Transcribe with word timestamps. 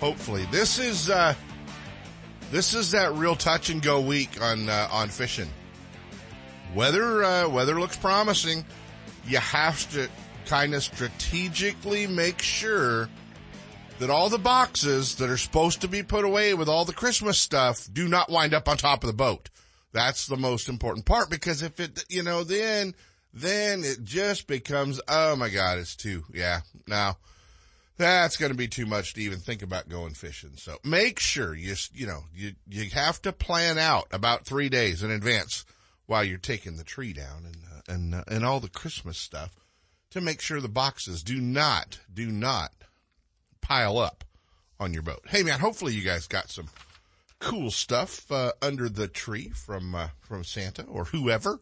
Hopefully. 0.00 0.46
This 0.50 0.78
is, 0.78 1.10
uh, 1.10 1.34
this 2.50 2.74
is 2.74 2.90
that 2.92 3.12
real 3.14 3.36
touch 3.36 3.70
and 3.70 3.82
go 3.82 4.00
week 4.00 4.40
on, 4.40 4.68
uh, 4.68 4.88
on 4.90 5.08
fishing. 5.08 5.48
Weather, 6.74 7.22
uh, 7.22 7.48
weather 7.48 7.78
looks 7.78 7.96
promising. 7.96 8.64
You 9.26 9.38
have 9.38 9.90
to 9.92 10.08
kind 10.46 10.74
of 10.74 10.82
strategically 10.82 12.06
make 12.06 12.40
sure 12.40 13.08
that 13.98 14.08
all 14.08 14.30
the 14.30 14.38
boxes 14.38 15.16
that 15.16 15.28
are 15.28 15.36
supposed 15.36 15.82
to 15.82 15.88
be 15.88 16.02
put 16.02 16.24
away 16.24 16.54
with 16.54 16.68
all 16.68 16.86
the 16.86 16.92
Christmas 16.92 17.38
stuff 17.38 17.86
do 17.92 18.08
not 18.08 18.30
wind 18.30 18.54
up 18.54 18.66
on 18.66 18.78
top 18.78 19.04
of 19.04 19.08
the 19.08 19.14
boat. 19.14 19.50
That's 19.92 20.26
the 20.26 20.36
most 20.36 20.68
important 20.68 21.04
part 21.04 21.28
because 21.28 21.62
if 21.62 21.78
it, 21.78 22.04
you 22.08 22.22
know, 22.22 22.42
then, 22.42 22.94
then 23.34 23.84
it 23.84 24.02
just 24.02 24.46
becomes, 24.46 25.00
oh 25.08 25.36
my 25.36 25.50
God, 25.50 25.78
it's 25.78 25.94
too, 25.94 26.24
yeah. 26.32 26.60
Now, 26.86 27.18
that's 28.00 28.36
going 28.36 28.52
to 28.52 28.58
be 28.58 28.68
too 28.68 28.86
much 28.86 29.14
to 29.14 29.20
even 29.20 29.38
think 29.38 29.62
about 29.62 29.88
going 29.88 30.14
fishing. 30.14 30.52
So 30.56 30.78
make 30.84 31.18
sure 31.18 31.54
you, 31.54 31.74
you 31.92 32.06
know, 32.06 32.24
you, 32.34 32.52
you 32.68 32.90
have 32.90 33.20
to 33.22 33.32
plan 33.32 33.78
out 33.78 34.06
about 34.12 34.46
three 34.46 34.68
days 34.68 35.02
in 35.02 35.10
advance 35.10 35.64
while 36.06 36.24
you're 36.24 36.38
taking 36.38 36.76
the 36.76 36.84
tree 36.84 37.12
down 37.12 37.44
and, 37.44 37.56
uh, 37.64 37.92
and, 37.92 38.14
uh, 38.14 38.24
and 38.26 38.44
all 38.44 38.60
the 38.60 38.68
Christmas 38.68 39.18
stuff 39.18 39.54
to 40.10 40.20
make 40.20 40.40
sure 40.40 40.60
the 40.60 40.68
boxes 40.68 41.22
do 41.22 41.40
not, 41.40 42.00
do 42.12 42.30
not 42.30 42.72
pile 43.60 43.98
up 43.98 44.24
on 44.80 44.92
your 44.94 45.02
boat. 45.02 45.22
Hey 45.28 45.42
man, 45.42 45.60
hopefully 45.60 45.94
you 45.94 46.02
guys 46.02 46.26
got 46.26 46.50
some 46.50 46.68
cool 47.38 47.70
stuff 47.70 48.30
uh, 48.32 48.52
under 48.62 48.88
the 48.88 49.08
tree 49.08 49.50
from 49.50 49.94
uh, 49.94 50.08
from 50.20 50.42
Santa 50.42 50.84
or 50.84 51.04
whoever 51.04 51.60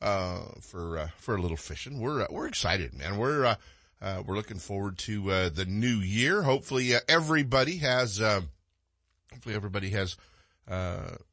uh, 0.00 0.40
for 0.60 0.98
uh, 0.98 1.08
for 1.16 1.36
a 1.36 1.42
little 1.42 1.56
fishing. 1.56 2.00
We're 2.00 2.22
uh, 2.22 2.26
we're 2.30 2.46
excited, 2.46 2.94
man. 2.94 3.16
We're 3.16 3.44
uh, 3.44 3.56
Uh, 4.00 4.22
we're 4.24 4.36
looking 4.36 4.58
forward 4.58 4.98
to 4.98 5.30
uh, 5.30 5.48
the 5.48 5.64
new 5.64 5.96
year. 5.96 6.42
Hopefully, 6.42 6.94
uh, 6.94 7.00
everybody 7.08 7.78
has 7.78 8.18
hopefully 8.18 9.54
everybody 9.54 9.90
has 9.90 10.16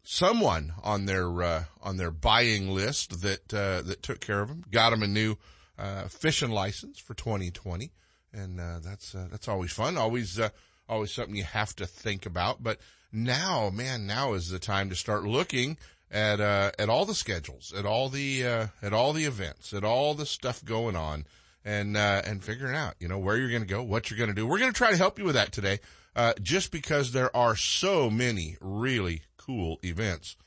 someone 0.04 0.74
on 0.84 1.06
their 1.06 1.66
on 1.82 1.98
their 1.98 2.12
buying 2.12 2.70
list 2.70 3.22
that 3.22 3.50
that 3.50 4.02
took 4.02 4.20
care 4.20 4.42
of 4.42 4.50
them, 4.50 4.64
got 4.72 4.90
them 4.92 5.04
a 5.04 5.08
new 5.08 5.38
fishing 6.10 6.52
license 6.52 7.00
for 7.00 7.14
2020, 7.14 7.92
and 8.34 8.60
that's 8.84 9.12
that's 9.12 9.48
always 9.48 9.72
fun. 9.72 9.98
Always 9.98 10.40
always 10.88 11.12
something 11.12 11.36
you 11.36 11.44
have 11.44 11.76
to 11.76 11.86
think 11.86 12.26
about, 12.26 12.64
but 12.64 12.80
now, 13.12 13.70
man, 13.70 14.06
now 14.06 14.34
is 14.34 14.50
the 14.50 14.60
time 14.60 14.90
to 14.90 14.96
start 14.96 15.24
looking 15.24 15.78
at 16.12 16.40
uh, 16.40 16.72
at 16.78 16.90
all 16.90 17.06
the 17.06 17.16
schedules, 17.16 17.74
at 17.76 17.86
all 17.86 18.10
the 18.10 18.46
uh, 18.46 18.68
at 18.82 18.94
all 18.94 19.14
the 19.14 19.26
events, 19.26 19.74
at 19.74 19.84
all 19.84 20.14
the 20.14 20.26
stuff 20.26 20.64
going 20.64 20.96
on, 20.96 21.26
and 21.66 21.98
uh, 21.98 22.22
and 22.26 22.42
figuring 22.42 22.76
out, 22.76 22.94
you 23.00 23.10
know, 23.10 23.18
where 23.18 23.36
you're 23.36 23.50
going 23.50 23.64
to 23.64 23.68
go, 23.68 23.84
what 23.84 24.10
you're 24.10 24.18
going 24.18 24.30
to 24.30 24.36
do. 24.36 24.48
We're 24.48 24.60
going 24.60 24.72
to 24.72 24.78
try 24.78 24.92
to 24.92 24.98
help 24.98 25.20
you 25.20 25.26
with 25.26 25.36
that 25.36 25.52
today, 25.52 25.80
uh, 26.16 26.34
just 26.42 26.72
because 26.72 27.12
there 27.12 27.36
are 27.36 27.58
so 27.58 28.10
many 28.10 28.56
really 28.62 29.24
cool 29.36 29.80
events 29.84 30.38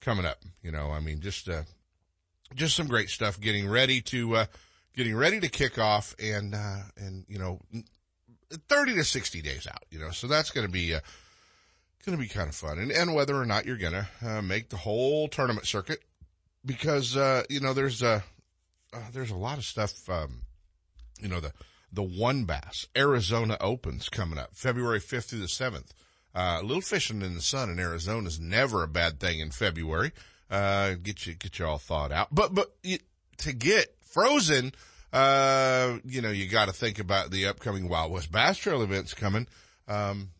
coming 0.00 0.24
up. 0.24 0.38
You 0.62 0.70
know, 0.70 0.90
I 0.90 1.00
mean, 1.00 1.20
just 1.20 1.48
uh, 1.48 1.62
just 2.54 2.76
some 2.76 2.86
great 2.86 3.10
stuff 3.10 3.40
getting 3.40 3.68
ready 3.68 4.00
to 4.02 4.36
uh, 4.36 4.46
getting 4.94 5.16
ready 5.16 5.40
to 5.40 5.48
kick 5.48 5.78
off, 5.78 6.14
and 6.22 6.54
and 6.96 7.24
you 7.26 7.38
know, 7.38 7.58
thirty 8.68 8.94
to 8.94 9.02
sixty 9.02 9.42
days 9.42 9.66
out. 9.66 9.84
You 9.90 9.98
know, 9.98 10.10
so 10.10 10.28
that's 10.28 10.50
going 10.50 10.66
to 10.66 10.72
be 10.72 10.94
going 12.04 12.16
to 12.16 12.22
be 12.22 12.28
kind 12.28 12.48
of 12.48 12.54
fun. 12.54 12.78
And, 12.78 12.90
and 12.90 13.14
whether 13.14 13.36
or 13.36 13.44
not 13.44 13.66
you're 13.66 13.76
going 13.76 13.92
to 13.92 14.08
uh, 14.26 14.40
make 14.40 14.70
the 14.70 14.78
whole 14.78 15.28
tournament 15.28 15.66
circuit, 15.66 16.02
because, 16.64 17.14
uh, 17.14 17.42
you 17.50 17.60
know, 17.60 17.74
there's 17.74 18.00
a, 18.00 18.24
uh, 18.94 18.98
there's 19.12 19.30
a 19.30 19.36
lot 19.36 19.58
of 19.58 19.66
stuff, 19.66 20.08
um, 20.08 20.40
you 21.20 21.28
know, 21.28 21.40
the, 21.40 21.52
the 21.92 22.02
WON 22.02 22.44
Bass 22.44 22.86
Arizona 22.96 23.56
Opens 23.60 24.08
coming 24.08 24.38
up 24.38 24.50
February 24.54 25.00
5th 25.00 25.30
through 25.30 25.40
the 25.40 25.46
7th. 25.46 25.90
Uh, 26.34 26.58
a 26.60 26.62
little 26.62 26.80
fishing 26.80 27.22
in 27.22 27.34
the 27.34 27.42
sun 27.42 27.70
in 27.70 27.80
Arizona 27.80 28.28
is 28.28 28.38
never 28.38 28.82
a 28.82 28.88
bad 28.88 29.18
thing 29.18 29.40
in 29.40 29.50
February. 29.50 30.12
Uh, 30.48 30.94
get 31.02 31.26
you, 31.26 31.34
get 31.34 31.58
you 31.58 31.66
all 31.66 31.78
thawed 31.78 32.12
out. 32.12 32.28
But, 32.32 32.54
but 32.54 32.72
you, 32.82 32.98
to 33.38 33.52
get 33.52 33.94
frozen, 34.00 34.72
uh, 35.12 35.98
you 36.04 36.20
know, 36.20 36.30
you 36.30 36.48
got 36.48 36.66
to 36.66 36.72
think 36.72 36.98
about 36.98 37.30
the 37.30 37.46
upcoming 37.46 37.88
Wild 37.88 38.12
West 38.12 38.30
Bass 38.30 38.58
Trail 38.58 38.82
events 38.82 39.14
coming. 39.14 39.46
Um, 39.88 40.30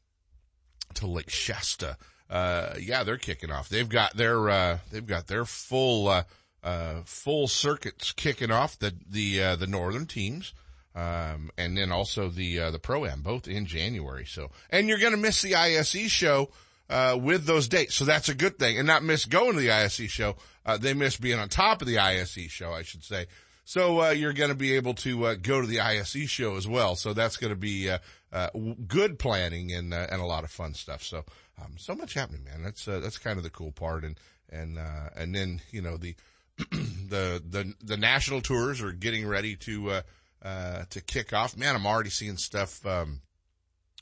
to 0.94 1.06
Lake 1.06 1.30
Shasta. 1.30 1.96
Uh, 2.28 2.74
yeah, 2.80 3.02
they're 3.02 3.16
kicking 3.16 3.50
off. 3.50 3.68
They've 3.68 3.88
got 3.88 4.16
their, 4.16 4.48
uh, 4.48 4.78
they've 4.90 5.06
got 5.06 5.26
their 5.26 5.44
full, 5.44 6.08
uh, 6.08 6.24
uh, 6.62 7.00
full 7.04 7.48
circuits 7.48 8.12
kicking 8.12 8.50
off 8.50 8.78
the, 8.78 8.94
the, 9.08 9.42
uh, 9.42 9.56
the 9.56 9.66
northern 9.66 10.06
teams. 10.06 10.52
Um, 10.94 11.50
and 11.56 11.76
then 11.76 11.92
also 11.92 12.28
the, 12.28 12.58
uh, 12.58 12.70
the 12.72 12.80
pro-am, 12.80 13.22
both 13.22 13.46
in 13.46 13.66
January. 13.66 14.26
So, 14.26 14.50
and 14.70 14.88
you're 14.88 14.98
going 14.98 15.12
to 15.12 15.18
miss 15.18 15.40
the 15.40 15.54
ISE 15.54 16.10
show, 16.10 16.50
uh, 16.88 17.16
with 17.20 17.44
those 17.44 17.68
dates. 17.68 17.94
So 17.94 18.04
that's 18.04 18.28
a 18.28 18.34
good 18.34 18.58
thing 18.58 18.76
and 18.76 18.88
not 18.88 19.04
miss 19.04 19.24
going 19.24 19.54
to 19.54 19.60
the 19.60 19.70
ISE 19.70 20.10
show. 20.10 20.36
Uh, 20.66 20.76
they 20.76 20.92
miss 20.92 21.16
being 21.16 21.38
on 21.38 21.48
top 21.48 21.80
of 21.80 21.86
the 21.86 21.98
ISE 21.98 22.46
show, 22.48 22.72
I 22.72 22.82
should 22.82 23.04
say. 23.04 23.26
So, 23.64 24.02
uh, 24.02 24.10
you're 24.10 24.32
going 24.32 24.50
to 24.50 24.56
be 24.56 24.74
able 24.74 24.94
to, 24.94 25.26
uh, 25.26 25.34
go 25.36 25.60
to 25.60 25.66
the 25.66 25.80
ISE 25.80 26.28
show 26.28 26.56
as 26.56 26.66
well. 26.66 26.96
So 26.96 27.12
that's 27.12 27.36
going 27.36 27.52
to 27.52 27.56
be, 27.56 27.88
uh, 27.88 27.98
uh, 28.32 28.48
good 28.86 29.18
planning 29.18 29.72
and 29.72 29.92
uh, 29.92 30.06
and 30.10 30.20
a 30.20 30.24
lot 30.24 30.44
of 30.44 30.50
fun 30.50 30.74
stuff. 30.74 31.02
So 31.02 31.24
um, 31.60 31.74
so 31.76 31.94
much 31.94 32.14
happening, 32.14 32.44
man. 32.44 32.62
That's 32.62 32.86
uh, 32.86 33.00
that's 33.00 33.18
kind 33.18 33.38
of 33.38 33.42
the 33.42 33.50
cool 33.50 33.72
part, 33.72 34.04
and 34.04 34.18
and 34.50 34.78
and 35.16 35.34
then 35.34 35.60
you 35.70 35.82
know 35.82 35.96
the 35.96 36.14
the 36.70 37.42
the 37.44 37.74
the 37.82 37.96
national 37.96 38.40
tours 38.40 38.80
are 38.80 38.92
getting 38.92 39.26
ready 39.26 39.56
to 39.56 40.02
uh, 40.42 40.48
uh, 40.48 40.84
to 40.90 41.00
kick 41.00 41.32
off. 41.32 41.56
Man, 41.56 41.74
I'm 41.74 41.86
already 41.86 42.10
seeing 42.10 42.36
stuff 42.36 42.84
um, 42.86 43.20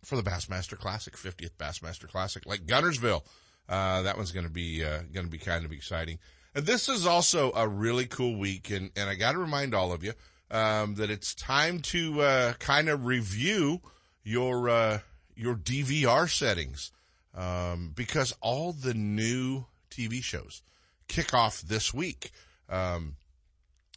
for 0.05 0.17
the 0.17 0.23
Bassmaster 0.23 0.79
Classic, 0.79 1.15
50th 1.15 1.57
Bassmaster 1.59 2.09
Classic, 2.09 2.45
like 2.47 2.67
Guntersville. 2.67 3.23
Uh 3.69 4.01
that 4.01 4.17
one's 4.17 4.33
going 4.33 4.47
to 4.47 4.53
be 4.53 4.83
uh, 4.83 5.01
going 5.13 5.27
to 5.27 5.31
be 5.31 5.37
kind 5.37 5.67
of 5.67 5.73
exciting. 5.73 6.19
And 6.55 6.65
this 6.65 6.89
is 6.89 7.07
also 7.07 7.53
a 7.55 7.69
really 7.69 8.07
cool 8.07 8.39
week, 8.39 8.71
and 8.71 8.91
and 8.97 9.11
I 9.11 9.15
got 9.15 9.33
to 9.33 9.39
remind 9.39 9.75
all 9.75 9.93
of 9.93 10.03
you 10.03 10.15
um, 10.51 10.95
that 10.95 11.11
it's 11.11 11.35
time 11.35 11.81
to 11.81 12.55
kind 12.59 12.89
of 12.89 13.05
review 13.05 13.83
your 14.25 14.69
uh, 14.69 15.01
your 15.35 15.55
DVR 15.55 16.29
settings 16.31 16.93
um, 17.35 17.93
because 17.95 18.35
all 18.41 18.73
the 18.73 18.95
new 18.95 19.67
TV 19.91 20.23
shows 20.23 20.63
kick 21.07 21.33
off 21.33 21.63
this 21.63 21.95
week 21.95 22.31
um, 22.69 23.17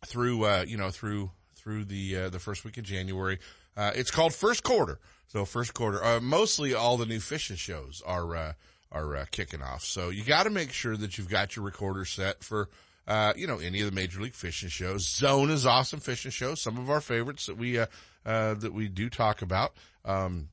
through 0.05 0.45
uh, 0.45 0.63
you 0.67 0.77
know 0.77 0.91
through 0.91 1.31
through 1.61 1.85
the 1.85 2.17
uh, 2.17 2.29
the 2.29 2.39
first 2.39 2.65
week 2.65 2.77
of 2.77 2.83
January. 2.83 3.39
Uh, 3.75 3.91
it's 3.95 4.11
called 4.11 4.33
First 4.33 4.63
Quarter. 4.63 4.99
So 5.27 5.45
first 5.45 5.73
quarter, 5.73 6.03
uh, 6.03 6.19
mostly 6.19 6.73
all 6.73 6.97
the 6.97 7.05
new 7.05 7.21
fishing 7.21 7.55
shows 7.55 8.01
are 8.05 8.35
uh, 8.35 8.53
are 8.91 9.15
uh, 9.15 9.25
kicking 9.31 9.61
off. 9.61 9.83
So 9.83 10.09
you 10.09 10.23
got 10.23 10.43
to 10.43 10.49
make 10.49 10.71
sure 10.71 10.97
that 10.97 11.17
you've 11.17 11.29
got 11.29 11.55
your 11.55 11.65
recorder 11.65 12.05
set 12.05 12.43
for. 12.43 12.69
Uh, 13.07 13.33
you 13.35 13.47
know, 13.47 13.57
any 13.57 13.79
of 13.81 13.87
the 13.87 13.91
major 13.91 14.21
league 14.21 14.35
fishing 14.35 14.69
shows. 14.69 15.07
Zona's 15.07 15.65
awesome 15.65 15.99
fishing 15.99 16.29
show. 16.29 16.53
Some 16.53 16.77
of 16.77 16.89
our 16.89 17.01
favorites 17.01 17.47
that 17.47 17.57
we, 17.57 17.83
that 18.23 18.71
we 18.71 18.87
do 18.87 19.09
talk 19.09 19.41
about. 19.41 19.73
Um, 20.05 20.49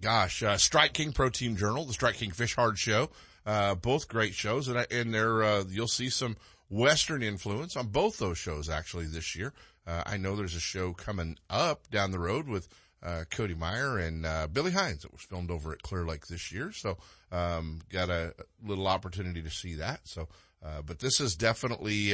gosh, 0.00 0.42
uh, 0.42 0.56
Strike 0.56 0.92
King 0.92 1.12
Pro 1.12 1.28
Team 1.28 1.56
Journal, 1.56 1.84
the 1.84 1.92
Strike 1.92 2.16
King 2.16 2.30
Fish 2.30 2.54
Hard 2.54 2.78
Show, 2.78 3.10
uh, 3.46 3.74
both 3.74 4.08
great 4.08 4.34
shows, 4.34 4.68
and 4.68 4.86
and 4.90 5.14
there 5.14 5.42
uh, 5.42 5.64
you'll 5.68 5.88
see 5.88 6.10
some 6.10 6.36
Western 6.70 7.22
influence 7.22 7.76
on 7.76 7.88
both 7.88 8.18
those 8.18 8.38
shows 8.38 8.68
actually 8.68 9.06
this 9.06 9.34
year. 9.34 9.52
Uh, 9.88 10.02
I 10.06 10.16
know 10.18 10.36
there's 10.36 10.54
a 10.54 10.60
show 10.60 10.92
coming 10.92 11.38
up 11.48 11.90
down 11.90 12.10
the 12.10 12.18
road 12.18 12.46
with 12.46 12.68
uh, 13.02 13.24
Cody 13.30 13.54
Meyer 13.54 13.98
and 13.98 14.26
uh, 14.26 14.46
Billy 14.52 14.72
Hines 14.72 15.02
that 15.02 15.12
was 15.12 15.22
filmed 15.22 15.50
over 15.50 15.72
at 15.72 15.82
Clear 15.82 16.04
Lake 16.04 16.26
this 16.26 16.52
year, 16.52 16.72
so 16.72 16.98
um, 17.32 17.80
got 17.90 18.10
a 18.10 18.34
little 18.64 18.86
opportunity 18.86 19.40
to 19.42 19.50
see 19.50 19.76
that. 19.76 20.00
So, 20.04 20.28
but 20.84 20.98
this 20.98 21.20
is 21.20 21.36
definitely 21.36 22.10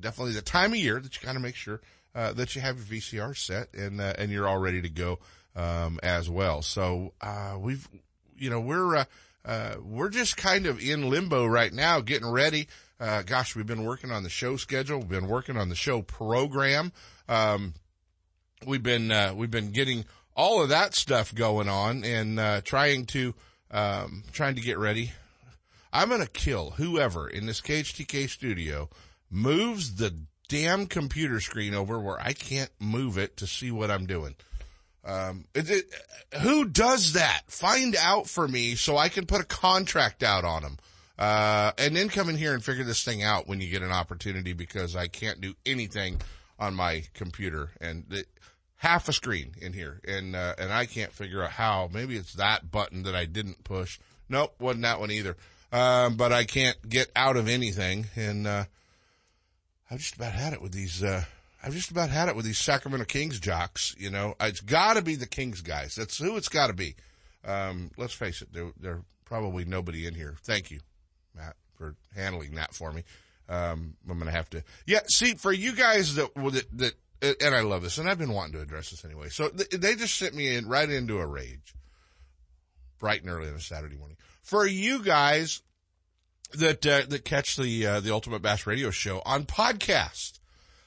definitely 0.00 0.34
the 0.34 0.42
time 0.42 0.72
of 0.72 0.78
year 0.78 1.00
that 1.00 1.14
you 1.14 1.26
kind 1.26 1.36
of 1.36 1.42
make 1.42 1.56
sure 1.56 1.80
uh, 2.14 2.32
that 2.32 2.54
you 2.56 2.60
have 2.60 2.76
your 2.76 3.00
VCR 3.00 3.36
set 3.36 3.72
and 3.74 4.00
uh, 4.00 4.14
and 4.18 4.30
you're 4.30 4.48
all 4.48 4.58
ready 4.58 4.82
to 4.82 4.88
go 4.88 5.18
um, 5.54 6.00
as 6.02 6.28
well. 6.28 6.62
So 6.62 7.12
uh, 7.20 7.56
we've 7.58 7.88
you 8.36 8.50
know 8.50 8.60
we're 8.60 8.96
uh, 8.96 9.04
uh, 9.44 9.76
we're 9.82 10.08
just 10.08 10.36
kind 10.36 10.66
of 10.66 10.80
in 10.80 11.08
limbo 11.08 11.46
right 11.46 11.72
now, 11.72 12.00
getting 12.00 12.28
ready. 12.28 12.68
Uh, 13.00 13.22
gosh, 13.22 13.54
we've 13.54 13.66
been 13.66 13.84
working 13.84 14.10
on 14.10 14.22
the 14.22 14.28
show 14.28 14.56
schedule. 14.56 14.98
We've 14.98 15.08
been 15.08 15.28
working 15.28 15.56
on 15.56 15.68
the 15.68 15.76
show 15.76 16.02
program. 16.02 16.92
Um, 17.28 17.74
we've 18.66 18.82
been 18.82 19.36
we've 19.36 19.50
been 19.50 19.70
getting 19.70 20.04
all 20.38 20.62
of 20.62 20.68
that 20.68 20.94
stuff 20.94 21.34
going 21.34 21.68
on 21.68 22.04
and, 22.04 22.38
uh, 22.38 22.60
trying 22.60 23.06
to, 23.06 23.34
um, 23.72 24.22
trying 24.32 24.54
to 24.54 24.60
get 24.60 24.78
ready. 24.78 25.12
I'm 25.92 26.08
going 26.08 26.20
to 26.20 26.28
kill 26.28 26.70
whoever 26.70 27.28
in 27.28 27.46
this 27.46 27.60
KHTK 27.60 28.28
studio 28.30 28.88
moves 29.30 29.96
the 29.96 30.14
damn 30.48 30.86
computer 30.86 31.40
screen 31.40 31.74
over 31.74 31.98
where 31.98 32.20
I 32.20 32.34
can't 32.34 32.70
move 32.78 33.18
it 33.18 33.36
to 33.38 33.48
see 33.48 33.72
what 33.72 33.90
I'm 33.90 34.06
doing. 34.06 34.36
Um, 35.04 35.46
it, 35.54 35.68
it, 35.70 35.86
who 36.40 36.66
does 36.66 37.14
that? 37.14 37.42
Find 37.48 37.96
out 37.96 38.28
for 38.28 38.46
me 38.46 38.76
so 38.76 38.96
I 38.96 39.08
can 39.08 39.26
put 39.26 39.40
a 39.40 39.44
contract 39.44 40.22
out 40.22 40.44
on 40.44 40.62
them. 40.62 40.78
Uh, 41.18 41.72
and 41.78 41.96
then 41.96 42.08
come 42.08 42.28
in 42.28 42.36
here 42.36 42.54
and 42.54 42.64
figure 42.64 42.84
this 42.84 43.02
thing 43.02 43.22
out 43.22 43.48
when 43.48 43.60
you 43.60 43.68
get 43.68 43.82
an 43.82 43.90
opportunity 43.90 44.52
because 44.52 44.94
I 44.94 45.08
can't 45.08 45.40
do 45.40 45.54
anything 45.66 46.20
on 46.58 46.74
my 46.74 47.04
computer 47.14 47.70
and 47.80 48.24
half 48.76 49.08
a 49.08 49.12
screen 49.12 49.52
in 49.60 49.72
here 49.72 50.00
and, 50.06 50.36
uh, 50.36 50.54
and 50.58 50.72
I 50.72 50.86
can't 50.86 51.12
figure 51.12 51.42
out 51.42 51.50
how. 51.50 51.90
Maybe 51.92 52.16
it's 52.16 52.34
that 52.34 52.70
button 52.70 53.02
that 53.02 53.16
I 53.16 53.24
didn't 53.24 53.64
push. 53.64 53.98
Nope, 54.28 54.54
wasn't 54.60 54.82
that 54.82 55.00
one 55.00 55.10
either. 55.10 55.36
Um, 55.72 56.16
but 56.16 56.32
I 56.32 56.44
can't 56.44 56.76
get 56.88 57.10
out 57.16 57.36
of 57.36 57.48
anything 57.48 58.06
and, 58.14 58.46
uh, 58.46 58.64
I've 59.90 59.98
just 59.98 60.16
about 60.16 60.32
had 60.32 60.52
it 60.52 60.62
with 60.62 60.72
these, 60.72 61.02
uh, 61.02 61.24
I've 61.62 61.72
just 61.72 61.90
about 61.90 62.10
had 62.10 62.28
it 62.28 62.36
with 62.36 62.44
these 62.44 62.58
Sacramento 62.58 63.06
Kings 63.06 63.40
jocks. 63.40 63.94
You 63.98 64.10
know, 64.10 64.34
it's 64.40 64.60
got 64.60 64.94
to 64.94 65.02
be 65.02 65.16
the 65.16 65.26
Kings 65.26 65.62
guys. 65.62 65.94
That's 65.94 66.18
who 66.18 66.36
it's 66.36 66.48
got 66.48 66.68
to 66.68 66.72
be. 66.74 66.94
Um, 67.44 67.90
let's 67.96 68.12
face 68.12 68.42
it, 68.42 68.52
there, 68.52 68.70
there 68.78 69.00
probably 69.24 69.64
nobody 69.64 70.06
in 70.06 70.14
here. 70.14 70.36
Thank 70.42 70.70
you, 70.70 70.80
Matt, 71.38 71.56
for 71.76 71.94
handling 72.14 72.56
that 72.56 72.74
for 72.74 72.92
me. 72.92 73.04
Um, 73.48 73.94
I'm 74.06 74.18
going 74.18 74.26
to 74.26 74.36
have 74.36 74.50
to, 74.50 74.62
yeah, 74.86 75.00
see, 75.06 75.32
for 75.34 75.50
you 75.50 75.74
guys 75.74 76.16
that, 76.16 76.34
that, 76.34 76.92
that, 77.20 77.42
and 77.42 77.54
I 77.54 77.62
love 77.62 77.82
this, 77.82 77.96
and 77.96 78.06
I've 78.06 78.18
been 78.18 78.34
wanting 78.34 78.52
to 78.52 78.60
address 78.60 78.90
this 78.90 79.06
anyway. 79.06 79.30
So 79.30 79.48
they 79.48 79.94
just 79.94 80.18
sent 80.18 80.34
me 80.34 80.54
in 80.54 80.68
right 80.68 80.90
into 80.90 81.18
a 81.18 81.26
rage, 81.26 81.74
bright 82.98 83.22
and 83.22 83.30
early 83.30 83.48
on 83.48 83.54
a 83.54 83.60
Saturday 83.60 83.96
morning. 83.96 84.18
For 84.42 84.66
you 84.66 85.02
guys 85.02 85.62
that, 86.52 86.84
uh, 86.84 87.02
that 87.08 87.24
catch 87.24 87.56
the, 87.56 87.86
uh, 87.86 88.00
the 88.00 88.12
Ultimate 88.12 88.42
Bass 88.42 88.66
Radio 88.66 88.90
Show 88.90 89.22
on 89.24 89.44
podcast, 89.44 90.40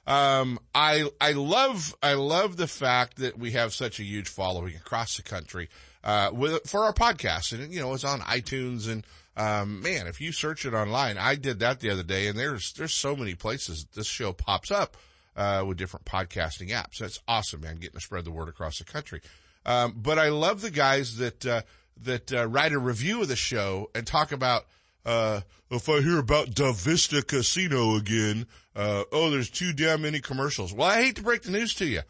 um, 0.06 0.60
I, 0.76 1.10
I 1.20 1.32
love, 1.32 1.96
I 2.04 2.14
love 2.14 2.58
the 2.58 2.68
fact 2.68 3.18
that 3.18 3.40
we 3.40 3.52
have 3.52 3.74
such 3.74 4.00
a 4.00 4.04
huge 4.04 4.30
following 4.30 4.76
across 4.76 5.16
the 5.18 5.24
country, 5.24 5.70
uh, 6.04 6.30
with, 6.32 6.70
for 6.70 6.84
our 6.84 6.94
podcast. 6.94 7.54
And, 7.54 7.74
you 7.74 7.80
know, 7.80 7.94
it's 7.96 8.04
on 8.04 8.20
iTunes 8.20 8.88
and, 8.88 9.04
um, 9.38 9.82
man, 9.82 10.08
if 10.08 10.20
you 10.20 10.32
search 10.32 10.66
it 10.66 10.74
online, 10.74 11.18
I 11.18 11.36
did 11.36 11.60
that 11.60 11.80
the 11.80 11.90
other 11.90 12.04
day 12.04 12.28
and 12.28 12.38
there's, 12.38 12.74
there's 12.74 12.94
so 12.94 13.16
many 13.16 13.36
places 13.36 13.86
this 13.94 14.08
show 14.08 14.34
pops 14.34 14.72
up, 14.72 14.98
uh, 15.36 15.64
with 15.66 15.78
different 15.78 16.06
podcasting 16.06 16.70
apps. 16.72 16.98
That's 16.98 17.22
awesome, 17.28 17.62
man, 17.62 17.76
getting 17.76 17.96
to 17.96 18.02
spread 18.02 18.26
the 18.26 18.32
word 18.32 18.50
across 18.50 18.80
the 18.80 18.84
country. 18.84 19.22
Um, 19.66 19.94
but 19.96 20.20
I 20.20 20.30
love 20.30 20.62
the 20.62 20.72
guys 20.72 21.18
that, 21.18 21.46
uh, 21.46 21.62
that, 22.04 22.34
uh, 22.34 22.48
write 22.48 22.74
a 22.74 22.80
review 22.80 23.22
of 23.22 23.28
the 23.28 23.36
show 23.36 23.90
and 23.96 24.06
talk 24.06 24.32
about, 24.32 24.66
uh, 25.06 25.42
if 25.70 25.88
I 25.88 26.02
hear 26.02 26.20
about 26.20 26.54
Da 26.54 26.74
Vista 26.74 27.24
Casino 27.24 27.96
again, 27.96 28.46
uh, 28.76 29.04
oh, 29.12 29.30
there's 29.30 29.50
too 29.50 29.74
damn 29.74 30.02
many 30.02 30.20
commercials. 30.20 30.74
Well, 30.74 30.90
I 30.90 31.02
hate 31.02 31.16
to 31.16 31.24
break 31.24 31.44
the 31.44 31.52
news 31.52 31.74
to 31.76 31.86
you. 31.86 32.02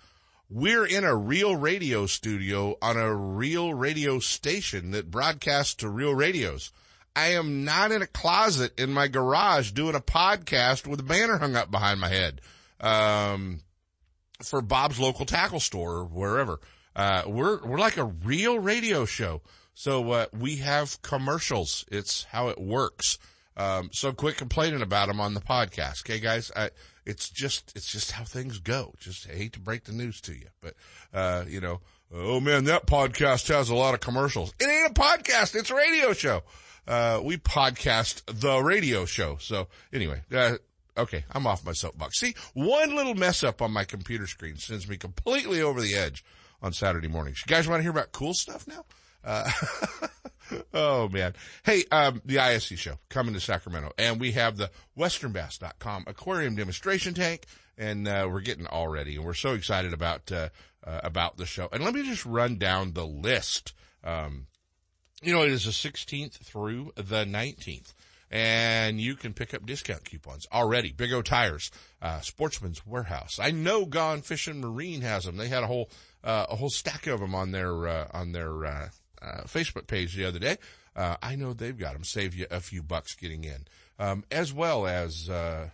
We're 0.50 0.86
in 0.86 1.04
a 1.04 1.16
real 1.16 1.56
radio 1.56 2.08
studio 2.08 2.76
on 2.82 2.98
a 2.98 3.14
real 3.14 3.74
radio 3.74 4.20
station 4.20 4.92
that 4.92 5.10
broadcasts 5.10 5.76
to 5.76 5.90
real 5.90 6.14
radios. 6.14 6.72
I 7.16 7.34
am 7.34 7.66
not 7.66 7.92
in 7.92 8.02
a 8.02 8.08
closet 8.08 8.80
in 8.80 8.94
my 8.94 9.08
garage 9.08 9.72
doing 9.72 9.96
a 9.96 10.00
podcast 10.00 10.88
with 10.88 11.00
a 11.00 11.04
banner 11.04 11.38
hung 11.38 11.56
up 11.56 11.70
behind 11.70 12.00
my 12.00 12.08
head. 12.08 12.42
Um, 12.80 13.62
for 14.42 14.62
Bob's 14.62 15.00
local 15.00 15.26
tackle 15.26 15.60
store 15.60 15.98
or 15.98 16.06
wherever. 16.06 16.60
Uh, 16.96 17.24
we're, 17.28 17.64
we're 17.66 17.78
like 17.78 17.98
a 17.98 18.06
real 18.06 18.60
radio 18.60 19.06
show. 19.06 19.42
So, 19.74 20.12
uh, 20.12 20.26
we 20.38 20.58
have 20.58 21.02
commercials. 21.02 21.86
It's 21.92 22.24
how 22.26 22.50
it 22.50 22.60
works. 22.60 23.20
Um, 23.56 23.90
so 23.92 24.12
quit 24.14 24.38
complaining 24.38 24.82
about 24.82 25.08
them 25.08 25.20
on 25.20 25.34
the 25.34 25.42
podcast. 25.42 26.02
Okay, 26.02 26.20
guys. 26.20 26.52
I, 26.56 26.72
it's 27.06 27.30
just, 27.30 27.74
it's 27.76 27.92
just 27.92 28.12
how 28.12 28.24
things 28.24 28.60
go. 28.60 28.94
Just 29.00 29.30
I 29.30 29.34
hate 29.34 29.54
to 29.54 29.60
break 29.60 29.84
the 29.84 29.92
news 29.92 30.22
to 30.22 30.34
you, 30.34 30.48
but, 30.62 30.76
uh, 31.14 31.44
you 31.48 31.62
know, 31.62 31.82
oh 32.14 32.40
man, 32.40 32.66
that 32.66 32.88
podcast 32.88 33.48
has 33.50 33.70
a 33.70 33.76
lot 33.76 33.94
of 33.94 34.00
commercials. 34.00 34.54
It 34.60 34.70
ain't 34.70 34.92
a 34.92 35.02
podcast. 35.02 35.56
It's 35.56 35.72
a 35.72 35.76
radio 35.76 36.14
show. 36.14 36.44
Uh, 36.88 37.22
we 37.24 37.38
podcast 37.38 38.24
the 38.26 38.62
radio 38.62 39.06
show. 39.06 39.38
So 39.40 39.68
anyway, 39.94 40.22
uh, 40.32 40.58
okay, 40.98 41.26
I'm 41.32 41.48
off 41.48 41.66
my 41.66 41.74
soapbox. 41.74 42.20
See, 42.20 42.36
one 42.54 42.96
little 42.96 43.16
mess 43.16 43.44
up 43.44 43.62
on 43.62 43.72
my 43.72 43.84
computer 43.84 44.28
screen 44.28 44.58
sends 44.58 44.88
me 44.88 44.98
completely 44.98 45.62
over 45.62 45.82
the 45.82 45.96
edge 45.96 46.24
on 46.62 46.74
Saturday 46.74 47.08
mornings. 47.08 47.44
You 47.46 47.50
guys 47.54 47.68
want 47.68 47.80
to 47.80 47.84
hear 47.84 47.92
about 47.92 48.12
cool 48.12 48.34
stuff 48.34 48.68
now? 48.68 48.86
Uh, 49.24 49.50
oh 50.74 51.10
man. 51.10 51.34
Hey, 51.64 51.84
um, 51.92 52.22
the 52.26 52.40
ISE 52.40 52.64
show 52.64 52.98
coming 53.10 53.34
to 53.34 53.40
Sacramento 53.40 53.92
and 53.98 54.20
we 54.20 54.32
have 54.32 54.58
the 54.58 54.72
westernbass.com 54.98 56.06
aquarium 56.08 56.56
demonstration 56.56 57.14
tank 57.14 57.46
and, 57.78 58.08
uh, 58.08 58.28
we're 58.30 58.42
getting 58.42 58.68
all 58.68 58.88
ready 58.88 59.16
and 59.16 59.26
we're 59.26 59.34
so 59.34 59.54
excited 59.54 59.94
about, 59.94 60.32
uh, 60.32 60.50
uh, 60.86 61.02
about 61.04 61.38
the 61.38 61.46
show. 61.46 61.70
And 61.72 61.84
let 61.84 61.94
me 61.94 62.04
just 62.04 62.26
run 62.26 62.58
down 62.58 62.94
the 62.94 63.06
list. 63.06 63.74
Um, 64.04 64.48
you 65.22 65.34
know, 65.34 65.44
it 65.44 65.52
is 65.52 65.66
the 65.66 65.72
16th 65.72 66.38
through 66.38 66.92
the 66.96 67.26
19th 67.26 67.94
and 68.32 69.00
you 69.00 69.16
can 69.16 69.34
pick 69.34 69.54
up 69.54 69.66
discount 69.66 70.06
coupons 70.06 70.48
already. 70.54 70.92
Big 70.92 71.12
O 71.12 71.22
Tires, 71.22 71.70
uh, 72.02 72.22
Sportsman's 72.22 72.86
Warehouse. 72.88 73.38
I 73.40 73.52
know 73.52 73.86
Gone 73.86 74.22
Fishing 74.22 74.62
Marine 74.62 75.02
has 75.02 75.26
them. 75.26 75.36
They 75.36 75.50
had 75.50 75.64
a 75.64 75.68
whole, 75.68 75.90
uh, 76.24 76.46
a 76.50 76.56
whole 76.56 76.70
stack 76.70 77.08
of 77.08 77.20
them 77.20 77.36
on 77.36 77.52
their, 77.52 77.88
uh, 77.88 78.08
on 78.14 78.32
their, 78.32 78.66
uh, 78.66 78.90
uh, 79.22 79.44
Facebook 79.44 79.86
page 79.86 80.16
the 80.16 80.26
other 80.26 80.40
day. 80.40 80.58
Uh, 80.96 81.18
I 81.22 81.36
know 81.36 81.54
they've 81.54 81.78
got 81.78 81.94
them. 81.94 82.04
Save 82.04 82.34
you 82.34 82.48
a 82.50 82.60
few 82.60 82.82
bucks 82.82 83.16
getting 83.16 83.44
in, 83.44 83.68
um, 84.00 84.24
as 84.32 84.52
well 84.52 84.88
as 84.88 85.30
uh, 85.30 85.70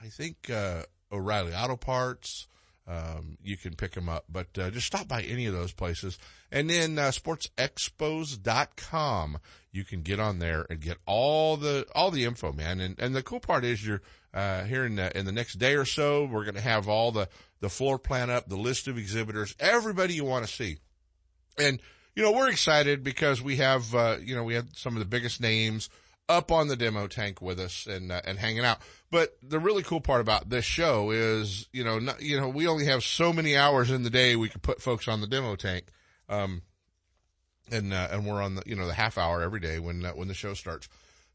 I 0.00 0.06
think 0.06 0.50
uh, 0.50 0.82
O'Reilly 1.10 1.54
Auto 1.54 1.76
Parts. 1.76 2.46
Um, 2.90 3.38
you 3.42 3.56
can 3.56 3.74
pick 3.76 3.92
them 3.92 4.08
up, 4.08 4.24
but 4.28 4.48
uh, 4.58 4.70
just 4.70 4.88
stop 4.88 5.06
by 5.06 5.22
any 5.22 5.46
of 5.46 5.52
those 5.52 5.70
places. 5.72 6.18
And 6.50 6.68
then 6.68 6.98
uh, 6.98 7.12
sportsexpos.com. 7.12 9.38
You 9.70 9.84
can 9.84 10.02
get 10.02 10.18
on 10.18 10.40
there 10.40 10.66
and 10.68 10.80
get 10.80 10.98
all 11.06 11.56
the 11.56 11.86
all 11.94 12.10
the 12.10 12.24
info, 12.24 12.50
man. 12.52 12.80
And 12.80 12.98
and 12.98 13.14
the 13.14 13.22
cool 13.22 13.38
part 13.38 13.64
is 13.64 13.86
you're 13.86 14.02
uh, 14.34 14.64
here 14.64 14.84
in 14.84 14.96
the 14.96 15.16
in 15.16 15.26
the 15.26 15.32
next 15.32 15.60
day 15.60 15.76
or 15.76 15.84
so. 15.84 16.24
We're 16.24 16.42
going 16.42 16.56
to 16.56 16.60
have 16.60 16.88
all 16.88 17.12
the 17.12 17.28
the 17.60 17.68
floor 17.68 17.96
plan 17.98 18.30
up, 18.30 18.48
the 18.48 18.56
list 18.56 18.88
of 18.88 18.98
exhibitors, 18.98 19.54
everybody 19.60 20.14
you 20.14 20.24
want 20.24 20.44
to 20.46 20.52
see, 20.52 20.78
and 21.56 21.80
you 22.14 22.22
know, 22.22 22.32
we're 22.32 22.50
excited 22.50 23.04
because 23.04 23.40
we 23.40 23.56
have, 23.56 23.94
uh, 23.94 24.16
you 24.22 24.34
know, 24.34 24.42
we 24.42 24.54
have 24.54 24.68
some 24.74 24.94
of 24.94 24.98
the 24.98 25.06
biggest 25.06 25.40
names 25.40 25.88
up 26.28 26.52
on 26.52 26.68
the 26.68 26.76
demo 26.76 27.06
tank 27.06 27.40
with 27.40 27.58
us 27.58 27.86
and, 27.86 28.12
uh, 28.12 28.20
and 28.24 28.38
hanging 28.38 28.64
out. 28.64 28.80
But 29.10 29.36
the 29.42 29.58
really 29.58 29.82
cool 29.82 30.00
part 30.00 30.20
about 30.20 30.50
this 30.50 30.64
show 30.64 31.10
is, 31.10 31.68
you 31.72 31.82
know, 31.82 31.98
not, 31.98 32.22
you 32.22 32.40
know, 32.40 32.48
we 32.48 32.68
only 32.68 32.86
have 32.86 33.02
so 33.02 33.32
many 33.32 33.56
hours 33.56 33.90
in 33.90 34.04
the 34.04 34.10
day 34.10 34.36
we 34.36 34.48
can 34.48 34.60
put 34.60 34.80
folks 34.80 35.08
on 35.08 35.20
the 35.20 35.26
demo 35.26 35.56
tank. 35.56 35.86
Um, 36.28 36.62
and, 37.72 37.92
uh, 37.92 38.08
and 38.12 38.24
we're 38.24 38.40
on 38.40 38.54
the, 38.54 38.62
you 38.66 38.76
know, 38.76 38.86
the 38.86 38.94
half 38.94 39.18
hour 39.18 39.42
every 39.42 39.60
day 39.60 39.80
when, 39.80 40.04
uh, 40.04 40.12
when 40.12 40.28
the 40.28 40.34
show 40.34 40.54
starts. 40.54 40.88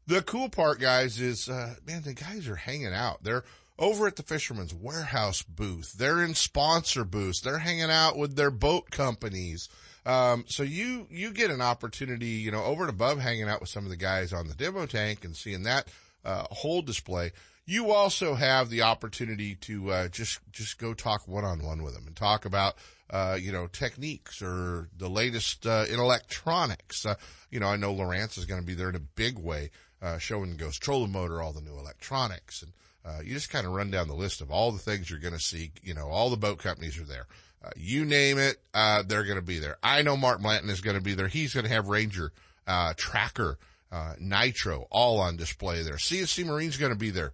The 0.06 0.22
cool 0.22 0.48
part, 0.48 0.80
guys, 0.80 1.20
is, 1.20 1.48
uh, 1.48 1.74
man, 1.86 2.02
the 2.02 2.14
guys 2.14 2.48
are 2.48 2.56
hanging 2.56 2.94
out. 2.94 3.22
They're 3.24 3.44
over 3.78 4.06
at 4.06 4.16
the 4.16 4.22
Fisherman's 4.22 4.72
Warehouse 4.72 5.42
booth. 5.42 5.92
They're 5.92 6.22
in 6.22 6.34
sponsor 6.34 7.04
booths. 7.04 7.40
They're 7.40 7.58
hanging 7.58 7.90
out 7.90 8.16
with 8.16 8.36
their 8.36 8.50
boat 8.50 8.90
companies. 8.90 9.68
Um, 10.06 10.44
so 10.46 10.62
you, 10.62 11.08
you 11.10 11.32
get 11.32 11.50
an 11.50 11.60
opportunity, 11.60 12.26
you 12.26 12.52
know, 12.52 12.62
over 12.62 12.84
and 12.84 12.90
above 12.90 13.18
hanging 13.18 13.48
out 13.48 13.60
with 13.60 13.68
some 13.68 13.84
of 13.84 13.90
the 13.90 13.96
guys 13.96 14.32
on 14.32 14.48
the 14.48 14.54
demo 14.54 14.86
tank 14.86 15.24
and 15.24 15.36
seeing 15.36 15.64
that, 15.64 15.88
uh, 16.24 16.44
whole 16.50 16.80
display. 16.80 17.32
You 17.66 17.90
also 17.90 18.34
have 18.34 18.70
the 18.70 18.82
opportunity 18.82 19.56
to, 19.56 19.90
uh, 19.90 20.08
just, 20.08 20.38
just 20.52 20.78
go 20.78 20.94
talk 20.94 21.26
one 21.26 21.44
on 21.44 21.64
one 21.64 21.82
with 21.82 21.94
them 21.94 22.06
and 22.06 22.14
talk 22.14 22.44
about, 22.44 22.76
uh, 23.10 23.36
you 23.40 23.50
know, 23.50 23.66
techniques 23.66 24.40
or 24.40 24.88
the 24.96 25.08
latest, 25.08 25.66
uh, 25.66 25.84
in 25.90 25.98
electronics. 25.98 27.04
Uh, 27.04 27.16
you 27.50 27.58
know, 27.58 27.66
I 27.66 27.76
know 27.76 27.92
Lowrance 27.92 28.38
is 28.38 28.44
going 28.44 28.60
to 28.60 28.66
be 28.66 28.74
there 28.74 28.88
in 28.88 28.94
a 28.94 29.00
big 29.00 29.36
way, 29.36 29.70
uh, 30.00 30.18
showing 30.18 30.56
Ghost 30.56 30.80
Trolling 30.80 31.10
Motor, 31.10 31.42
all 31.42 31.52
the 31.52 31.60
new 31.60 31.76
electronics 31.76 32.62
and, 32.62 32.72
uh, 33.04 33.20
you 33.22 33.34
just 33.34 33.50
kind 33.50 33.66
of 33.66 33.72
run 33.72 33.90
down 33.90 34.08
the 34.08 34.14
list 34.14 34.40
of 34.40 34.50
all 34.50 34.72
the 34.72 34.80
things 34.80 35.08
you're 35.08 35.20
going 35.20 35.32
to 35.32 35.38
see. 35.38 35.70
You 35.82 35.94
know, 35.94 36.08
all 36.08 36.28
the 36.28 36.36
boat 36.36 36.58
companies 36.58 36.98
are 36.98 37.04
there. 37.04 37.26
You 37.74 38.04
name 38.04 38.38
it, 38.38 38.58
uh, 38.74 39.02
they're 39.02 39.24
going 39.24 39.40
to 39.40 39.42
be 39.42 39.58
there. 39.58 39.76
I 39.82 40.02
know 40.02 40.16
Mark 40.16 40.40
Blanton 40.40 40.70
is 40.70 40.80
going 40.80 40.96
to 40.96 41.02
be 41.02 41.14
there. 41.14 41.26
He's 41.26 41.54
going 41.54 41.64
to 41.64 41.72
have 41.72 41.88
Ranger, 41.88 42.32
uh, 42.66 42.94
Tracker, 42.96 43.58
uh, 43.90 44.14
Nitro 44.20 44.86
all 44.90 45.18
on 45.18 45.36
display 45.36 45.82
there. 45.82 45.94
CSC 45.94 46.44
Marine's 46.44 46.76
going 46.76 46.92
to 46.92 46.98
be 46.98 47.10
there 47.10 47.32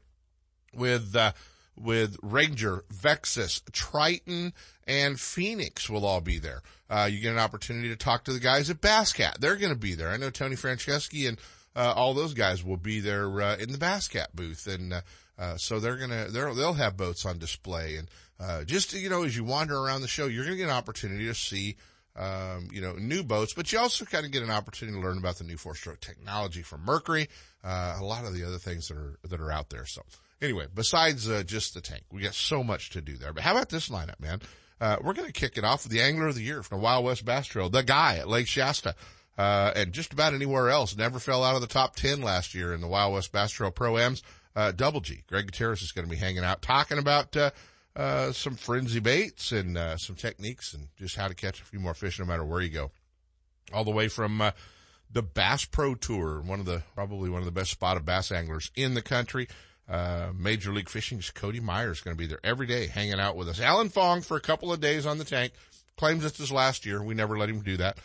with, 0.74 1.14
uh, 1.16 1.32
with 1.76 2.16
Ranger, 2.22 2.84
Vexus, 2.92 3.62
Triton, 3.72 4.52
and 4.86 5.18
Phoenix 5.18 5.88
will 5.88 6.04
all 6.04 6.20
be 6.20 6.38
there. 6.38 6.62
Uh, 6.90 7.08
you 7.10 7.20
get 7.20 7.32
an 7.32 7.38
opportunity 7.38 7.88
to 7.88 7.96
talk 7.96 8.24
to 8.24 8.32
the 8.32 8.40
guys 8.40 8.68
at 8.68 8.80
Basscat. 8.80 9.38
They're 9.38 9.56
going 9.56 9.72
to 9.72 9.78
be 9.78 9.94
there. 9.94 10.10
I 10.10 10.16
know 10.16 10.30
Tony 10.30 10.56
Franceschi 10.56 11.28
and, 11.28 11.38
all 11.74 12.12
those 12.12 12.34
guys 12.34 12.62
will 12.62 12.76
be 12.76 13.00
there, 13.00 13.24
in 13.54 13.72
the 13.72 13.78
Basscat 13.78 14.26
booth. 14.34 14.66
And, 14.66 15.02
so 15.56 15.80
they're 15.80 15.96
gonna, 15.96 16.26
they're, 16.28 16.54
they'll 16.54 16.74
have 16.74 16.96
boats 16.96 17.24
on 17.24 17.38
display 17.38 17.96
and, 17.96 18.08
uh, 18.42 18.64
just, 18.64 18.92
you 18.92 19.08
know, 19.08 19.22
as 19.22 19.36
you 19.36 19.44
wander 19.44 19.76
around 19.76 20.00
the 20.00 20.08
show, 20.08 20.26
you're 20.26 20.44
going 20.44 20.56
to 20.56 20.62
get 20.62 20.68
an 20.68 20.74
opportunity 20.74 21.26
to 21.26 21.34
see, 21.34 21.76
um, 22.16 22.68
you 22.72 22.80
know, 22.80 22.94
new 22.94 23.22
boats, 23.22 23.54
but 23.54 23.72
you 23.72 23.78
also 23.78 24.04
kind 24.04 24.26
of 24.26 24.32
get 24.32 24.42
an 24.42 24.50
opportunity 24.50 24.98
to 24.98 25.04
learn 25.04 25.18
about 25.18 25.36
the 25.36 25.44
new 25.44 25.56
four 25.56 25.76
stroke 25.76 26.00
technology 26.00 26.62
from 26.62 26.84
Mercury, 26.84 27.28
uh, 27.62 27.96
a 28.00 28.04
lot 28.04 28.24
of 28.24 28.34
the 28.34 28.44
other 28.44 28.58
things 28.58 28.88
that 28.88 28.96
are, 28.96 29.16
that 29.28 29.40
are 29.40 29.52
out 29.52 29.70
there. 29.70 29.86
So 29.86 30.02
anyway, 30.42 30.66
besides, 30.74 31.30
uh, 31.30 31.42
just 31.44 31.74
the 31.74 31.80
tank, 31.80 32.02
we 32.10 32.22
got 32.22 32.34
so 32.34 32.62
much 32.62 32.90
to 32.90 33.00
do 33.00 33.16
there. 33.16 33.32
But 33.32 33.44
how 33.44 33.52
about 33.52 33.70
this 33.70 33.88
lineup, 33.88 34.20
man? 34.20 34.40
Uh, 34.80 34.96
we're 35.00 35.14
going 35.14 35.28
to 35.28 35.32
kick 35.32 35.56
it 35.56 35.64
off 35.64 35.84
with 35.84 35.92
the 35.92 36.02
angler 36.02 36.26
of 36.26 36.34
the 36.34 36.42
year 36.42 36.62
from 36.62 36.78
the 36.78 36.84
Wild 36.84 37.04
West 37.04 37.24
Bass 37.24 37.46
Trail, 37.46 37.70
the 37.70 37.84
guy 37.84 38.16
at 38.16 38.28
Lake 38.28 38.48
Shasta. 38.48 38.96
Uh, 39.38 39.72
and 39.74 39.92
just 39.92 40.12
about 40.12 40.34
anywhere 40.34 40.68
else 40.68 40.96
never 40.96 41.18
fell 41.18 41.42
out 41.42 41.54
of 41.54 41.62
the 41.62 41.66
top 41.66 41.96
10 41.96 42.20
last 42.20 42.54
year 42.54 42.74
in 42.74 42.80
the 42.80 42.88
Wild 42.88 43.14
West 43.14 43.32
Bass 43.32 43.52
Trail 43.52 43.70
Pro-Ams. 43.70 44.22
Uh, 44.54 44.72
Double 44.72 45.00
G, 45.00 45.22
Greg 45.26 45.46
Gutierrez 45.46 45.80
is 45.80 45.92
going 45.92 46.04
to 46.04 46.10
be 46.10 46.18
hanging 46.18 46.44
out 46.44 46.60
talking 46.60 46.98
about, 46.98 47.34
uh, 47.36 47.50
uh, 47.96 48.32
some 48.32 48.56
frenzy 48.56 49.00
baits 49.00 49.52
and, 49.52 49.78
uh, 49.78 49.96
some 49.96 50.16
techniques 50.16 50.74
and 50.74 50.88
just 50.98 51.16
how 51.16 51.28
to 51.28 51.34
catch 51.34 51.60
a 51.60 51.64
few 51.64 51.80
more 51.80 51.94
fish 51.94 52.18
no 52.18 52.26
matter 52.26 52.44
where 52.44 52.60
you 52.60 52.68
go. 52.68 52.90
All 53.72 53.84
the 53.84 53.90
way 53.90 54.08
from, 54.08 54.42
the 55.10 55.22
Bass 55.22 55.64
Pro 55.64 55.94
Tour, 55.94 56.40
one 56.40 56.60
of 56.60 56.66
the, 56.66 56.82
probably 56.94 57.30
one 57.30 57.40
of 57.40 57.46
the 57.46 57.52
best 57.52 57.70
spotted 57.70 58.04
bass 58.04 58.32
anglers 58.32 58.70
in 58.74 58.94
the 58.94 59.02
country. 59.02 59.48
Uh, 59.92 60.32
Major 60.34 60.72
League 60.72 60.88
Fishing's 60.88 61.30
Cody 61.30 61.60
Meyer 61.60 61.90
is 61.90 62.00
going 62.00 62.16
to 62.16 62.18
be 62.18 62.26
there 62.26 62.40
every 62.42 62.66
day 62.66 62.86
hanging 62.86 63.20
out 63.20 63.36
with 63.36 63.46
us. 63.46 63.60
Alan 63.60 63.90
Fong 63.90 64.22
for 64.22 64.38
a 64.38 64.40
couple 64.40 64.72
of 64.72 64.80
days 64.80 65.04
on 65.04 65.18
the 65.18 65.24
tank 65.24 65.52
claims 65.98 66.24
it's 66.24 66.38
his 66.38 66.50
last 66.50 66.86
year. 66.86 67.02
We 67.02 67.12
never 67.12 67.36
let 67.36 67.50
him 67.50 67.60
do 67.60 67.76
that. 67.76 67.98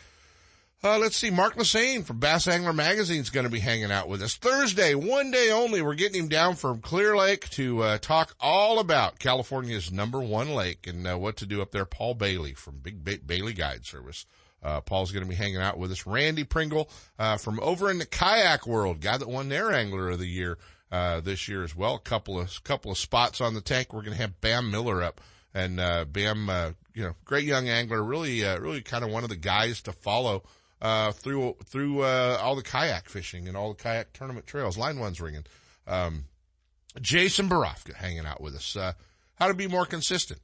Uh, 0.84 0.98
let's 0.98 1.16
see. 1.16 1.30
Mark 1.30 1.56
Lassagne 1.56 2.04
from 2.04 2.18
Bass 2.20 2.46
Angler 2.46 2.74
Magazine 2.74 3.22
is 3.22 3.30
going 3.30 3.46
to 3.46 3.50
be 3.50 3.58
hanging 3.58 3.90
out 3.90 4.06
with 4.06 4.20
us 4.20 4.36
Thursday, 4.36 4.94
one 4.94 5.30
day 5.30 5.50
only. 5.50 5.80
We're 5.80 5.94
getting 5.94 6.24
him 6.24 6.28
down 6.28 6.56
from 6.56 6.82
Clear 6.82 7.16
Lake 7.16 7.48
to 7.52 7.82
uh, 7.82 7.98
talk 7.98 8.36
all 8.38 8.80
about 8.80 9.18
California's 9.18 9.90
number 9.90 10.20
one 10.20 10.50
lake 10.50 10.86
and 10.86 11.06
uh, 11.06 11.16
what 11.16 11.38
to 11.38 11.46
do 11.46 11.62
up 11.62 11.72
there. 11.72 11.86
Paul 11.86 12.14
Bailey 12.14 12.52
from 12.52 12.80
Big 12.80 13.02
ba- 13.02 13.18
Bailey 13.24 13.54
Guide 13.54 13.86
Service. 13.86 14.26
Uh, 14.62 14.82
Paul's 14.82 15.10
going 15.10 15.24
to 15.24 15.28
be 15.28 15.36
hanging 15.36 15.56
out 15.56 15.78
with 15.78 15.90
us. 15.90 16.06
Randy 16.06 16.44
Pringle 16.44 16.90
uh, 17.18 17.38
from 17.38 17.58
over 17.60 17.90
in 17.90 17.98
the 17.98 18.06
kayak 18.06 18.66
world, 18.66 19.00
guy 19.00 19.16
that 19.16 19.28
won 19.28 19.48
their 19.48 19.72
Angler 19.72 20.10
of 20.10 20.18
the 20.18 20.28
Year 20.28 20.58
uh, 20.90 21.20
this 21.20 21.48
year 21.48 21.64
as 21.64 21.74
well. 21.74 21.94
A 21.94 22.00
couple 22.00 22.38
of 22.38 22.62
couple 22.64 22.90
of 22.90 22.98
spots 22.98 23.40
on 23.40 23.54
the 23.54 23.60
tank. 23.60 23.92
We're 23.92 24.02
going 24.02 24.16
to 24.16 24.22
have 24.22 24.40
Bam 24.40 24.70
Miller 24.70 25.02
up, 25.02 25.20
and 25.54 25.76
Bam, 26.12 26.74
you 26.94 27.02
know, 27.02 27.14
great 27.24 27.44
young 27.44 27.68
angler, 27.68 28.02
really, 28.02 28.42
really 28.42 28.82
kind 28.82 29.04
of 29.04 29.10
one 29.10 29.24
of 29.24 29.30
the 29.30 29.36
guys 29.36 29.82
to 29.82 29.92
follow 29.92 30.42
uh, 30.80 31.12
through 31.12 31.56
through 31.64 32.02
uh, 32.02 32.38
all 32.40 32.56
the 32.56 32.62
kayak 32.62 33.08
fishing 33.08 33.48
and 33.48 33.56
all 33.56 33.70
the 33.70 33.82
kayak 33.82 34.12
tournament 34.12 34.46
trails. 34.46 34.78
Line 34.78 34.98
one's 34.98 35.20
ringing. 35.20 35.44
Um, 35.86 36.24
Jason 37.00 37.48
Borofka 37.48 37.94
hanging 37.94 38.26
out 38.26 38.40
with 38.40 38.54
us. 38.54 38.76
Uh, 38.76 38.92
how 39.34 39.48
to 39.48 39.54
be 39.54 39.66
more 39.66 39.86
consistent 39.86 40.40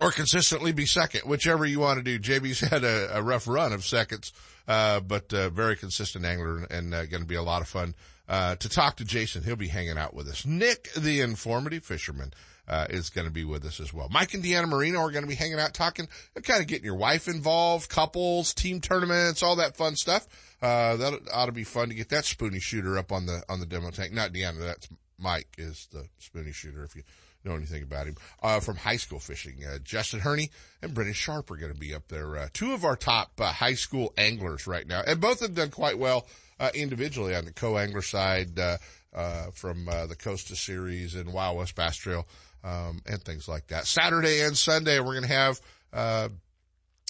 or 0.00 0.10
consistently 0.10 0.72
be 0.72 0.86
second, 0.86 1.22
whichever 1.22 1.66
you 1.66 1.80
want 1.80 1.98
to 1.98 2.04
do. 2.04 2.18
JB's 2.18 2.60
had 2.70 2.84
a, 2.84 3.18
a 3.18 3.22
rough 3.22 3.46
run 3.46 3.72
of 3.72 3.84
seconds, 3.84 4.32
uh, 4.68 5.00
but 5.00 5.32
uh, 5.32 5.50
very 5.50 5.76
consistent 5.76 6.24
angler 6.24 6.64
and 6.70 6.94
uh, 6.94 7.06
going 7.06 7.22
to 7.22 7.28
be 7.28 7.34
a 7.34 7.42
lot 7.42 7.62
of 7.62 7.68
fun 7.68 7.94
to 8.30 8.68
talk 8.68 8.96
to 8.96 9.04
Jason. 9.04 9.42
He'll 9.42 9.56
be 9.56 9.68
hanging 9.68 9.98
out 9.98 10.14
with 10.14 10.28
us. 10.28 10.46
Nick, 10.46 10.92
the 10.94 11.20
informative 11.20 11.84
fisherman 11.84 12.32
uh, 12.70 12.86
is 12.88 13.10
going 13.10 13.26
to 13.26 13.32
be 13.32 13.44
with 13.44 13.64
us 13.64 13.80
as 13.80 13.92
well. 13.92 14.08
Mike 14.10 14.32
and 14.32 14.44
Deanna 14.44 14.68
Marino 14.68 15.00
are 15.00 15.10
going 15.10 15.24
to 15.24 15.28
be 15.28 15.34
hanging 15.34 15.58
out 15.58 15.74
talking, 15.74 16.08
kind 16.44 16.60
of 16.60 16.68
getting 16.68 16.84
your 16.84 16.94
wife 16.94 17.26
involved, 17.26 17.88
couples, 17.88 18.54
team 18.54 18.80
tournaments, 18.80 19.42
all 19.42 19.56
that 19.56 19.76
fun 19.76 19.96
stuff. 19.96 20.28
Uh, 20.62 20.96
that 20.96 21.20
ought 21.34 21.46
to 21.46 21.52
be 21.52 21.64
fun 21.64 21.88
to 21.88 21.94
get 21.94 22.10
that 22.10 22.24
spoony 22.24 22.60
shooter 22.60 22.96
up 22.96 23.10
on 23.10 23.26
the, 23.26 23.42
on 23.48 23.58
the 23.58 23.66
demo 23.66 23.90
tank. 23.90 24.12
Not 24.12 24.32
Deanna, 24.32 24.60
that's 24.60 24.88
Mike 25.18 25.48
is 25.58 25.88
the 25.92 26.06
spoony 26.18 26.52
shooter 26.52 26.84
if 26.84 26.94
you 26.94 27.02
know 27.44 27.54
anything 27.54 27.82
about 27.82 28.06
him. 28.06 28.16
Uh, 28.42 28.60
from 28.60 28.76
high 28.76 28.96
school 28.96 29.18
fishing, 29.18 29.64
uh, 29.64 29.78
Justin 29.82 30.20
Herney 30.20 30.50
and 30.80 30.94
Brennan 30.94 31.12
Sharp 31.12 31.50
are 31.50 31.56
going 31.56 31.72
to 31.72 31.78
be 31.78 31.94
up 31.94 32.08
there. 32.08 32.36
Uh, 32.36 32.48
two 32.52 32.72
of 32.72 32.84
our 32.84 32.96
top 32.96 33.32
uh, 33.40 33.52
high 33.52 33.74
school 33.74 34.12
anglers 34.16 34.66
right 34.66 34.86
now, 34.86 35.02
and 35.06 35.20
both 35.20 35.40
have 35.40 35.54
done 35.54 35.70
quite 35.70 35.98
well 35.98 36.26
uh, 36.60 36.70
individually 36.74 37.34
on 37.34 37.44
the 37.44 37.52
co-angler 37.52 38.02
side 38.02 38.56
uh, 38.58 38.76
uh, 39.12 39.46
from 39.52 39.88
uh, 39.88 40.06
the 40.06 40.14
Costa 40.14 40.54
Series 40.54 41.16
and 41.16 41.32
Wild 41.32 41.58
West 41.58 41.74
Bass 41.74 41.96
Trail 41.96 42.26
um, 42.62 43.00
and 43.06 43.20
things 43.22 43.48
like 43.48 43.66
that. 43.68 43.86
Saturday 43.86 44.42
and 44.42 44.56
Sunday, 44.56 45.00
we're 45.00 45.14
going 45.14 45.22
to 45.22 45.28
have, 45.28 45.60
uh, 45.92 46.28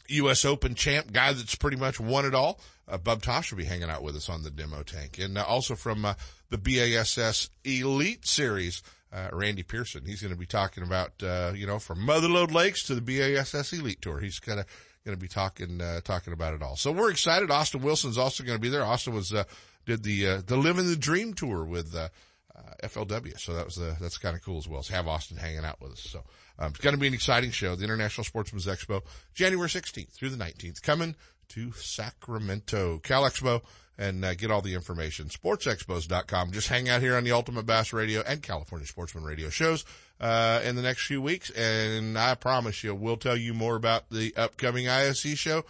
U.S. 0.09 0.45
Open 0.45 0.75
champ 0.75 1.13
guy 1.13 1.33
that's 1.33 1.55
pretty 1.55 1.77
much 1.77 2.01
won 2.01 2.25
it 2.25 2.35
all. 2.35 2.61
Uh, 2.89 2.99
Bub 2.99 3.23
Tosh 3.23 3.53
will 3.53 3.59
be 3.59 3.65
hanging 3.65 3.91
out 3.91 4.03
with 4.03 4.17
us 4.17 4.29
on 4.29 4.43
the 4.43 4.51
demo 4.51 4.83
tank. 4.83 5.19
And 5.19 5.39
uh, 5.39 5.45
also 5.45 5.77
from 5.77 6.05
uh, 6.05 6.15
the 6.49 6.59
BASS 6.59 7.51
Elite 7.65 8.27
Series, 8.27 8.83
uh, 9.13 9.29
Randy 9.33 9.63
Pierson. 9.63 10.05
He's 10.05 10.21
going 10.21 10.33
to 10.33 10.39
be 10.39 10.47
talking 10.47 10.83
about, 10.83 11.13
uh, 11.23 11.53
you 11.55 11.67
know, 11.67 11.79
from 11.79 12.01
Motherlode 12.01 12.53
Lakes 12.53 12.85
to 12.85 12.95
the 12.95 13.01
BASS 13.01 13.73
Elite 13.73 14.03
Tour. 14.03 14.21
He's 14.21 14.39
kind 14.41 14.61
of 14.61 14.67
going 15.05 15.17
to 15.17 15.21
be 15.21 15.29
talking, 15.29 15.81
uh, 15.81 16.01
talking 16.03 16.33
about 16.33 16.55
it 16.55 16.63
all. 16.63 16.77
So 16.77 16.93
we're 16.93 17.11
excited. 17.11 17.51
Austin 17.51 17.83
Wilson's 17.83 18.19
also 18.19 18.45
going 18.45 18.57
to 18.57 18.63
be 18.63 18.69
there. 18.69 18.85
Austin 18.85 19.15
was, 19.15 19.31
did 19.87 20.03
the, 20.03 20.43
the 20.47 20.57
Living 20.57 20.87
the 20.87 20.97
Dream 20.97 21.35
tour 21.35 21.65
with, 21.65 21.95
uh, 21.95 22.09
FLW. 22.83 23.39
So 23.39 23.55
that 23.55 23.65
was 23.65 23.77
the, 23.77 23.97
that's 24.01 24.19
kind 24.19 24.37
of 24.37 24.43
cool 24.43 24.59
as 24.59 24.69
well. 24.69 24.83
To 24.83 24.95
have 24.95 25.07
Austin 25.07 25.37
hanging 25.37 25.65
out 25.65 25.81
with 25.81 25.93
us. 25.93 26.01
So, 26.01 26.25
um, 26.59 26.71
it's 26.71 26.81
going 26.81 26.95
to 26.95 27.01
be 27.01 27.07
an 27.07 27.15
exciting 27.15 27.51
show. 27.51 27.75
The 27.75 27.85
International 27.85 28.25
Sportsman's 28.25 28.67
Expo, 28.67 29.03
January 29.35 29.69
16th 29.69 30.13
through 30.13 30.31
the 30.31 30.43
19th, 30.43 30.83
coming 30.83 31.17
to 31.51 31.73
Sacramento, 31.73 32.99
Cal 32.99 33.23
Expo, 33.23 33.63
and 34.01 34.25
uh, 34.25 34.35
get 34.35 34.51
all 34.51 34.63
the 34.63 34.75
information. 34.75 35.27
SportsExpos.com. 35.27 36.53
Just 36.53 36.69
hang 36.69 36.89
out 36.89 37.03
here 37.03 37.17
on 37.17 37.23
the 37.23 37.33
Ultimate 37.33 37.67
Bass 37.67 37.93
Radio 37.93 38.23
and 38.27 38.43
California 38.43 38.87
Sportsman 38.87 39.23
Radio 39.23 39.51
shows 39.51 39.85
uh, 40.19 40.63
in 40.65 40.75
the 40.75 40.83
next 40.83 41.07
few 41.07 41.21
weeks, 41.21 41.51
and 41.51 42.19
I 42.19 42.35
promise 42.35 42.83
you, 42.83 42.95
we'll 42.95 43.19
tell 43.19 43.37
you 43.37 43.53
more 43.53 43.77
about 43.77 44.09
the 44.11 44.35
upcoming 44.37 44.89
ISE 44.89 45.39
show 45.39 45.65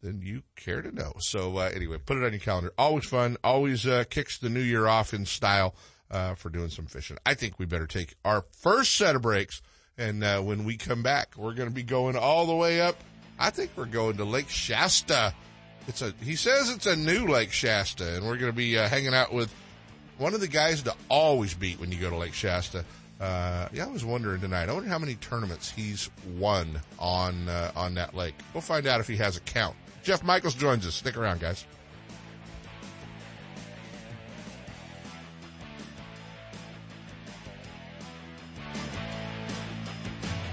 than 0.00 0.22
you 0.22 0.44
care 0.54 0.80
to 0.80 0.94
know. 0.94 1.14
So 1.18 1.56
uh, 1.56 1.70
anyway, 1.74 1.98
put 1.98 2.16
it 2.16 2.24
on 2.24 2.30
your 2.30 2.40
calendar. 2.40 2.72
Always 2.78 3.04
fun. 3.04 3.36
Always 3.42 3.84
uh, 3.84 4.04
kicks 4.08 4.38
the 4.38 4.48
new 4.48 4.60
year 4.60 4.86
off 4.86 5.12
in 5.12 5.26
style 5.26 5.74
uh, 6.08 6.36
for 6.36 6.50
doing 6.50 6.70
some 6.70 6.86
fishing. 6.86 7.18
I 7.26 7.34
think 7.34 7.58
we 7.58 7.66
better 7.66 7.88
take 7.88 8.14
our 8.24 8.44
first 8.52 8.94
set 8.94 9.16
of 9.16 9.22
breaks. 9.22 9.60
And 9.98 10.22
uh, 10.22 10.40
when 10.40 10.64
we 10.64 10.76
come 10.76 11.02
back, 11.02 11.34
we're 11.36 11.54
going 11.54 11.68
to 11.68 11.74
be 11.74 11.82
going 11.82 12.16
all 12.16 12.46
the 12.46 12.54
way 12.54 12.80
up. 12.80 12.96
I 13.38 13.50
think 13.50 13.72
we're 13.76 13.86
going 13.86 14.18
to 14.18 14.24
Lake 14.24 14.50
Shasta. 14.50 15.34
It's 15.88 16.02
a, 16.02 16.12
he 16.22 16.36
says 16.36 16.70
it's 16.70 16.86
a 16.86 16.96
new 16.96 17.26
Lake 17.26 17.52
Shasta, 17.52 18.16
and 18.16 18.26
we're 18.26 18.36
going 18.36 18.50
to 18.50 18.56
be 18.56 18.76
uh, 18.76 18.88
hanging 18.88 19.14
out 19.14 19.32
with 19.32 19.52
one 20.18 20.34
of 20.34 20.40
the 20.40 20.48
guys 20.48 20.82
to 20.82 20.94
always 21.08 21.54
beat 21.54 21.78
when 21.78 21.92
you 21.92 21.98
go 21.98 22.10
to 22.10 22.16
Lake 22.16 22.34
Shasta. 22.34 22.84
Uh, 23.20 23.68
yeah, 23.72 23.84
I 23.84 23.88
was 23.88 24.04
wondering 24.04 24.40
tonight. 24.40 24.68
I 24.68 24.72
wonder 24.72 24.88
how 24.88 24.98
many 24.98 25.14
tournaments 25.14 25.70
he's 25.70 26.10
won 26.38 26.80
on 26.98 27.48
uh, 27.48 27.72
on 27.74 27.94
that 27.94 28.14
lake. 28.14 28.34
We'll 28.52 28.60
find 28.60 28.86
out 28.86 29.00
if 29.00 29.08
he 29.08 29.16
has 29.16 29.36
a 29.36 29.40
count. 29.40 29.76
Jeff 30.02 30.22
Michels 30.22 30.54
joins 30.54 30.86
us. 30.86 30.94
Stick 30.94 31.16
around, 31.16 31.40
guys. 31.40 31.64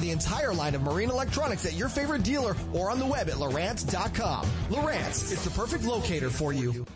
the 0.00 0.10
entire 0.10 0.52
line 0.52 0.74
of 0.74 0.82
marine 0.82 1.10
electronics 1.10 1.66
at 1.66 1.74
your 1.74 1.88
favorite 1.88 2.22
dealer 2.22 2.56
or 2.72 2.90
on 2.90 2.98
the 2.98 3.06
web 3.06 3.28
at 3.28 3.36
Lowrance.com. 3.36 4.46
Lowrance 4.68 5.32
is 5.32 5.44
the 5.44 5.50
perfect 5.50 5.84
locator 5.84 6.30
for 6.30 6.52
you. 6.52 6.86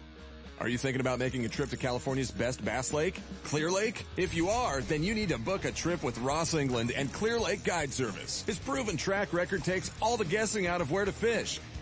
Are 0.61 0.68
you 0.68 0.78
thinking 0.78 1.00
about 1.00 1.18
making 1.18 1.44
a 1.44 1.49
trip 1.49 1.70
to 1.70 1.76
California's 1.76 2.30
best 2.30 2.64
bass 2.64 2.92
lake? 2.92 3.20
Clear 3.42 3.70
Lake? 3.70 4.06
If 4.16 4.34
you 4.34 4.49
are, 4.49 4.80
then 4.82 5.02
you 5.02 5.12
need 5.12 5.28
to 5.30 5.38
book 5.38 5.64
a 5.64 5.73
trip 5.73 6.02
with 6.02 6.16
Ross 6.18 6.54
England 6.54 6.92
and 6.96 7.12
Clear 7.12 7.40
Lake 7.40 7.64
Guide 7.64 7.92
Service. 7.92 8.44
His 8.46 8.58
proven 8.58 8.96
track 8.96 9.32
record 9.32 9.64
takes 9.64 9.90
all 10.00 10.16
the 10.16 10.25
guessing 10.25 10.66
out 10.66 10.80
of 10.80 10.92
where 10.92 11.04
to 11.04 11.12
fish 11.12 11.61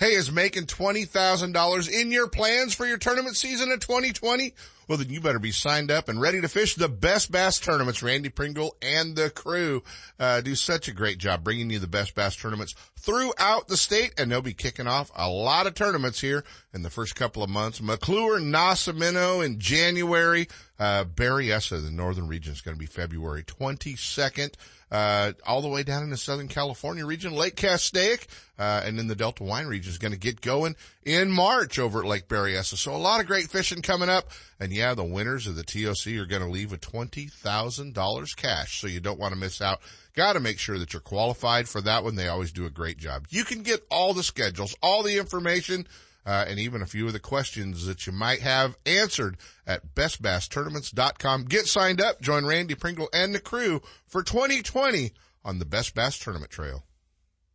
Hey, 0.00 0.14
is 0.14 0.32
making 0.32 0.64
$20,000 0.64 1.90
in 1.92 2.10
your 2.10 2.26
plans 2.26 2.72
for 2.72 2.86
your 2.86 2.96
tournament 2.96 3.36
season 3.36 3.70
of 3.70 3.80
2020? 3.80 4.54
Well, 4.88 4.96
then 4.96 5.10
you 5.10 5.20
better 5.20 5.38
be 5.38 5.52
signed 5.52 5.90
up 5.90 6.08
and 6.08 6.18
ready 6.18 6.40
to 6.40 6.48
fish 6.48 6.74
the 6.74 6.88
best 6.88 7.30
bass 7.30 7.58
tournaments. 7.58 8.02
Randy 8.02 8.30
Pringle 8.30 8.74
and 8.80 9.14
the 9.14 9.28
crew 9.28 9.82
uh, 10.18 10.40
do 10.40 10.54
such 10.54 10.88
a 10.88 10.94
great 10.94 11.18
job 11.18 11.44
bringing 11.44 11.68
you 11.68 11.78
the 11.78 11.86
best 11.86 12.14
bass 12.14 12.34
tournaments 12.34 12.74
throughout 12.98 13.68
the 13.68 13.76
state, 13.76 14.14
and 14.16 14.32
they'll 14.32 14.40
be 14.40 14.54
kicking 14.54 14.86
off 14.86 15.10
a 15.14 15.28
lot 15.28 15.66
of 15.66 15.74
tournaments 15.74 16.18
here 16.18 16.44
in 16.72 16.80
the 16.80 16.88
first 16.88 17.14
couple 17.14 17.42
of 17.42 17.50
months. 17.50 17.82
McClure, 17.82 18.40
Nacimiento 18.40 19.44
in 19.44 19.58
January. 19.58 20.48
Uh, 20.78 21.04
Berryessa, 21.04 21.84
the 21.84 21.90
northern 21.90 22.26
region, 22.26 22.54
is 22.54 22.62
going 22.62 22.74
to 22.74 22.80
be 22.80 22.86
February 22.86 23.42
22nd 23.42 24.54
uh, 24.90 25.32
all 25.46 25.62
the 25.62 25.68
way 25.68 25.82
down 25.82 26.02
in 26.02 26.10
the 26.10 26.16
Southern 26.16 26.48
California 26.48 27.06
region. 27.06 27.32
Lake 27.32 27.56
Castaic, 27.56 28.26
uh, 28.58 28.82
and 28.84 28.98
then 28.98 29.06
the 29.06 29.14
Delta 29.14 29.44
Wine 29.44 29.66
region 29.66 29.90
is 29.90 29.98
going 29.98 30.12
to 30.12 30.18
get 30.18 30.40
going 30.40 30.76
in 31.04 31.30
March 31.30 31.78
over 31.78 32.00
at 32.00 32.06
Lake 32.06 32.28
Berryessa. 32.28 32.76
So 32.76 32.94
a 32.94 32.96
lot 32.96 33.20
of 33.20 33.26
great 33.26 33.48
fishing 33.48 33.82
coming 33.82 34.08
up. 34.08 34.30
And 34.58 34.72
yeah, 34.72 34.94
the 34.94 35.04
winners 35.04 35.46
of 35.46 35.56
the 35.56 35.62
TOC 35.62 36.18
are 36.18 36.26
going 36.26 36.42
to 36.42 36.50
leave 36.50 36.70
with 36.70 36.80
$20,000 36.80 38.36
cash. 38.36 38.80
So 38.80 38.86
you 38.86 39.00
don't 39.00 39.20
want 39.20 39.32
to 39.32 39.38
miss 39.38 39.60
out. 39.60 39.80
Got 40.14 40.32
to 40.32 40.40
make 40.40 40.58
sure 40.58 40.78
that 40.78 40.92
you're 40.92 41.00
qualified 41.00 41.68
for 41.68 41.80
that 41.82 42.02
one. 42.02 42.16
They 42.16 42.28
always 42.28 42.52
do 42.52 42.66
a 42.66 42.70
great 42.70 42.98
job. 42.98 43.26
You 43.30 43.44
can 43.44 43.62
get 43.62 43.86
all 43.90 44.12
the 44.12 44.24
schedules, 44.24 44.74
all 44.82 45.02
the 45.02 45.18
information, 45.18 45.86
uh, 46.26 46.44
and 46.46 46.58
even 46.58 46.82
a 46.82 46.86
few 46.86 47.06
of 47.06 47.12
the 47.12 47.20
questions 47.20 47.86
that 47.86 48.06
you 48.06 48.12
might 48.12 48.40
have 48.40 48.76
answered 48.84 49.36
at 49.66 49.94
bestbasstournaments.com. 49.94 51.44
Get 51.44 51.66
signed 51.66 52.00
up, 52.00 52.20
join 52.20 52.44
Randy 52.44 52.74
Pringle 52.74 53.08
and 53.12 53.34
the 53.34 53.40
crew 53.40 53.80
for 54.06 54.22
2020 54.22 55.12
on 55.44 55.58
the 55.58 55.64
Best 55.64 55.94
Bass 55.94 56.18
Tournament 56.18 56.50
Trail. 56.50 56.84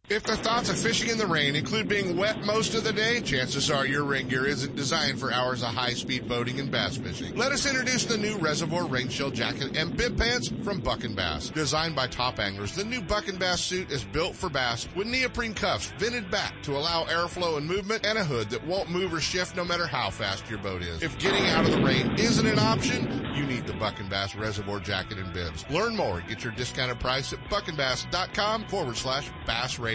If 0.08 0.22
the 0.22 0.38
thoughts 0.38 0.70
of 0.70 0.78
fishing 0.78 1.10
in 1.10 1.18
the 1.18 1.26
rain 1.26 1.56
include 1.56 1.88
being 1.88 2.16
wet 2.16 2.46
most 2.46 2.76
of 2.76 2.84
the 2.84 2.94
day, 2.94 3.22
chances 3.22 3.72
are 3.72 3.88
your 3.88 4.04
rain 4.04 4.28
gear 4.28 4.46
isn't 4.46 4.76
designed 4.76 5.20
for 5.20 5.34
hours 5.34 5.64
of 5.64 5.70
high-speed 5.70 6.28
boating 6.28 6.60
and 6.60 6.70
bass 6.70 6.96
fishing. 6.96 7.36
Let 7.36 7.52
us 7.52 7.65
introduce 7.65 8.06
the 8.06 8.15
new 8.15 8.38
Reservoir 8.38 8.86
Rain 8.86 9.10
Shell 9.10 9.32
Jacket 9.32 9.76
and 9.76 9.98
Bib 9.98 10.15
Pants 10.15 10.52
from 10.63 10.80
Buck 10.80 11.06
and 11.06 11.15
Bass. 11.15 11.50
Designed 11.50 11.96
by 11.96 12.06
top 12.06 12.38
anglers, 12.38 12.74
the 12.74 12.86
new 12.86 13.02
Buck 13.02 13.30
and 13.30 13.39
Bass 13.39 13.62
suit 13.62 13.89
is 13.89 14.04
built 14.04 14.36
for 14.36 14.48
bass 14.48 14.88
with 14.96 15.08
neoprene 15.08 15.56
cuffs 15.56 15.91
vented 15.98 16.30
back 16.30 16.62
to 16.62 16.78
allow 16.78 17.06
airflow 17.06 17.58
and 17.58 17.65
movement 17.65 18.06
and 18.06 18.20
a 18.20 18.24
hood 18.24 18.52
that 18.52 18.63
won't 18.68 18.91
move 18.91 19.12
or 19.12 19.20
shift 19.20 19.56
no 19.56 19.65
matter 19.65 19.88
how 19.88 20.12
fast 20.12 20.48
your 20.52 20.60
boat 20.60 20.84
is. 20.84 21.02
If 21.02 21.18
getting 21.18 21.48
out 21.48 21.65
of 21.65 21.72
the 21.72 21.82
rain 21.82 22.13
isn't 22.20 22.46
an 22.46 22.60
option, 22.60 23.26
you 23.34 23.44
need 23.48 23.65
the 23.65 23.74
Buck 23.74 24.00
and 24.00 24.10
Bass 24.12 24.36
Reservoir 24.36 24.80
Jacket 24.82 25.18
and 25.18 25.34
Bibs. 25.34 25.65
Learn 25.72 25.96
more. 25.96 26.22
Get 26.30 26.44
your 26.44 26.54
discounted 26.54 27.00
price 27.00 27.34
at 27.34 27.39
buckandbass.com 27.50 28.68
forward 28.68 28.98
slash 28.98 29.32
bass 29.48 29.80
radio. 29.80 29.94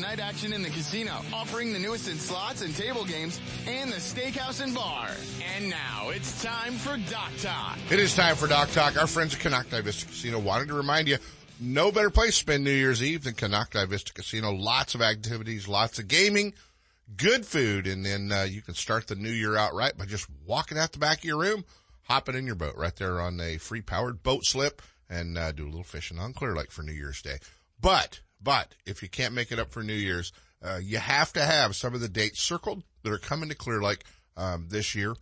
night 0.00 0.18
action 0.18 0.52
in 0.52 0.62
the 0.62 0.70
casino, 0.70 1.12
offering 1.32 1.72
the 1.72 1.78
newest 1.78 2.08
in 2.08 2.16
slots 2.16 2.62
and 2.62 2.74
table 2.74 3.04
games, 3.04 3.40
and 3.66 3.90
the 3.92 3.96
steakhouse 3.96 4.62
and 4.62 4.74
bar. 4.74 5.08
And 5.56 5.68
now 5.68 6.08
it's 6.08 6.42
time 6.42 6.72
for 6.74 6.96
Dock 7.10 7.32
Talk. 7.40 7.78
It 7.90 7.98
is 7.98 8.14
time 8.14 8.36
for 8.36 8.48
Dock 8.48 8.70
Talk. 8.70 8.96
Our 8.96 9.06
friends 9.06 9.34
at 9.34 9.40
Konocti 9.40 9.82
Vista 9.82 10.06
Casino 10.06 10.38
wanted 10.38 10.68
to 10.68 10.74
remind 10.74 11.08
you, 11.08 11.18
no 11.60 11.92
better 11.92 12.10
place 12.10 12.30
to 12.30 12.36
spend 12.36 12.64
New 12.64 12.70
Year's 12.70 13.02
Eve 13.02 13.24
than 13.24 13.34
Konocti 13.34 13.86
Vista 13.86 14.12
Casino. 14.12 14.52
Lots 14.52 14.94
of 14.94 15.02
activities, 15.02 15.68
lots 15.68 15.98
of 15.98 16.08
gaming, 16.08 16.54
good 17.16 17.44
food, 17.44 17.86
and 17.86 18.04
then 18.04 18.32
uh, 18.32 18.42
you 18.42 18.62
can 18.62 18.74
start 18.74 19.06
the 19.06 19.14
new 19.14 19.30
year 19.30 19.56
out 19.56 19.74
right 19.74 19.96
by 19.96 20.06
just 20.06 20.26
walking 20.46 20.78
out 20.78 20.92
the 20.92 20.98
back 20.98 21.18
of 21.18 21.24
your 21.24 21.38
room, 21.38 21.64
hopping 22.04 22.34
in 22.34 22.46
your 22.46 22.54
boat 22.54 22.74
right 22.76 22.96
there 22.96 23.20
on 23.20 23.38
a 23.40 23.58
free 23.58 23.82
powered 23.82 24.22
boat 24.22 24.46
slip, 24.46 24.80
and 25.10 25.36
uh, 25.36 25.52
do 25.52 25.64
a 25.64 25.66
little 25.66 25.82
fishing 25.84 26.18
on 26.18 26.32
Clear 26.32 26.54
Lake 26.54 26.70
for 26.70 26.82
New 26.82 26.92
Year's 26.92 27.20
Day. 27.20 27.38
But 27.80 28.20
but 28.40 28.74
if 28.86 29.02
you 29.02 29.08
can't 29.08 29.34
make 29.34 29.52
it 29.52 29.58
up 29.58 29.70
for 29.70 29.82
New 29.82 29.92
Year's, 29.92 30.32
uh, 30.62 30.78
you 30.82 30.98
have 30.98 31.32
to 31.34 31.42
have 31.42 31.76
some 31.76 31.94
of 31.94 32.00
the 32.00 32.08
dates 32.08 32.40
circled 32.40 32.82
that 33.02 33.12
are 33.12 33.18
coming 33.18 33.48
to 33.48 33.54
Clear 33.54 33.82
Lake 33.82 34.04
um, 34.36 34.66
this 34.68 34.94
year. 34.94 35.14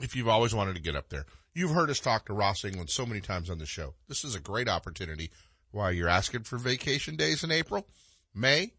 If 0.00 0.16
you've 0.16 0.28
always 0.28 0.54
wanted 0.54 0.74
to 0.76 0.82
get 0.82 0.96
up 0.96 1.08
there, 1.08 1.26
you've 1.54 1.70
heard 1.70 1.90
us 1.90 2.00
talk 2.00 2.26
to 2.26 2.32
Ross 2.32 2.64
England 2.64 2.90
so 2.90 3.06
many 3.06 3.20
times 3.20 3.50
on 3.50 3.58
the 3.58 3.66
show. 3.66 3.94
This 4.08 4.24
is 4.24 4.34
a 4.34 4.40
great 4.40 4.68
opportunity. 4.68 5.30
While 5.70 5.92
you're 5.92 6.08
asking 6.08 6.44
for 6.44 6.56
vacation 6.56 7.16
days 7.16 7.42
in 7.42 7.50
April, 7.50 7.86
May, 8.32 8.72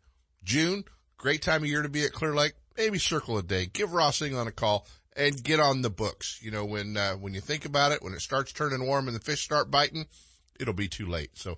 June, 0.43 0.85
great 1.17 1.41
time 1.41 1.63
of 1.63 1.69
year 1.69 1.81
to 1.81 1.89
be 1.89 2.05
at 2.05 2.13
Clear 2.13 2.33
Lake. 2.33 2.53
Maybe 2.77 2.99
circle 2.99 3.37
a 3.37 3.43
day. 3.43 3.65
Give 3.65 3.93
Ross 3.93 4.21
England 4.21 4.47
a 4.47 4.53
call 4.53 4.87
and 5.15 5.43
get 5.43 5.59
on 5.59 5.81
the 5.81 5.89
books. 5.89 6.39
You 6.41 6.51
know, 6.51 6.65
when 6.65 6.95
uh, 6.95 7.13
when 7.13 7.33
you 7.33 7.41
think 7.41 7.65
about 7.65 7.91
it, 7.91 8.01
when 8.01 8.13
it 8.13 8.21
starts 8.21 8.53
turning 8.53 8.85
warm 8.85 9.07
and 9.07 9.15
the 9.15 9.21
fish 9.21 9.43
start 9.43 9.71
biting, 9.71 10.05
it'll 10.59 10.73
be 10.73 10.87
too 10.87 11.07
late. 11.07 11.37
So 11.37 11.57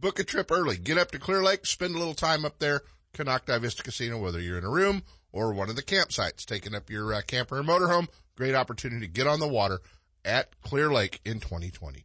book 0.00 0.18
a 0.18 0.24
trip 0.24 0.50
early. 0.50 0.76
Get 0.76 0.98
up 0.98 1.10
to 1.12 1.18
Clear 1.18 1.42
Lake, 1.42 1.66
spend 1.66 1.94
a 1.94 1.98
little 1.98 2.14
time 2.14 2.44
up 2.44 2.58
there, 2.58 2.82
Konocti 3.14 3.60
Vista 3.60 3.82
Casino, 3.82 4.18
whether 4.18 4.40
you're 4.40 4.58
in 4.58 4.64
a 4.64 4.70
room 4.70 5.02
or 5.32 5.52
one 5.52 5.68
of 5.68 5.76
the 5.76 5.82
campsites, 5.82 6.44
taking 6.44 6.74
up 6.74 6.90
your 6.90 7.12
uh, 7.12 7.22
camper 7.26 7.58
or 7.58 7.62
motorhome. 7.62 8.08
Great 8.36 8.54
opportunity 8.54 9.06
to 9.06 9.12
get 9.12 9.26
on 9.26 9.40
the 9.40 9.48
water 9.48 9.80
at 10.24 10.60
Clear 10.62 10.92
Lake 10.92 11.20
in 11.24 11.40
2020. 11.40 12.04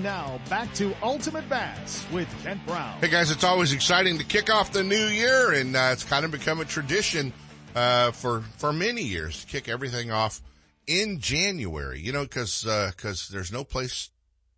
And 0.00 0.06
now 0.06 0.40
back 0.48 0.72
to 0.76 0.94
Ultimate 1.02 1.46
Bass 1.50 2.06
with 2.10 2.26
Kent 2.42 2.64
Brown. 2.64 2.98
Hey 3.02 3.08
guys, 3.08 3.30
it's 3.30 3.44
always 3.44 3.74
exciting 3.74 4.16
to 4.16 4.24
kick 4.24 4.48
off 4.48 4.72
the 4.72 4.82
new 4.82 4.96
year, 4.96 5.52
and 5.52 5.76
uh, 5.76 5.90
it's 5.92 6.04
kind 6.04 6.24
of 6.24 6.30
become 6.30 6.58
a 6.58 6.64
tradition 6.64 7.34
uh, 7.74 8.10
for 8.10 8.40
for 8.56 8.72
many 8.72 9.02
years 9.02 9.44
to 9.44 9.46
kick 9.46 9.68
everything 9.68 10.10
off 10.10 10.40
in 10.86 11.20
January. 11.20 12.00
You 12.00 12.12
know, 12.12 12.22
because 12.22 12.62
because 12.62 13.28
there's 13.28 13.52
no 13.52 13.62
place 13.62 14.08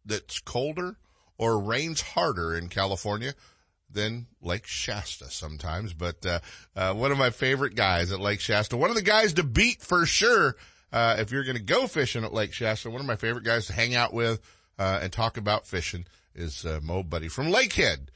that's 0.06 0.38
colder 0.38 0.94
or 1.38 1.58
rains 1.58 2.00
harder 2.02 2.56
in 2.56 2.68
California 2.68 3.34
than 3.90 4.28
Lake 4.40 4.68
Shasta 4.68 5.28
sometimes. 5.28 5.92
But 5.92 6.24
uh, 6.24 6.38
uh, 6.76 6.94
one 6.94 7.10
of 7.10 7.18
my 7.18 7.30
favorite 7.30 7.74
guys 7.74 8.12
at 8.12 8.20
Lake 8.20 8.38
Shasta, 8.38 8.76
one 8.76 8.90
of 8.90 8.96
the 8.96 9.02
guys 9.02 9.32
to 9.32 9.42
beat 9.42 9.82
for 9.82 10.06
sure. 10.06 10.54
Uh, 10.92 11.16
if 11.18 11.32
you're 11.32 11.42
going 11.42 11.56
to 11.56 11.62
go 11.62 11.88
fishing 11.88 12.22
at 12.22 12.32
Lake 12.32 12.52
Shasta, 12.52 12.90
one 12.90 13.00
of 13.00 13.06
my 13.08 13.16
favorite 13.16 13.44
guys 13.44 13.66
to 13.66 13.72
hang 13.72 13.96
out 13.96 14.12
with 14.12 14.40
uh, 14.82 14.98
and 15.00 15.12
talk 15.12 15.36
about 15.36 15.66
fishing 15.66 16.06
is 16.34 16.66
uh, 16.66 16.80
Mo 16.82 17.02
Buddy 17.02 17.28
from 17.28 17.46
Lakehead, 17.46 18.08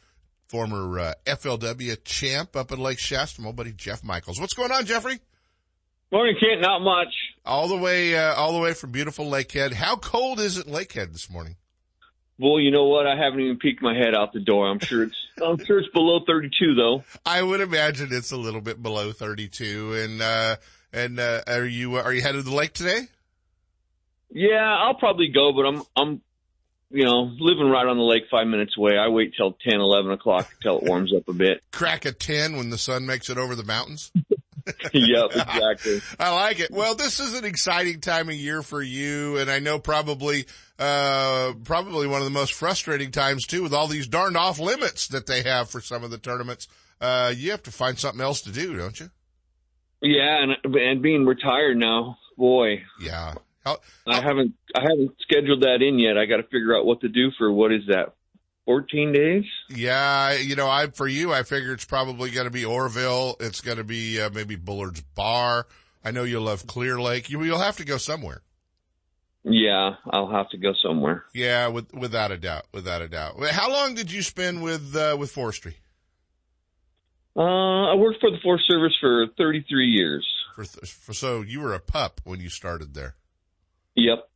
former 0.48 0.98
uh, 0.98 1.14
FLW 1.24 2.02
champ 2.04 2.56
up 2.56 2.72
in 2.72 2.80
Lake 2.80 2.98
Shasta. 2.98 3.40
Mo 3.40 3.52
Buddy 3.52 3.72
Jeff 3.72 4.02
Michels. 4.02 4.40
What's 4.40 4.54
going 4.54 4.72
on, 4.72 4.84
Jeffrey? 4.84 5.20
Morning, 6.10 6.36
Kent. 6.40 6.62
Not 6.62 6.80
much. 6.80 7.14
All 7.44 7.68
the 7.68 7.76
way, 7.76 8.16
uh, 8.16 8.34
all 8.34 8.52
the 8.52 8.58
way 8.58 8.72
from 8.74 8.90
beautiful 8.90 9.26
Lakehead. 9.26 9.72
How 9.72 9.96
cold 9.96 10.40
is 10.40 10.58
it 10.58 10.66
Lakehead 10.66 11.12
this 11.12 11.30
morning? 11.30 11.56
Well, 12.38 12.60
you 12.60 12.70
know 12.70 12.84
what? 12.84 13.06
I 13.06 13.16
haven't 13.16 13.40
even 13.40 13.58
peeked 13.58 13.82
my 13.82 13.96
head 13.96 14.14
out 14.14 14.32
the 14.32 14.40
door. 14.40 14.68
I'm 14.68 14.78
sure 14.80 15.04
it's 15.04 15.16
I'm 15.42 15.64
sure 15.64 15.78
it's 15.78 15.88
below 15.92 16.20
32 16.26 16.74
though. 16.74 17.04
I 17.24 17.42
would 17.42 17.60
imagine 17.60 18.08
it's 18.10 18.32
a 18.32 18.36
little 18.36 18.60
bit 18.60 18.82
below 18.82 19.12
32. 19.12 19.94
And 19.94 20.20
uh, 20.20 20.56
and 20.92 21.20
uh, 21.20 21.42
are 21.46 21.64
you 21.64 21.94
are 21.94 22.12
you 22.12 22.22
headed 22.22 22.44
to 22.44 22.50
the 22.50 22.56
lake 22.56 22.72
today? 22.72 23.02
Yeah, 24.30 24.76
I'll 24.80 24.94
probably 24.94 25.28
go, 25.28 25.52
but 25.52 25.62
I'm 25.62 25.82
I'm 25.96 26.22
you 26.90 27.04
know, 27.04 27.32
living 27.38 27.68
right 27.68 27.86
on 27.86 27.96
the 27.96 28.02
lake 28.02 28.24
five 28.30 28.46
minutes 28.46 28.76
away. 28.76 28.96
I 28.96 29.08
wait 29.08 29.34
till 29.36 29.52
10, 29.52 29.80
11 29.80 30.12
o'clock 30.12 30.48
until 30.56 30.78
it 30.78 30.84
warms 30.84 31.12
up 31.14 31.28
a 31.28 31.32
bit. 31.32 31.62
Crack 31.72 32.04
a 32.04 32.12
10 32.12 32.56
when 32.56 32.70
the 32.70 32.78
sun 32.78 33.06
makes 33.06 33.28
it 33.30 33.38
over 33.38 33.54
the 33.54 33.64
mountains? 33.64 34.12
yep, 34.92 35.26
exactly. 35.30 36.00
I 36.18 36.34
like 36.34 36.58
it. 36.58 36.70
Well, 36.72 36.96
this 36.96 37.20
is 37.20 37.38
an 37.38 37.44
exciting 37.44 38.00
time 38.00 38.28
of 38.28 38.34
year 38.34 38.62
for 38.62 38.82
you, 38.82 39.38
and 39.38 39.50
I 39.50 39.60
know 39.60 39.78
probably, 39.78 40.46
uh, 40.78 41.52
probably 41.62 42.08
one 42.08 42.20
of 42.20 42.24
the 42.24 42.32
most 42.32 42.52
frustrating 42.52 43.12
times 43.12 43.46
too 43.46 43.62
with 43.62 43.72
all 43.72 43.86
these 43.86 44.08
darned 44.08 44.36
off 44.36 44.58
limits 44.58 45.08
that 45.08 45.26
they 45.26 45.42
have 45.42 45.70
for 45.70 45.80
some 45.80 46.02
of 46.02 46.10
the 46.10 46.18
tournaments. 46.18 46.66
Uh, 47.00 47.32
you 47.36 47.52
have 47.52 47.62
to 47.64 47.70
find 47.70 47.98
something 47.98 48.20
else 48.20 48.42
to 48.42 48.50
do, 48.50 48.76
don't 48.76 48.98
you? 48.98 49.10
Yeah, 50.02 50.42
and, 50.42 50.76
and 50.76 51.02
being 51.02 51.26
retired 51.26 51.76
now, 51.76 52.18
boy. 52.36 52.82
Yeah. 53.00 53.34
How, 53.66 53.78
I 54.06 54.20
haven't 54.20 54.54
I 54.76 54.82
haven't 54.82 55.16
scheduled 55.22 55.62
that 55.64 55.82
in 55.82 55.98
yet. 55.98 56.16
I 56.16 56.26
got 56.26 56.36
to 56.36 56.44
figure 56.44 56.76
out 56.76 56.86
what 56.86 57.00
to 57.00 57.08
do 57.08 57.32
for 57.36 57.50
what 57.50 57.72
is 57.72 57.82
that? 57.88 58.14
14 58.64 59.12
days? 59.12 59.44
Yeah, 59.70 60.34
you 60.34 60.54
know, 60.54 60.68
I 60.68 60.86
for 60.86 61.08
you 61.08 61.32
I 61.32 61.42
figure 61.42 61.72
it's 61.72 61.84
probably 61.84 62.30
going 62.30 62.46
to 62.46 62.52
be 62.52 62.64
Oroville, 62.64 63.36
it's 63.40 63.60
going 63.60 63.78
to 63.78 63.84
be 63.84 64.20
uh, 64.20 64.30
maybe 64.32 64.54
Bullard's 64.54 65.00
Bar. 65.00 65.66
I 66.04 66.12
know 66.12 66.22
you'll 66.22 66.44
love 66.44 66.68
Clear 66.68 67.00
Lake. 67.00 67.28
You 67.28 67.42
you'll 67.42 67.58
have 67.58 67.76
to 67.78 67.84
go 67.84 67.96
somewhere. 67.96 68.42
Yeah, 69.42 69.94
I'll 70.10 70.30
have 70.30 70.48
to 70.50 70.58
go 70.58 70.72
somewhere. 70.80 71.24
Yeah, 71.34 71.68
with, 71.68 71.92
without 71.92 72.30
a 72.30 72.36
doubt, 72.36 72.66
without 72.72 73.02
a 73.02 73.08
doubt. 73.08 73.34
How 73.50 73.70
long 73.70 73.94
did 73.94 74.12
you 74.12 74.22
spend 74.22 74.62
with 74.62 74.94
uh, 74.94 75.16
with 75.18 75.32
forestry? 75.32 75.76
Uh, 77.36 77.92
I 77.92 77.94
worked 77.96 78.20
for 78.20 78.30
the 78.30 78.38
Forest 78.42 78.64
Service 78.68 78.94
for 79.00 79.26
33 79.36 79.86
years. 79.88 80.26
For, 80.54 80.64
for 80.64 81.12
so 81.12 81.42
you 81.42 81.60
were 81.60 81.74
a 81.74 81.80
pup 81.80 82.20
when 82.24 82.40
you 82.40 82.48
started 82.48 82.94
there. 82.94 83.14
Yep. 83.96 84.28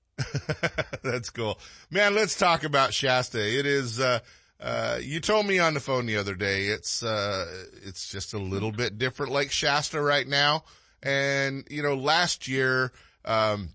That's 1.02 1.30
cool. 1.30 1.58
Man, 1.90 2.14
let's 2.14 2.36
talk 2.36 2.64
about 2.64 2.92
Shasta. 2.92 3.38
It 3.38 3.66
is, 3.66 4.00
uh, 4.00 4.20
uh, 4.58 4.98
you 5.00 5.20
told 5.20 5.46
me 5.46 5.58
on 5.58 5.74
the 5.74 5.80
phone 5.80 6.06
the 6.06 6.16
other 6.16 6.34
day, 6.34 6.66
it's, 6.66 7.02
uh, 7.02 7.46
it's 7.84 8.10
just 8.10 8.34
a 8.34 8.38
little 8.38 8.72
bit 8.72 8.98
different 8.98 9.32
like 9.32 9.50
Shasta 9.50 10.00
right 10.00 10.26
now. 10.26 10.64
And, 11.02 11.66
you 11.70 11.82
know, 11.82 11.94
last 11.94 12.48
year, 12.48 12.92
um, 13.24 13.70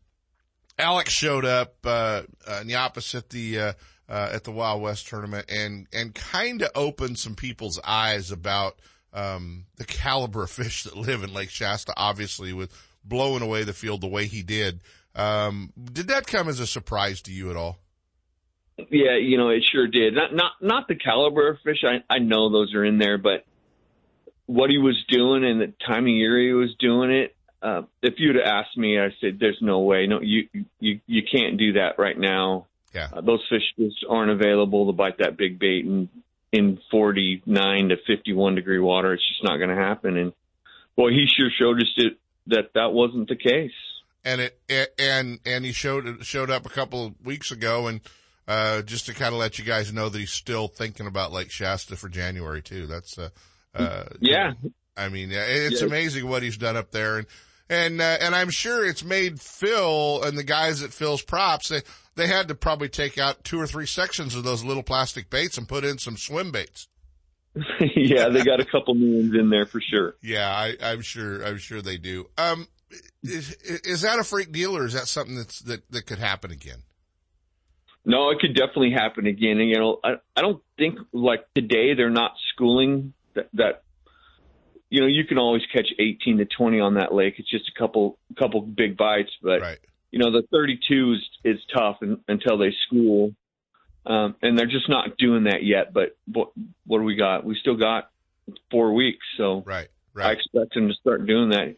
Alex 0.78 1.12
showed 1.12 1.46
up, 1.46 1.76
uh, 1.86 2.24
uh 2.48 2.60
in 2.62 2.68
the 2.68 2.76
opposite 2.76 3.30
the, 3.30 3.60
uh, 3.60 3.74
uh, 4.10 4.30
at 4.34 4.44
the 4.44 4.52
Wild 4.52 4.82
West 4.82 5.08
tournament 5.08 5.46
and, 5.50 5.88
and 5.94 6.14
kind 6.14 6.62
of 6.62 6.70
opened 6.76 7.18
some 7.18 7.36
people's 7.36 7.80
eyes 7.84 8.32
about, 8.32 8.78
um, 9.14 9.66
the 9.78 9.86
caliber 9.86 10.44
of 10.44 10.52
fish 10.52 10.84
that 10.84 10.98
live 10.98 11.24
in 11.24 11.34
Lake 11.34 11.50
Shasta, 11.50 11.94
obviously 11.96 12.54
with 12.54 12.72
blowing 13.04 13.42
away 13.42 13.64
the 13.64 13.74
field 13.74 14.02
the 14.02 14.08
way 14.08 14.26
he 14.26 14.42
did. 14.42 14.82
Um, 15.16 15.72
did 15.82 16.10
that 16.10 16.28
come 16.28 16.50
as 16.50 16.60
a 16.60 16.68
surprise 16.68 17.22
to 17.24 17.32
you 17.32 17.50
at 17.50 17.56
all? 17.56 17.78
Yeah, 18.78 19.18
you 19.18 19.38
know, 19.38 19.50
it 19.50 19.64
sure 19.72 19.88
did. 19.88 20.14
Not 20.14 20.34
not 20.36 20.52
not 20.62 20.88
the 20.90 20.96
caliber 20.96 21.50
of 21.50 21.58
fish. 21.64 21.84
I 21.84 22.04
I 22.14 22.20
know 22.20 22.52
those 22.52 22.74
are 22.74 22.84
in 22.84 22.98
there, 22.98 23.18
but 23.18 23.46
what 24.48 24.70
he 24.70 24.78
was 24.78 25.02
doing 25.08 25.46
and 25.46 25.62
the 25.62 25.74
time 25.88 26.04
of 26.04 26.10
year 26.10 26.40
he 26.40 26.52
was 26.52 26.76
doing 26.78 27.12
it. 27.12 27.36
Uh, 27.62 27.84
if 28.04 28.16
you'd 28.18 28.36
have 28.36 28.46
asked 28.46 28.78
me, 28.78 29.00
I 29.00 29.10
said, 29.22 29.40
"There's 29.40 29.58
no 29.62 29.80
way. 29.80 30.08
No, 30.08 30.20
you 30.22 30.50
you 30.80 31.00
you 31.08 31.24
can't 31.24 31.58
do 31.58 31.74
that 31.74 31.98
right 31.98 32.20
now. 32.20 32.68
Yeah, 32.94 33.08
uh, 33.14 33.22
those 33.22 33.42
fish 33.50 33.64
just 33.80 34.06
aren't 34.10 34.32
available 34.32 34.88
to 34.88 34.92
bite 34.92 35.20
that 35.20 35.38
big 35.38 35.58
bait 35.58 35.86
in 35.86 36.10
in 36.52 36.78
49 36.92 37.90
to 37.90 37.98
51 38.08 38.56
degree 38.56 38.80
water. 38.80 39.14
It's 39.14 39.28
just 39.28 39.44
not 39.44 39.56
going 39.56 39.70
to 39.70 39.76
happen." 39.76 40.18
And 40.18 40.34
boy, 40.98 41.12
he 41.12 41.28
sure 41.28 41.50
showed 41.58 41.78
us 41.78 41.92
it, 41.96 42.18
that 42.48 42.74
that 42.74 42.92
wasn't 42.92 43.30
the 43.30 43.38
case 43.38 43.72
and 44.26 44.42
it 44.42 44.60
and 45.00 45.40
and 45.46 45.64
he 45.64 45.72
showed 45.72 46.26
showed 46.26 46.50
up 46.50 46.66
a 46.66 46.70
couple 46.70 47.06
of 47.06 47.26
weeks 47.26 47.52
ago, 47.52 47.88
and 47.88 48.02
uh, 48.48 48.82
just 48.82 49.06
to 49.06 49.14
kind 49.14 49.34
of 49.34 49.40
let 49.40 49.58
you 49.58 49.64
guys 49.64 49.94
know 49.94 50.10
that 50.10 50.18
he's 50.18 50.34
still 50.34 50.68
thinking 50.68 51.08
about 51.08 51.32
Lake 51.32 51.52
Shasta 51.52 51.96
for 51.96 52.10
January 52.10 52.62
too. 52.62 52.88
That's 52.88 53.18
uh, 53.18 53.30
uh 53.74 54.06
yeah. 54.20 54.54
I 54.98 55.10
mean, 55.10 55.30
it's 55.32 55.82
yeah. 55.82 55.88
amazing 55.88 56.28
what 56.28 56.42
he's 56.42 56.58
done 56.58 56.76
up 56.76 56.92
there, 56.92 57.20
and 57.20 57.28
and 57.70 58.02
uh, 58.02 58.18
and 58.20 58.36
I'm 58.36 58.50
sure 58.50 58.86
it's 58.86 59.04
made 59.04 59.40
Phil 59.40 60.24
and 60.24 60.38
the 60.38 60.44
guys 60.44 60.82
at 60.82 60.92
Phil's 60.92 61.22
props 61.22 61.70
they 61.70 61.82
they 62.16 62.28
had 62.28 62.48
to 62.48 62.56
probably 62.56 62.90
take 62.90 63.18
out 63.18 63.44
two 63.44 63.60
or 63.60 63.68
three 63.68 63.86
sections 63.86 64.36
of 64.36 64.44
those 64.44 64.64
little 64.64 64.84
plastic 64.84 65.30
baits 65.30 65.58
and 65.58 65.68
put 65.68 65.84
in 65.84 65.98
some 65.98 66.18
swim 66.18 66.52
baits. 66.52 66.88
yeah, 67.96 68.30
they 68.30 68.44
got 68.44 68.60
a 68.60 68.66
couple 68.66 68.94
millions 68.96 69.34
in 69.34 69.50
there 69.50 69.66
for 69.66 69.82
sure. 69.82 70.16
Yeah, 70.22 70.50
I, 70.50 70.76
I'm 70.82 71.02
sure. 71.02 71.46
I'm 71.46 71.58
sure 71.58 71.82
they 71.82 71.98
do. 71.98 72.28
Um, 72.38 72.68
is, 73.30 73.52
is 73.84 74.02
that 74.02 74.20
a 74.20 74.24
freak 74.24 74.52
deal 74.52 74.78
or 74.78 74.86
is 74.86 74.94
that 74.94 75.08
something 75.08 75.36
that's, 75.36 75.60
that, 75.62 75.90
that 75.92 76.06
could 76.06 76.20
happen 76.20 76.52
again? 76.52 76.84
No, 78.06 78.30
it 78.30 78.40
could 78.40 78.56
definitely 78.56 78.92
happen 78.92 79.26
again. 79.26 79.60
And, 79.60 79.70
you 79.70 79.78
know, 79.78 80.00
I, 80.04 80.14
I 80.36 80.42
don't 80.42 80.62
think 80.78 81.00
like 81.12 81.46
today 81.56 81.96
they're 81.96 82.10
not 82.10 82.34
schooling 82.54 83.14
that, 83.34 83.50
that, 83.54 83.84
you 84.90 85.02
know, 85.02 85.08
you 85.08 85.26
can 85.26 85.40
always 85.40 85.64
catch 85.74 85.88
18 85.98 86.38
to 86.38 86.46
20 86.46 86.80
on 86.80 86.94
that 86.96 87.14
lake. 87.14 87.36
It's 87.38 87.50
just 87.50 87.72
a 87.76 87.80
couple, 87.80 88.20
couple 88.38 88.62
big 88.62 88.96
bites, 88.96 89.32
but 89.42 89.62
right. 89.62 89.80
you 90.12 90.20
know, 90.20 90.32
the 90.32 90.44
32 90.52 91.14
is, 91.14 91.56
is 91.56 91.60
tough 91.76 91.98
in, 92.04 92.20
until 92.28 92.58
they 92.58 92.74
school. 92.86 93.34
Um, 94.06 94.36
and 94.44 94.58
they're 94.58 94.68
just 94.68 94.88
not 94.88 95.18
doing 95.18 95.46
that 95.46 95.64
yet. 95.64 95.92
But 95.92 96.16
what, 96.32 96.52
what 96.86 97.00
do 97.00 97.04
we 97.04 97.16
got? 97.16 97.44
We 97.44 97.58
still 97.60 97.76
got 97.76 98.12
four 98.70 98.94
weeks. 98.94 99.26
So 99.38 99.64
right, 99.66 99.88
right. 100.14 100.28
I 100.28 100.32
expect 100.34 100.76
them 100.76 100.88
to 100.90 100.94
start 100.94 101.26
doing 101.26 101.50
that 101.50 101.76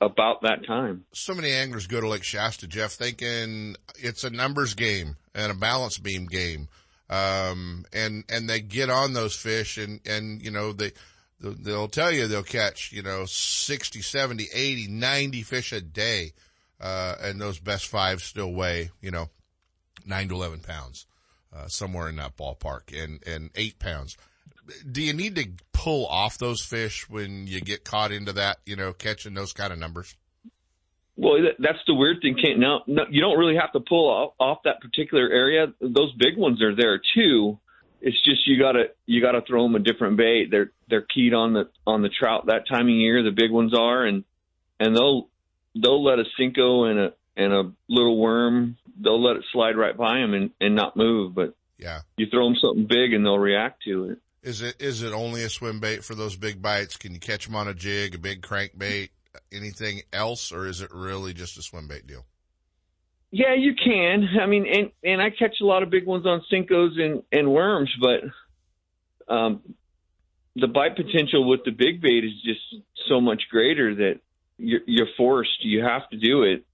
about 0.00 0.42
that 0.42 0.66
time. 0.66 1.04
So 1.12 1.34
many 1.34 1.50
anglers 1.50 1.86
go 1.86 2.00
to 2.00 2.08
Lake 2.08 2.24
Shasta, 2.24 2.66
Jeff, 2.66 2.92
thinking 2.92 3.76
it's 3.96 4.24
a 4.24 4.30
numbers 4.30 4.74
game 4.74 5.16
and 5.34 5.50
a 5.50 5.54
balance 5.54 5.98
beam 5.98 6.26
game. 6.26 6.68
Um, 7.10 7.84
and, 7.92 8.24
and 8.28 8.48
they 8.48 8.60
get 8.60 8.90
on 8.90 9.12
those 9.12 9.34
fish 9.34 9.78
and, 9.78 10.00
and, 10.06 10.42
you 10.42 10.50
know, 10.50 10.72
they, 10.72 10.92
they'll 11.40 11.88
tell 11.88 12.12
you 12.12 12.26
they'll 12.26 12.42
catch, 12.42 12.92
you 12.92 13.02
know, 13.02 13.24
60, 13.26 14.02
70, 14.02 14.48
80, 14.52 14.88
90 14.88 15.42
fish 15.42 15.72
a 15.72 15.80
day. 15.80 16.32
Uh, 16.80 17.16
and 17.20 17.40
those 17.40 17.58
best 17.58 17.86
five 17.86 18.22
still 18.22 18.52
weigh, 18.52 18.90
you 19.00 19.10
know, 19.10 19.30
nine 20.06 20.28
to 20.28 20.34
11 20.34 20.60
pounds. 20.60 21.06
uh, 21.52 21.66
somewhere 21.68 22.08
in 22.08 22.16
that 22.16 22.36
ballpark 22.36 22.92
and, 22.92 23.22
and 23.26 23.50
eight 23.54 23.78
pounds. 23.78 24.16
Do 24.90 25.02
you 25.02 25.12
need 25.12 25.36
to 25.36 25.48
pull 25.72 26.06
off 26.06 26.38
those 26.38 26.62
fish 26.62 27.08
when 27.08 27.46
you 27.46 27.60
get 27.60 27.84
caught 27.84 28.12
into 28.12 28.32
that, 28.34 28.58
you 28.66 28.76
know, 28.76 28.92
catching 28.92 29.34
those 29.34 29.52
kind 29.52 29.72
of 29.72 29.78
numbers? 29.78 30.14
Well, 31.16 31.38
that's 31.58 31.78
the 31.86 31.94
weird 31.94 32.18
thing. 32.22 32.36
Can't 32.40 32.60
now, 32.60 32.82
no, 32.86 33.02
you 33.10 33.20
don't 33.20 33.38
really 33.38 33.56
have 33.56 33.72
to 33.72 33.80
pull 33.80 34.08
off, 34.08 34.34
off 34.38 34.58
that 34.64 34.80
particular 34.80 35.28
area. 35.28 35.66
Those 35.80 36.12
big 36.16 36.36
ones 36.36 36.62
are 36.62 36.76
there 36.76 37.00
too. 37.14 37.58
It's 38.00 38.22
just 38.24 38.46
you 38.46 38.56
gotta 38.56 38.90
you 39.06 39.20
gotta 39.20 39.40
throw 39.44 39.64
them 39.64 39.74
a 39.74 39.80
different 39.80 40.16
bait. 40.16 40.48
They're 40.50 40.70
they're 40.88 41.06
keyed 41.12 41.34
on 41.34 41.54
the 41.54 41.68
on 41.84 42.02
the 42.02 42.08
trout 42.08 42.46
that 42.46 42.68
time 42.68 42.86
of 42.86 42.90
year. 42.90 43.24
The 43.24 43.32
big 43.32 43.50
ones 43.50 43.76
are, 43.76 44.06
and 44.06 44.22
and 44.78 44.94
they'll 44.94 45.28
they'll 45.74 46.04
let 46.04 46.20
a 46.20 46.24
Senko 46.40 46.88
and 46.88 46.98
a 47.00 47.12
and 47.36 47.52
a 47.52 47.72
little 47.88 48.16
worm. 48.16 48.76
They'll 49.02 49.22
let 49.22 49.36
it 49.36 49.44
slide 49.52 49.76
right 49.76 49.96
by 49.96 50.18
them 50.18 50.34
and 50.34 50.50
and 50.60 50.76
not 50.76 50.96
move. 50.96 51.34
But 51.34 51.54
yeah, 51.78 52.02
you 52.16 52.26
throw 52.30 52.46
them 52.46 52.56
something 52.60 52.86
big 52.86 53.12
and 53.12 53.24
they'll 53.26 53.38
react 53.38 53.82
to 53.84 54.10
it. 54.10 54.18
Is 54.42 54.62
it 54.62 54.76
is 54.80 55.02
it 55.02 55.12
only 55.12 55.42
a 55.42 55.48
swim 55.48 55.80
bait 55.80 56.04
for 56.04 56.14
those 56.14 56.36
big 56.36 56.62
bites? 56.62 56.96
Can 56.96 57.12
you 57.12 57.20
catch 57.20 57.46
them 57.46 57.56
on 57.56 57.68
a 57.68 57.74
jig, 57.74 58.14
a 58.14 58.18
big 58.18 58.42
crankbait, 58.42 59.10
anything 59.52 60.02
else, 60.12 60.52
or 60.52 60.66
is 60.66 60.80
it 60.80 60.90
really 60.92 61.34
just 61.34 61.58
a 61.58 61.62
swim 61.62 61.88
bait 61.88 62.06
deal? 62.06 62.24
Yeah, 63.30 63.54
you 63.54 63.74
can. 63.74 64.28
I 64.40 64.46
mean, 64.46 64.66
and 64.66 64.90
and 65.04 65.20
I 65.20 65.30
catch 65.30 65.56
a 65.60 65.66
lot 65.66 65.82
of 65.82 65.90
big 65.90 66.06
ones 66.06 66.24
on 66.24 66.42
Senkos 66.52 66.98
and 66.98 67.22
and 67.32 67.52
worms, 67.52 67.92
but 68.00 69.32
um, 69.32 69.62
the 70.56 70.68
bite 70.68 70.96
potential 70.96 71.48
with 71.48 71.60
the 71.64 71.72
big 71.72 72.00
bait 72.00 72.24
is 72.24 72.32
just 72.44 72.82
so 73.08 73.20
much 73.20 73.42
greater 73.50 73.94
that 73.96 74.20
you're, 74.56 74.80
you're 74.86 75.08
forced. 75.16 75.62
You 75.64 75.84
have 75.84 76.08
to 76.10 76.16
do 76.16 76.44
it 76.44 76.64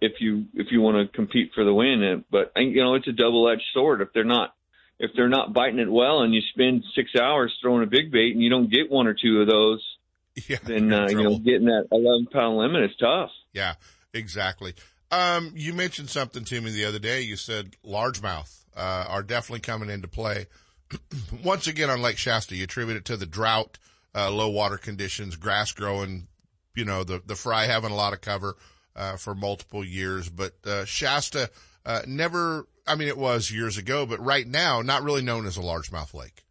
if 0.00 0.20
you 0.20 0.46
if 0.54 0.68
you 0.70 0.80
want 0.80 1.10
to 1.10 1.16
compete 1.16 1.52
for 1.54 1.64
the 1.64 1.72
win. 1.72 2.24
But 2.30 2.52
you 2.56 2.82
know, 2.82 2.94
it's 2.94 3.08
a 3.08 3.12
double 3.12 3.48
edged 3.48 3.64
sword. 3.72 4.02
If 4.02 4.12
they're 4.12 4.24
not 4.24 4.54
if 4.98 5.10
they're 5.14 5.28
not 5.28 5.52
biting 5.52 5.78
it 5.78 5.90
well, 5.90 6.22
and 6.22 6.34
you 6.34 6.40
spend 6.52 6.84
six 6.94 7.10
hours 7.14 7.56
throwing 7.60 7.82
a 7.82 7.86
big 7.86 8.10
bait 8.10 8.32
and 8.32 8.42
you 8.42 8.50
don't 8.50 8.70
get 8.70 8.90
one 8.90 9.06
or 9.06 9.14
two 9.14 9.40
of 9.40 9.48
those, 9.48 9.84
yeah, 10.48 10.58
then 10.64 10.92
uh, 10.92 11.06
you 11.08 11.22
know 11.22 11.38
getting 11.38 11.66
that 11.66 11.86
eleven 11.92 12.26
pound 12.32 12.56
limit 12.58 12.90
is 12.90 12.96
tough. 12.98 13.30
Yeah, 13.52 13.74
exactly. 14.12 14.74
Um, 15.10 15.52
you 15.54 15.72
mentioned 15.72 16.10
something 16.10 16.44
to 16.44 16.60
me 16.60 16.70
the 16.70 16.84
other 16.84 16.98
day. 16.98 17.22
You 17.22 17.36
said 17.36 17.76
largemouth 17.84 18.64
uh, 18.76 19.06
are 19.08 19.22
definitely 19.22 19.60
coming 19.60 19.90
into 19.90 20.08
play. 20.08 20.46
Once 21.44 21.66
again 21.66 21.90
on 21.90 22.02
Lake 22.02 22.18
Shasta, 22.18 22.56
you 22.56 22.64
attribute 22.64 22.96
it 22.96 23.04
to 23.06 23.16
the 23.16 23.26
drought, 23.26 23.78
uh, 24.14 24.30
low 24.30 24.48
water 24.48 24.76
conditions, 24.76 25.36
grass 25.36 25.72
growing, 25.72 26.26
you 26.74 26.84
know, 26.84 27.04
the, 27.04 27.22
the 27.24 27.34
fry 27.34 27.66
having 27.66 27.90
a 27.90 27.96
lot 27.96 28.12
of 28.12 28.20
cover, 28.20 28.56
uh, 28.94 29.16
for 29.16 29.34
multiple 29.34 29.84
years. 29.84 30.28
But, 30.28 30.54
uh, 30.64 30.84
Shasta, 30.84 31.50
uh, 31.86 32.02
never, 32.06 32.66
I 32.86 32.96
mean, 32.96 33.08
it 33.08 33.16
was 33.16 33.50
years 33.50 33.78
ago, 33.78 34.04
but 34.04 34.22
right 34.22 34.46
now, 34.46 34.82
not 34.82 35.02
really 35.02 35.22
known 35.22 35.46
as 35.46 35.56
a 35.56 35.62
largemouth 35.62 36.12
lake. 36.12 36.44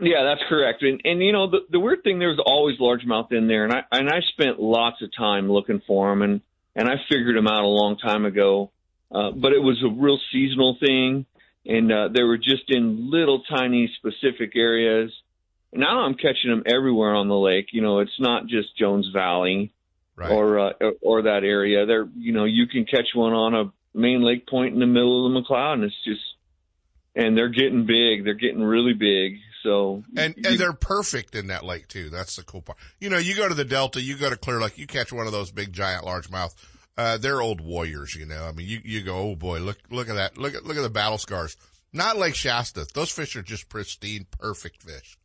Yeah, 0.00 0.24
that's 0.24 0.42
correct. 0.48 0.82
And, 0.82 1.00
and 1.04 1.22
you 1.22 1.32
know, 1.32 1.50
the, 1.50 1.60
the 1.70 1.80
weird 1.80 2.02
thing, 2.04 2.18
there's 2.18 2.38
always 2.44 2.78
largemouth 2.78 3.32
in 3.32 3.48
there. 3.48 3.64
And 3.64 3.72
I, 3.72 3.84
and 3.90 4.08
I 4.10 4.20
spent 4.32 4.60
lots 4.60 5.00
of 5.00 5.10
time 5.16 5.50
looking 5.50 5.80
for 5.86 6.10
them. 6.10 6.20
And, 6.20 6.40
and 6.76 6.88
I 6.88 6.96
figured 7.08 7.36
them 7.36 7.48
out 7.48 7.64
a 7.64 7.66
long 7.66 7.96
time 7.96 8.26
ago. 8.26 8.70
Uh, 9.12 9.32
but 9.32 9.52
it 9.52 9.58
was 9.58 9.82
a 9.82 9.88
real 9.88 10.20
seasonal 10.30 10.76
thing, 10.78 11.26
and 11.66 11.92
uh, 11.92 12.08
they 12.14 12.22
were 12.22 12.38
just 12.38 12.62
in 12.68 13.10
little 13.10 13.42
tiny 13.42 13.92
specific 13.96 14.52
areas. 14.54 15.12
Now 15.72 16.04
I'm 16.04 16.14
catching 16.14 16.48
them 16.48 16.62
everywhere 16.64 17.16
on 17.16 17.26
the 17.26 17.34
lake. 17.34 17.70
You 17.72 17.82
know, 17.82 17.98
it's 17.98 18.20
not 18.20 18.46
just 18.46 18.76
Jones 18.78 19.08
Valley 19.12 19.72
right. 20.14 20.30
or 20.30 20.60
uh, 20.60 20.72
or 21.02 21.22
that 21.22 21.42
area. 21.42 21.86
There, 21.86 22.08
you 22.16 22.32
know, 22.32 22.44
you 22.44 22.68
can 22.68 22.84
catch 22.84 23.08
one 23.14 23.32
on 23.32 23.54
a 23.54 23.72
main 23.94 24.22
lake 24.22 24.46
point 24.46 24.74
in 24.74 24.80
the 24.80 24.86
middle 24.86 25.26
of 25.26 25.44
the 25.44 25.54
and 25.54 25.84
it's 25.84 26.04
just 26.04 26.20
and 27.14 27.36
they're 27.36 27.48
getting 27.48 27.86
big. 27.86 28.24
They're 28.24 28.34
getting 28.34 28.62
really 28.62 28.94
big. 28.94 29.38
So 29.62 30.04
and 30.16 30.34
and 30.36 30.58
they're 30.58 30.72
perfect 30.72 31.34
in 31.34 31.48
that 31.48 31.64
lake 31.64 31.88
too. 31.88 32.08
That's 32.08 32.36
the 32.36 32.42
cool 32.42 32.62
part. 32.62 32.78
You 32.98 33.10
know, 33.10 33.18
you 33.18 33.36
go 33.36 33.48
to 33.48 33.54
the 33.54 33.64
Delta, 33.64 34.00
you 34.00 34.16
go 34.16 34.30
to 34.30 34.36
Clear 34.36 34.60
Lake, 34.60 34.78
you 34.78 34.86
catch 34.86 35.12
one 35.12 35.26
of 35.26 35.32
those 35.32 35.50
big 35.50 35.72
giant 35.72 36.04
largemouth. 36.04 36.54
Uh, 36.96 37.18
they're 37.18 37.40
old 37.40 37.60
warriors, 37.60 38.14
you 38.14 38.26
know. 38.26 38.44
I 38.44 38.52
mean, 38.52 38.66
you 38.66 38.80
you 38.84 39.02
go, 39.02 39.16
oh 39.16 39.36
boy, 39.36 39.58
look 39.58 39.78
look 39.90 40.08
at 40.08 40.14
that, 40.14 40.38
look 40.38 40.54
at 40.54 40.64
look 40.64 40.76
at 40.76 40.82
the 40.82 40.90
battle 40.90 41.18
scars. 41.18 41.56
Not 41.92 42.16
Lake 42.16 42.34
Shasta. 42.34 42.86
Those 42.94 43.10
fish 43.10 43.36
are 43.36 43.42
just 43.42 43.68
pristine, 43.68 44.26
perfect 44.30 44.82
fish. 44.82 45.18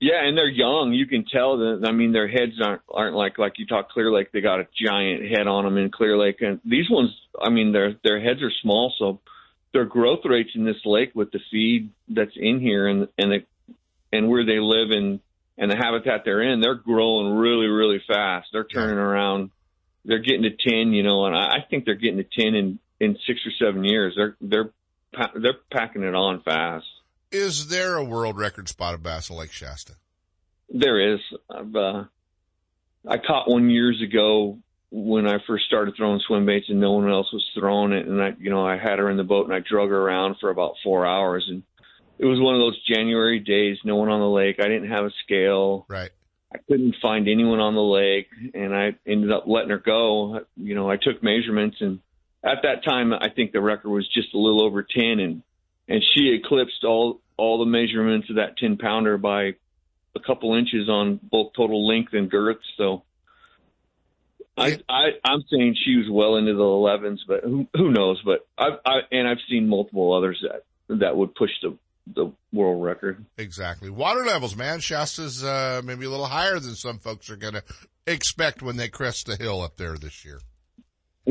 Yeah, 0.00 0.24
and 0.24 0.38
they're 0.38 0.48
young. 0.48 0.92
You 0.92 1.06
can 1.06 1.24
tell 1.24 1.58
that. 1.58 1.84
I 1.84 1.90
mean, 1.90 2.12
their 2.12 2.28
heads 2.28 2.52
aren't 2.62 2.82
aren't 2.88 3.16
like 3.16 3.36
like 3.36 3.54
you 3.58 3.66
talk 3.66 3.90
Clear 3.90 4.12
Lake. 4.12 4.30
They 4.32 4.40
got 4.40 4.60
a 4.60 4.68
giant 4.80 5.24
head 5.28 5.48
on 5.48 5.64
them 5.64 5.76
in 5.76 5.90
Clear 5.90 6.16
Lake, 6.16 6.40
and 6.40 6.60
these 6.64 6.88
ones. 6.88 7.10
I 7.40 7.50
mean, 7.50 7.72
their 7.72 7.94
their 8.04 8.20
heads 8.20 8.40
are 8.42 8.52
small, 8.62 8.92
so 8.96 9.20
their 9.72 9.84
growth 9.84 10.20
rates 10.24 10.50
in 10.54 10.64
this 10.64 10.84
lake 10.84 11.10
with 11.14 11.32
the 11.32 11.40
feed 11.50 11.90
that's 12.08 12.36
in 12.36 12.60
here 12.60 12.86
and 12.86 13.08
and 13.18 13.32
the 13.32 13.44
and 14.12 14.28
where 14.28 14.44
they 14.46 14.60
live 14.60 14.90
and 14.90 15.20
and 15.56 15.70
the 15.70 15.76
habitat 15.76 16.22
they're 16.24 16.42
in, 16.42 16.60
they're 16.60 16.74
growing 16.74 17.34
really 17.34 17.66
really 17.66 18.00
fast. 18.06 18.48
They're 18.52 18.64
turning 18.64 18.98
around. 18.98 19.50
They're 20.04 20.20
getting 20.20 20.42
to 20.42 20.50
ten, 20.50 20.92
you 20.92 21.02
know, 21.02 21.26
and 21.26 21.36
I, 21.36 21.58
think 21.68 21.84
they're 21.84 21.96
getting 21.96 22.18
to 22.18 22.24
ten 22.24 22.54
in 22.54 22.78
in 23.00 23.18
six 23.26 23.40
or 23.44 23.50
seven 23.58 23.84
years. 23.84 24.14
They're 24.16 24.36
they're 24.40 24.70
they're 25.34 25.58
packing 25.72 26.02
it 26.02 26.14
on 26.14 26.42
fast. 26.42 26.86
Is 27.30 27.68
there 27.68 27.96
a 27.96 28.04
world 28.04 28.38
record 28.38 28.68
spot 28.68 28.94
of 28.94 29.02
bass 29.02 29.30
in 29.30 29.36
Lake 29.36 29.52
Shasta? 29.52 29.94
There 30.70 31.14
is. 31.14 31.20
I've, 31.50 31.74
uh, 31.74 32.04
I 33.06 33.18
caught 33.18 33.50
one 33.50 33.70
years 33.70 34.02
ago 34.02 34.58
when 34.90 35.26
I 35.26 35.38
first 35.46 35.66
started 35.66 35.94
throwing 35.96 36.20
swim 36.26 36.46
baits 36.46 36.66
and 36.68 36.80
no 36.80 36.92
one 36.92 37.10
else 37.10 37.30
was 37.32 37.44
throwing 37.54 37.92
it. 37.92 38.06
And 38.06 38.22
I, 38.22 38.32
you 38.38 38.50
know, 38.50 38.66
I 38.66 38.78
had 38.78 38.98
her 38.98 39.10
in 39.10 39.16
the 39.16 39.24
boat 39.24 39.46
and 39.46 39.54
I 39.54 39.60
drug 39.60 39.90
her 39.90 40.00
around 40.00 40.36
for 40.40 40.50
about 40.50 40.74
four 40.82 41.06
hours. 41.06 41.46
And 41.48 41.62
it 42.18 42.24
was 42.24 42.40
one 42.40 42.54
of 42.54 42.60
those 42.60 42.80
January 42.86 43.40
days, 43.40 43.78
no 43.84 43.96
one 43.96 44.08
on 44.08 44.20
the 44.20 44.28
lake. 44.28 44.56
I 44.58 44.68
didn't 44.68 44.90
have 44.90 45.04
a 45.04 45.12
scale. 45.24 45.86
Right. 45.88 46.10
I 46.52 46.58
couldn't 46.66 46.96
find 47.02 47.28
anyone 47.28 47.60
on 47.60 47.74
the 47.74 47.82
lake 47.82 48.28
and 48.54 48.74
I 48.74 48.96
ended 49.06 49.30
up 49.30 49.44
letting 49.46 49.70
her 49.70 49.78
go. 49.78 50.40
You 50.56 50.74
know, 50.74 50.90
I 50.90 50.96
took 50.96 51.22
measurements 51.22 51.76
and 51.80 52.00
at 52.42 52.62
that 52.62 52.84
time, 52.84 53.12
I 53.12 53.28
think 53.34 53.52
the 53.52 53.60
record 53.60 53.90
was 53.90 54.08
just 54.08 54.32
a 54.34 54.38
little 54.38 54.62
over 54.62 54.82
10 54.82 55.20
and, 55.20 55.42
and 55.88 56.02
she 56.14 56.28
eclipsed 56.28 56.84
all, 56.84 57.20
all 57.36 57.58
the 57.58 57.70
measurements 57.70 58.28
of 58.30 58.36
that 58.36 58.56
10 58.58 58.76
pounder 58.76 59.18
by 59.18 59.54
a 60.14 60.20
couple 60.26 60.54
inches 60.54 60.88
on 60.88 61.18
both 61.22 61.52
total 61.56 61.86
length 61.86 62.12
and 62.12 62.30
girth. 62.30 62.58
So, 62.76 63.04
I, 64.56 64.78
I 64.88 65.10
I'm 65.24 65.44
saying 65.50 65.76
she 65.84 65.96
was 65.96 66.06
well 66.10 66.36
into 66.36 66.54
the 66.54 66.60
11s, 66.60 67.18
but 67.28 67.44
who 67.44 67.68
who 67.74 67.90
knows? 67.92 68.20
But 68.24 68.46
I've 68.58 68.78
I, 68.84 68.98
and 69.12 69.28
I've 69.28 69.38
seen 69.48 69.68
multiple 69.68 70.12
others 70.12 70.42
that 70.42 70.64
that 70.98 71.16
would 71.16 71.34
push 71.36 71.50
the 71.62 71.78
the 72.14 72.32
world 72.52 72.82
record. 72.82 73.24
Exactly. 73.36 73.90
Water 73.90 74.24
levels, 74.24 74.56
man. 74.56 74.80
Shasta's 74.80 75.44
uh, 75.44 75.82
maybe 75.84 76.06
a 76.06 76.10
little 76.10 76.26
higher 76.26 76.58
than 76.58 76.74
some 76.74 76.98
folks 76.98 77.30
are 77.30 77.36
going 77.36 77.54
to 77.54 77.62
expect 78.06 78.62
when 78.62 78.76
they 78.76 78.88
crest 78.88 79.26
the 79.26 79.36
hill 79.36 79.60
up 79.60 79.76
there 79.76 79.96
this 79.96 80.24
year. 80.24 80.40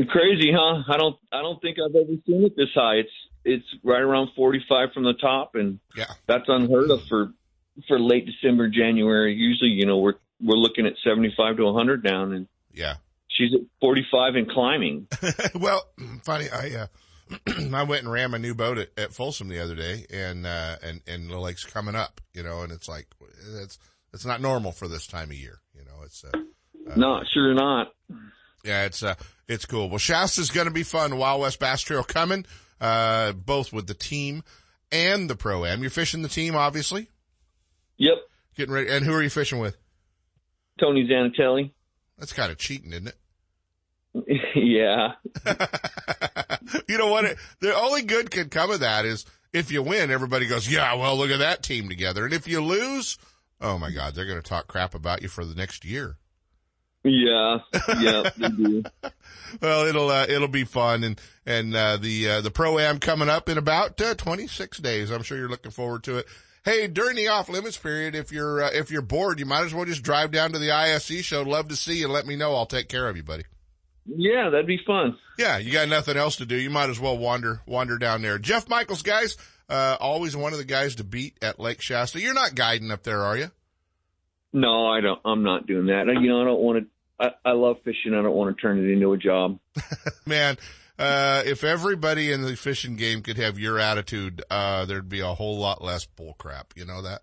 Crazy, 0.08 0.52
huh? 0.52 0.82
I 0.88 0.96
don't 0.96 1.16
I 1.32 1.42
don't 1.42 1.60
think 1.60 1.78
I've 1.84 1.94
ever 1.94 2.14
seen 2.24 2.44
it 2.44 2.56
this 2.56 2.68
high. 2.74 2.96
It's 2.96 3.10
it's 3.48 3.66
right 3.82 4.00
around 4.00 4.30
45 4.36 4.92
from 4.92 5.04
the 5.04 5.14
top, 5.14 5.54
and 5.54 5.80
yeah, 5.96 6.12
that's 6.26 6.44
unheard 6.48 6.90
of 6.90 7.04
for 7.06 7.32
for 7.86 7.98
late 7.98 8.26
December, 8.26 8.68
January. 8.68 9.34
Usually, 9.34 9.70
you 9.70 9.86
know, 9.86 9.98
we're 9.98 10.14
we're 10.40 10.56
looking 10.56 10.86
at 10.86 10.94
75 11.04 11.56
to 11.56 11.64
100 11.64 12.02
down, 12.02 12.32
and 12.32 12.48
yeah, 12.72 12.94
she's 13.28 13.54
at 13.54 13.60
45 13.80 14.34
and 14.34 14.50
climbing. 14.50 15.06
well, 15.54 15.82
funny, 16.24 16.46
I, 16.50 16.70
uh, 16.74 16.86
I 17.74 17.82
went 17.84 18.02
and 18.02 18.12
ran 18.12 18.32
my 18.32 18.38
new 18.38 18.54
boat 18.54 18.78
at, 18.78 18.90
at 18.96 19.12
Folsom 19.12 19.48
the 19.48 19.60
other 19.60 19.74
day 19.74 20.06
and, 20.12 20.46
uh, 20.46 20.76
and, 20.82 21.00
and 21.06 21.30
the 21.30 21.38
lake's 21.38 21.64
coming 21.64 21.94
up, 21.94 22.20
you 22.34 22.42
know, 22.42 22.62
and 22.62 22.72
it's 22.72 22.88
like, 22.88 23.06
it's, 23.60 23.78
it's 24.12 24.26
not 24.26 24.40
normal 24.40 24.72
for 24.72 24.88
this 24.88 25.06
time 25.06 25.30
of 25.30 25.36
year, 25.36 25.60
you 25.74 25.84
know, 25.84 26.02
it's, 26.04 26.24
uh, 26.24 26.36
uh 26.90 26.96
no, 26.96 27.20
sure 27.32 27.54
not. 27.54 27.88
Yeah, 28.64 28.84
it's, 28.84 29.02
uh, 29.02 29.14
it's 29.46 29.66
cool. 29.66 29.88
Well, 29.88 29.98
Shasta's 29.98 30.50
going 30.50 30.66
to 30.66 30.72
be 30.72 30.82
fun. 30.82 31.16
Wild 31.16 31.40
West 31.40 31.60
Bass 31.60 31.80
Trail 31.80 32.02
coming, 32.02 32.44
uh, 32.80 33.32
both 33.32 33.72
with 33.72 33.86
the 33.86 33.94
team 33.94 34.42
and 34.90 35.28
the 35.28 35.36
pro-am. 35.36 35.80
You're 35.80 35.90
fishing 35.90 36.22
the 36.22 36.28
team, 36.28 36.56
obviously? 36.56 37.08
Yep. 37.98 38.16
Getting 38.56 38.74
ready. 38.74 38.88
And 38.90 39.04
who 39.04 39.14
are 39.14 39.22
you 39.22 39.30
fishing 39.30 39.58
with? 39.58 39.76
Tony 40.80 41.06
Zanatelli. 41.06 41.72
That's 42.18 42.32
kind 42.32 42.50
of 42.50 42.58
cheating, 42.58 42.92
isn't 42.92 43.08
it? 43.08 43.16
yeah. 44.54 45.12
you 46.88 46.98
know 46.98 47.08
what? 47.08 47.36
The 47.60 47.74
only 47.76 48.02
good 48.02 48.30
can 48.30 48.48
come 48.48 48.70
of 48.70 48.80
that 48.80 49.04
is 49.04 49.24
if 49.52 49.70
you 49.70 49.82
win, 49.82 50.10
everybody 50.10 50.46
goes, 50.46 50.70
yeah, 50.70 50.94
well, 50.94 51.16
look 51.16 51.30
at 51.30 51.38
that 51.38 51.62
team 51.62 51.88
together. 51.88 52.24
And 52.24 52.34
if 52.34 52.48
you 52.48 52.60
lose, 52.60 53.18
oh 53.60 53.78
my 53.78 53.90
God, 53.90 54.14
they're 54.14 54.26
going 54.26 54.40
to 54.40 54.48
talk 54.48 54.68
crap 54.68 54.94
about 54.94 55.22
you 55.22 55.28
for 55.28 55.44
the 55.44 55.54
next 55.54 55.84
year. 55.84 56.16
Yeah, 57.08 57.58
yeah, 58.00 58.30
they 58.36 58.48
do. 58.48 58.82
well, 59.62 59.86
it'll 59.86 60.10
uh, 60.10 60.26
it'll 60.28 60.48
be 60.48 60.64
fun, 60.64 61.04
and 61.04 61.20
and 61.46 61.74
uh, 61.74 61.96
the 61.96 62.28
uh, 62.28 62.40
the 62.40 62.50
pro 62.50 62.78
am 62.78 62.98
coming 62.98 63.28
up 63.28 63.48
in 63.48 63.58
about 63.58 64.00
uh, 64.00 64.14
26 64.14 64.78
days. 64.78 65.10
I'm 65.10 65.22
sure 65.22 65.38
you're 65.38 65.48
looking 65.48 65.72
forward 65.72 66.04
to 66.04 66.18
it. 66.18 66.26
Hey, 66.64 66.86
during 66.86 67.16
the 67.16 67.28
off 67.28 67.48
limits 67.48 67.78
period, 67.78 68.14
if 68.14 68.30
you're 68.30 68.62
uh, 68.62 68.70
if 68.72 68.90
you're 68.90 69.02
bored, 69.02 69.40
you 69.40 69.46
might 69.46 69.64
as 69.64 69.74
well 69.74 69.84
just 69.84 70.02
drive 70.02 70.30
down 70.30 70.52
to 70.52 70.58
the 70.58 70.72
ISE 70.72 71.24
show. 71.24 71.42
Love 71.42 71.68
to 71.68 71.76
see 71.76 71.98
you. 71.98 72.08
Let 72.08 72.26
me 72.26 72.36
know. 72.36 72.54
I'll 72.54 72.66
take 72.66 72.88
care 72.88 73.08
of 73.08 73.16
you, 73.16 73.22
buddy. 73.22 73.44
Yeah, 74.04 74.50
that'd 74.50 74.66
be 74.66 74.80
fun. 74.86 75.18
Yeah, 75.38 75.58
you 75.58 75.72
got 75.72 75.88
nothing 75.88 76.16
else 76.16 76.36
to 76.36 76.46
do. 76.46 76.56
You 76.56 76.70
might 76.70 76.90
as 76.90 76.98
well 76.98 77.16
wander 77.16 77.62
wander 77.66 77.98
down 77.98 78.22
there. 78.22 78.38
Jeff 78.38 78.68
Michels, 78.68 79.02
guys, 79.02 79.36
uh, 79.68 79.96
always 80.00 80.34
one 80.34 80.52
of 80.52 80.58
the 80.58 80.64
guys 80.64 80.96
to 80.96 81.04
beat 81.04 81.36
at 81.42 81.60
Lake 81.60 81.80
Shasta. 81.80 82.20
You're 82.20 82.34
not 82.34 82.54
guiding 82.54 82.90
up 82.90 83.02
there, 83.02 83.22
are 83.22 83.36
you? 83.36 83.50
No, 84.52 84.86
I 84.86 85.00
don't. 85.00 85.20
I'm 85.24 85.42
not 85.42 85.66
doing 85.66 85.86
that. 85.86 86.06
You 86.06 86.28
know, 86.28 86.40
I 86.40 86.44
don't 86.44 86.60
want 86.60 86.84
to. 86.84 86.86
I, 87.20 87.30
I 87.44 87.52
love 87.52 87.78
fishing. 87.84 88.14
I 88.14 88.22
don't 88.22 88.34
want 88.34 88.56
to 88.56 88.60
turn 88.60 88.78
it 88.78 88.90
into 88.90 89.12
a 89.12 89.18
job. 89.18 89.58
Man, 90.26 90.56
uh, 90.98 91.42
if 91.44 91.64
everybody 91.64 92.32
in 92.32 92.42
the 92.42 92.56
fishing 92.56 92.96
game 92.96 93.22
could 93.22 93.36
have 93.36 93.58
your 93.58 93.78
attitude, 93.78 94.42
uh, 94.50 94.84
there'd 94.84 95.08
be 95.08 95.20
a 95.20 95.34
whole 95.34 95.58
lot 95.58 95.82
less 95.82 96.06
bull 96.06 96.34
crap. 96.38 96.74
You 96.76 96.84
know 96.84 97.02
that? 97.02 97.22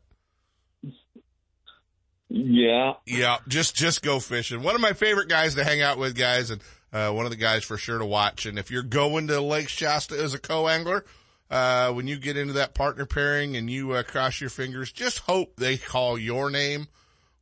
Yeah. 2.30 2.94
Yeah. 3.06 3.38
Just, 3.48 3.76
just 3.76 4.02
go 4.02 4.20
fishing. 4.20 4.62
One 4.62 4.76
of 4.76 4.82
my 4.82 4.94
favorite 4.94 5.30
guys 5.30 5.56
to 5.56 5.64
hang 5.64 5.82
out 5.82 5.98
with 5.98 6.18
guys 6.18 6.50
and, 6.50 6.62
uh, 6.92 7.12
one 7.12 7.26
of 7.26 7.32
the 7.32 7.38
guys 7.38 7.64
for 7.64 7.78
sure 7.78 8.00
to 8.00 8.06
watch. 8.06 8.46
And 8.46 8.60
if 8.60 8.72
you're 8.72 8.84
going 8.84 9.28
to 9.28 9.40
Lake 9.40 9.70
Shasta 9.70 10.16
as 10.16 10.34
a 10.34 10.40
co-angler, 10.40 11.06
uh, 11.50 11.92
when 11.92 12.08
you 12.08 12.18
get 12.18 12.38
into 12.38 12.54
that 12.54 12.74
partner 12.74 13.06
pairing 13.06 13.56
and 13.56 13.70
you, 13.70 13.92
uh, 13.92 14.04
cross 14.04 14.42
your 14.42 14.50
fingers, 14.50 14.92
just 14.92 15.20
hope 15.20 15.56
they 15.58 15.78
call 15.78 16.18
your 16.18 16.50
name 16.50 16.88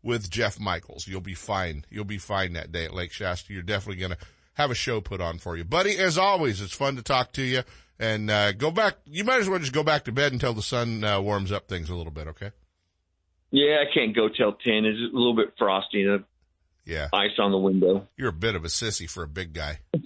with 0.03 0.29
Jeff 0.29 0.59
Michels. 0.59 1.07
You'll 1.07 1.21
be 1.21 1.33
fine. 1.33 1.85
You'll 1.89 2.03
be 2.05 2.17
fine 2.17 2.53
that 2.53 2.71
day 2.71 2.85
at 2.85 2.93
Lake 2.93 3.11
Shasta. 3.11 3.53
You're 3.53 3.63
definitely 3.63 3.99
going 4.01 4.11
to 4.11 4.17
have 4.55 4.69
a 4.69 4.75
show 4.75 5.01
put 5.01 5.21
on 5.21 5.39
for 5.39 5.55
you. 5.57 5.63
Buddy, 5.63 5.97
as 5.97 6.17
always, 6.17 6.61
it's 6.61 6.75
fun 6.75 6.95
to 6.97 7.01
talk 7.01 7.31
to 7.33 7.41
you 7.41 7.63
and, 7.99 8.29
uh, 8.29 8.51
go 8.51 8.69
back. 8.69 8.95
You 9.05 9.23
might 9.23 9.39
as 9.39 9.49
well 9.49 9.59
just 9.59 9.73
go 9.73 9.83
back 9.83 10.03
to 10.05 10.11
bed 10.11 10.33
until 10.33 10.53
the 10.53 10.61
sun, 10.61 11.03
uh, 11.03 11.21
warms 11.21 11.51
up 11.51 11.67
things 11.67 11.89
a 11.89 11.95
little 11.95 12.11
bit. 12.11 12.27
Okay. 12.27 12.51
Yeah, 13.51 13.77
I 13.87 13.93
can't 13.93 14.15
go 14.15 14.29
till 14.29 14.51
10. 14.53 14.85
It's 14.85 14.99
a 15.13 15.15
little 15.15 15.35
bit 15.35 15.53
frosty. 15.57 16.03
The 16.03 16.23
Yeah. 16.85 17.07
ice 17.13 17.37
on 17.39 17.51
the 17.51 17.57
window. 17.57 18.07
You're 18.17 18.29
a 18.29 18.33
bit 18.33 18.55
of 18.55 18.65
a 18.65 18.67
sissy 18.67 19.09
for 19.09 19.23
a 19.23 19.27
big 19.27 19.53
guy. 19.53 19.79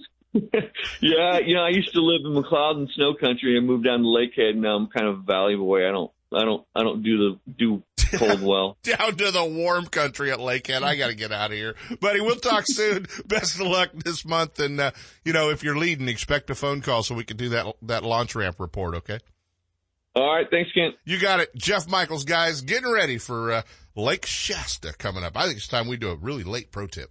Yeah, 1.00 1.38
you 1.38 1.54
know, 1.54 1.62
I 1.62 1.70
used 1.70 1.92
to 1.94 2.00
live 2.00 2.20
in 2.24 2.32
McCloud 2.40 2.76
and 2.76 2.88
snow 2.90 3.14
country 3.14 3.56
and 3.56 3.66
moved 3.66 3.84
down 3.84 4.00
to 4.00 4.04
Lakehead 4.04 4.50
and 4.50 4.62
now 4.62 4.76
I'm 4.76 4.86
kind 4.88 5.06
of 5.06 5.18
a 5.20 5.22
valley 5.22 5.56
boy. 5.56 5.88
I 5.88 5.90
don't, 5.90 6.10
I 6.32 6.44
don't, 6.44 6.66
I 6.74 6.82
don't 6.82 7.02
do 7.02 7.16
the, 7.16 7.52
do 7.56 7.82
cold 8.16 8.42
well. 8.46 8.76
Down 8.82 9.16
to 9.16 9.30
the 9.30 9.44
warm 9.44 9.86
country 9.86 10.30
at 10.30 10.38
Lakehead. 10.38 10.82
I 10.82 10.96
got 10.96 11.08
to 11.08 11.14
get 11.14 11.32
out 11.32 11.50
of 11.50 11.56
here. 11.56 11.74
Buddy, 12.00 12.20
we'll 12.20 12.36
talk 12.36 12.64
soon. 12.66 13.06
Best 13.26 13.54
of 13.54 13.66
luck 13.66 13.90
this 14.04 14.24
month. 14.24 14.60
And, 14.60 14.80
uh, 14.80 14.90
you 15.24 15.32
know, 15.32 15.50
if 15.50 15.62
you're 15.62 15.76
leading, 15.76 16.08
expect 16.08 16.50
a 16.50 16.54
phone 16.54 16.80
call 16.82 17.02
so 17.02 17.14
we 17.14 17.24
can 17.24 17.36
do 17.36 17.50
that, 17.50 17.74
that 17.82 18.02
launch 18.04 18.34
ramp 18.34 18.60
report. 18.60 18.94
Okay. 18.96 19.18
All 20.14 20.34
right. 20.34 20.46
Thanks, 20.50 20.70
Kent. 20.72 20.96
You 21.04 21.18
got 21.18 21.40
it. 21.40 21.54
Jeff 21.54 21.88
Michels, 21.88 22.24
guys, 22.24 22.60
getting 22.60 22.90
ready 22.90 23.18
for, 23.18 23.52
uh, 23.52 23.62
Lake 23.94 24.26
Shasta 24.26 24.92
coming 24.96 25.24
up. 25.24 25.36
I 25.36 25.46
think 25.46 25.56
it's 25.56 25.66
time 25.66 25.88
we 25.88 25.96
do 25.96 26.10
a 26.10 26.16
really 26.16 26.44
late 26.44 26.70
pro 26.70 26.86
tip. 26.86 27.10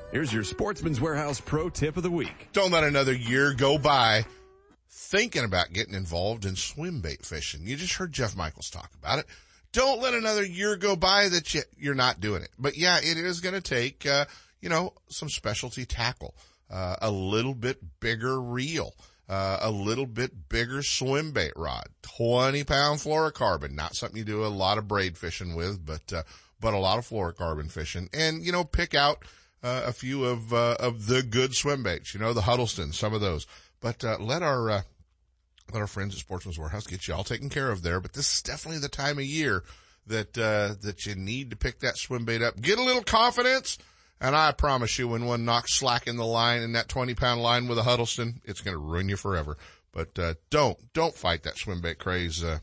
Here's 0.11 0.33
your 0.33 0.43
Sportsman's 0.43 0.99
Warehouse 0.99 1.39
Pro 1.39 1.69
Tip 1.69 1.95
of 1.95 2.03
the 2.03 2.11
Week. 2.11 2.49
Don't 2.51 2.71
let 2.71 2.83
another 2.83 3.13
year 3.13 3.53
go 3.53 3.77
by 3.77 4.25
thinking 4.89 5.45
about 5.45 5.71
getting 5.71 5.93
involved 5.93 6.43
in 6.43 6.57
swim 6.57 6.99
bait 6.99 7.25
fishing. 7.25 7.61
You 7.63 7.77
just 7.77 7.93
heard 7.93 8.11
Jeff 8.11 8.35
Michels 8.35 8.69
talk 8.69 8.91
about 8.99 9.19
it. 9.19 9.25
Don't 9.71 10.01
let 10.01 10.13
another 10.13 10.43
year 10.43 10.75
go 10.75 10.97
by 10.97 11.29
that 11.29 11.53
you, 11.53 11.61
you're 11.77 11.95
not 11.95 12.19
doing 12.19 12.43
it. 12.43 12.49
But 12.59 12.75
yeah, 12.75 12.97
it 12.97 13.15
is 13.15 13.39
going 13.39 13.55
to 13.55 13.61
take, 13.61 14.05
uh, 14.05 14.25
you 14.59 14.67
know, 14.67 14.91
some 15.07 15.29
specialty 15.29 15.85
tackle, 15.85 16.35
uh, 16.69 16.97
a 17.01 17.09
little 17.09 17.55
bit 17.55 17.77
bigger 18.01 18.39
reel. 18.41 18.93
Uh, 19.29 19.59
a 19.61 19.71
little 19.71 20.07
bit 20.07 20.49
bigger 20.49 20.83
swim 20.83 21.31
bait 21.31 21.53
rod, 21.55 21.85
20 22.01 22.65
pound 22.65 22.99
fluorocarbon, 22.99 23.71
not 23.71 23.95
something 23.95 24.17
you 24.17 24.25
do 24.25 24.43
a 24.43 24.47
lot 24.47 24.77
of 24.77 24.89
braid 24.89 25.17
fishing 25.17 25.55
with, 25.55 25.85
but, 25.85 26.11
uh, 26.11 26.23
but 26.59 26.73
a 26.73 26.77
lot 26.77 26.97
of 26.97 27.07
fluorocarbon 27.07 27.71
fishing 27.71 28.09
and, 28.11 28.43
you 28.43 28.51
know, 28.51 28.65
pick 28.65 28.93
out, 28.93 29.23
uh, 29.63 29.83
a 29.85 29.93
few 29.93 30.25
of 30.25 30.53
uh, 30.53 30.75
of 30.79 31.07
the 31.07 31.23
good 31.23 31.55
swim 31.55 31.83
baits. 31.83 32.13
You 32.13 32.19
know, 32.19 32.33
the 32.33 32.41
Huddleston, 32.41 32.93
some 32.93 33.13
of 33.13 33.21
those. 33.21 33.47
But 33.79 34.03
uh, 34.03 34.17
let 34.19 34.43
our 34.43 34.69
uh, 34.69 34.81
let 35.71 35.81
our 35.81 35.87
friends 35.87 36.15
at 36.15 36.19
Sportsman's 36.19 36.59
Warehouse 36.59 36.87
get 36.87 37.07
you 37.07 37.13
all 37.13 37.23
taken 37.23 37.49
care 37.49 37.71
of 37.71 37.81
there. 37.81 37.99
But 37.99 38.13
this 38.13 38.35
is 38.35 38.41
definitely 38.41 38.79
the 38.79 38.89
time 38.89 39.17
of 39.17 39.25
year 39.25 39.63
that 40.07 40.37
uh, 40.37 40.75
that 40.81 41.05
you 41.05 41.15
need 41.15 41.51
to 41.51 41.55
pick 41.55 41.79
that 41.79 41.97
swim 41.97 42.25
bait 42.25 42.41
up. 42.41 42.59
Get 42.61 42.79
a 42.79 42.83
little 42.83 43.03
confidence. 43.03 43.77
And 44.23 44.35
I 44.35 44.51
promise 44.51 44.99
you, 44.99 45.07
when 45.07 45.25
one 45.25 45.45
knocks 45.45 45.73
slack 45.73 46.05
in 46.05 46.15
the 46.15 46.25
line 46.25 46.61
in 46.61 46.73
that 46.73 46.87
20 46.87 47.15
pound 47.15 47.41
line 47.41 47.67
with 47.67 47.79
a 47.79 47.83
Huddleston, 47.83 48.39
it's 48.45 48.61
going 48.61 48.75
to 48.75 48.79
ruin 48.79 49.09
you 49.09 49.17
forever. 49.17 49.57
But, 49.91 50.17
uh, 50.17 50.35
don't, 50.51 50.77
don't 50.93 51.15
fight 51.15 51.41
that 51.43 51.57
swim 51.57 51.81
bait 51.81 51.97
craze, 51.97 52.43
uh, 52.43 52.59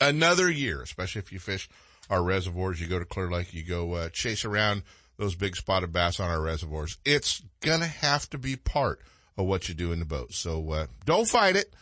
another 0.00 0.50
year, 0.50 0.80
especially 0.80 1.20
if 1.20 1.32
you 1.32 1.38
fish 1.38 1.68
our 2.08 2.22
reservoirs. 2.22 2.80
You 2.80 2.86
go 2.86 2.98
to 2.98 3.04
Clear 3.04 3.30
Lake, 3.30 3.52
you 3.52 3.62
go, 3.62 3.92
uh, 3.92 4.08
chase 4.08 4.44
around 4.46 4.84
those 5.16 5.34
big 5.34 5.56
spotted 5.56 5.92
bass 5.92 6.20
on 6.20 6.30
our 6.30 6.40
reservoirs. 6.40 6.98
It's 7.04 7.42
gonna 7.60 7.86
have 7.86 8.28
to 8.30 8.38
be 8.38 8.56
part 8.56 9.00
of 9.36 9.46
what 9.46 9.68
you 9.68 9.74
do 9.74 9.92
in 9.92 9.98
the 9.98 10.04
boat. 10.04 10.32
So, 10.32 10.70
uh, 10.72 10.86
don't 11.04 11.28
fight 11.28 11.56
it. 11.56 11.74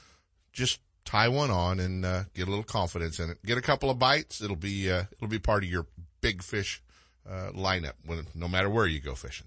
Just 0.53 0.81
tie 1.05 1.29
one 1.29 1.51
on 1.51 1.81
and, 1.81 2.05
uh, 2.05 2.25
get 2.35 2.47
a 2.47 2.51
little 2.51 2.64
confidence 2.64 3.18
in 3.18 3.31
it. 3.31 3.45
Get 3.45 3.59
a 3.59 3.62
couple 3.62 3.90
of 3.90 3.99
bites. 3.99 4.40
It'll 4.40 4.57
be, 4.57 4.90
uh, 4.90 5.05
it'll 5.12 5.29
be 5.29 5.38
part 5.38 5.64
of 5.64 5.71
your 5.71 5.87
big 6.21 6.42
fish, 6.42 6.83
uh, 7.29 7.51
lineup 7.53 7.95
when, 8.05 8.27
no 8.35 8.49
matter 8.49 8.71
where 8.71 8.87
you 8.87 9.01
go 9.01 9.14
fishing. 9.14 9.47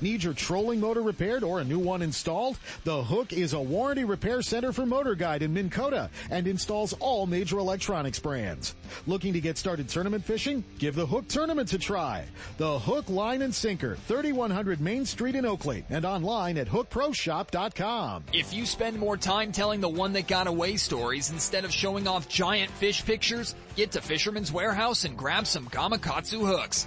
Need 0.00 0.24
your 0.24 0.34
trolling 0.34 0.80
motor 0.80 1.02
repaired 1.02 1.42
or 1.42 1.60
a 1.60 1.64
new 1.64 1.78
one 1.78 2.02
installed? 2.02 2.58
The 2.84 3.02
Hook 3.02 3.32
is 3.32 3.52
a 3.52 3.60
warranty 3.60 4.04
repair 4.04 4.42
center 4.42 4.72
for 4.72 4.86
Motor 4.86 5.14
Guide 5.14 5.42
in 5.42 5.52
Minn 5.52 5.70
Kota 5.70 6.10
and 6.30 6.46
installs 6.46 6.92
all 6.94 7.26
major 7.26 7.58
electronics 7.58 8.18
brands. 8.18 8.74
Looking 9.06 9.32
to 9.32 9.40
get 9.40 9.58
started 9.58 9.88
tournament 9.88 10.24
fishing? 10.24 10.64
Give 10.78 10.94
the 10.94 11.06
Hook 11.06 11.28
tournaments 11.28 11.72
a 11.72 11.78
try. 11.78 12.24
The 12.58 12.78
Hook 12.78 13.08
Line 13.08 13.42
and 13.42 13.54
Sinker, 13.54 13.96
3100 14.06 14.80
Main 14.80 15.04
Street 15.06 15.34
in 15.34 15.46
Oakley 15.46 15.84
and 15.90 16.04
online 16.04 16.58
at 16.58 16.68
hookproshop.com. 16.68 18.24
If 18.32 18.52
you 18.52 18.66
spend 18.66 18.98
more 18.98 19.16
time 19.16 19.52
telling 19.52 19.80
the 19.80 19.88
one 19.88 20.12
that 20.14 20.26
got 20.26 20.46
away 20.46 20.76
stories 20.76 21.30
instead 21.30 21.64
of 21.64 21.72
showing 21.72 22.06
off 22.08 22.28
giant 22.28 22.70
fish 22.72 23.04
pictures, 23.04 23.54
get 23.76 23.92
to 23.92 24.00
Fisherman's 24.00 24.52
Warehouse 24.52 25.04
and 25.04 25.16
grab 25.16 25.46
some 25.46 25.66
Gamakatsu 25.66 26.40
hooks. 26.40 26.86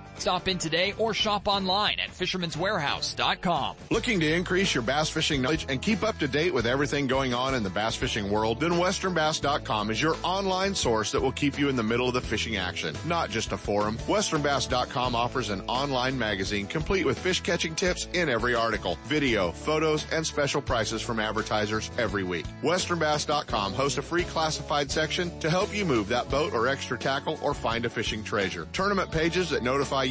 Stop 0.21 0.47
in 0.47 0.59
today 0.59 0.93
or 0.99 1.15
shop 1.15 1.47
online 1.47 1.99
at 1.99 2.11
fisherman'swarehouse.com. 2.11 3.75
Looking 3.89 4.19
to 4.19 4.31
increase 4.31 4.75
your 4.75 4.83
bass 4.83 5.09
fishing 5.09 5.41
knowledge 5.41 5.65
and 5.67 5.81
keep 5.81 6.03
up 6.03 6.19
to 6.19 6.27
date 6.27 6.53
with 6.53 6.67
everything 6.67 7.07
going 7.07 7.33
on 7.33 7.55
in 7.55 7.63
the 7.63 7.71
bass 7.71 7.95
fishing 7.95 8.29
world? 8.29 8.59
Then 8.59 8.73
westernbass.com 8.73 9.89
is 9.89 9.99
your 9.99 10.15
online 10.21 10.75
source 10.75 11.11
that 11.11 11.19
will 11.19 11.31
keep 11.31 11.57
you 11.57 11.69
in 11.69 11.75
the 11.75 11.81
middle 11.81 12.07
of 12.07 12.13
the 12.13 12.21
fishing 12.21 12.57
action, 12.57 12.95
not 13.07 13.31
just 13.31 13.51
a 13.51 13.57
forum. 13.57 13.97
westernbass.com 14.05 15.15
offers 15.15 15.49
an 15.49 15.61
online 15.61 16.19
magazine 16.19 16.67
complete 16.67 17.03
with 17.03 17.17
fish 17.17 17.41
catching 17.41 17.73
tips 17.73 18.07
in 18.13 18.29
every 18.29 18.53
article, 18.53 18.99
video, 19.05 19.51
photos, 19.51 20.05
and 20.11 20.23
special 20.23 20.61
prices 20.61 21.01
from 21.01 21.19
advertisers 21.19 21.89
every 21.97 22.23
week. 22.23 22.45
westernbass.com 22.61 23.73
hosts 23.73 23.97
a 23.97 24.03
free 24.03 24.25
classified 24.25 24.91
section 24.91 25.39
to 25.39 25.49
help 25.49 25.75
you 25.75 25.83
move 25.83 26.07
that 26.07 26.29
boat 26.29 26.53
or 26.53 26.67
extra 26.67 26.95
tackle 26.95 27.39
or 27.41 27.55
find 27.55 27.87
a 27.87 27.89
fishing 27.89 28.23
treasure. 28.23 28.67
Tournament 28.71 29.11
pages 29.11 29.49
that 29.49 29.63
notify 29.63 30.10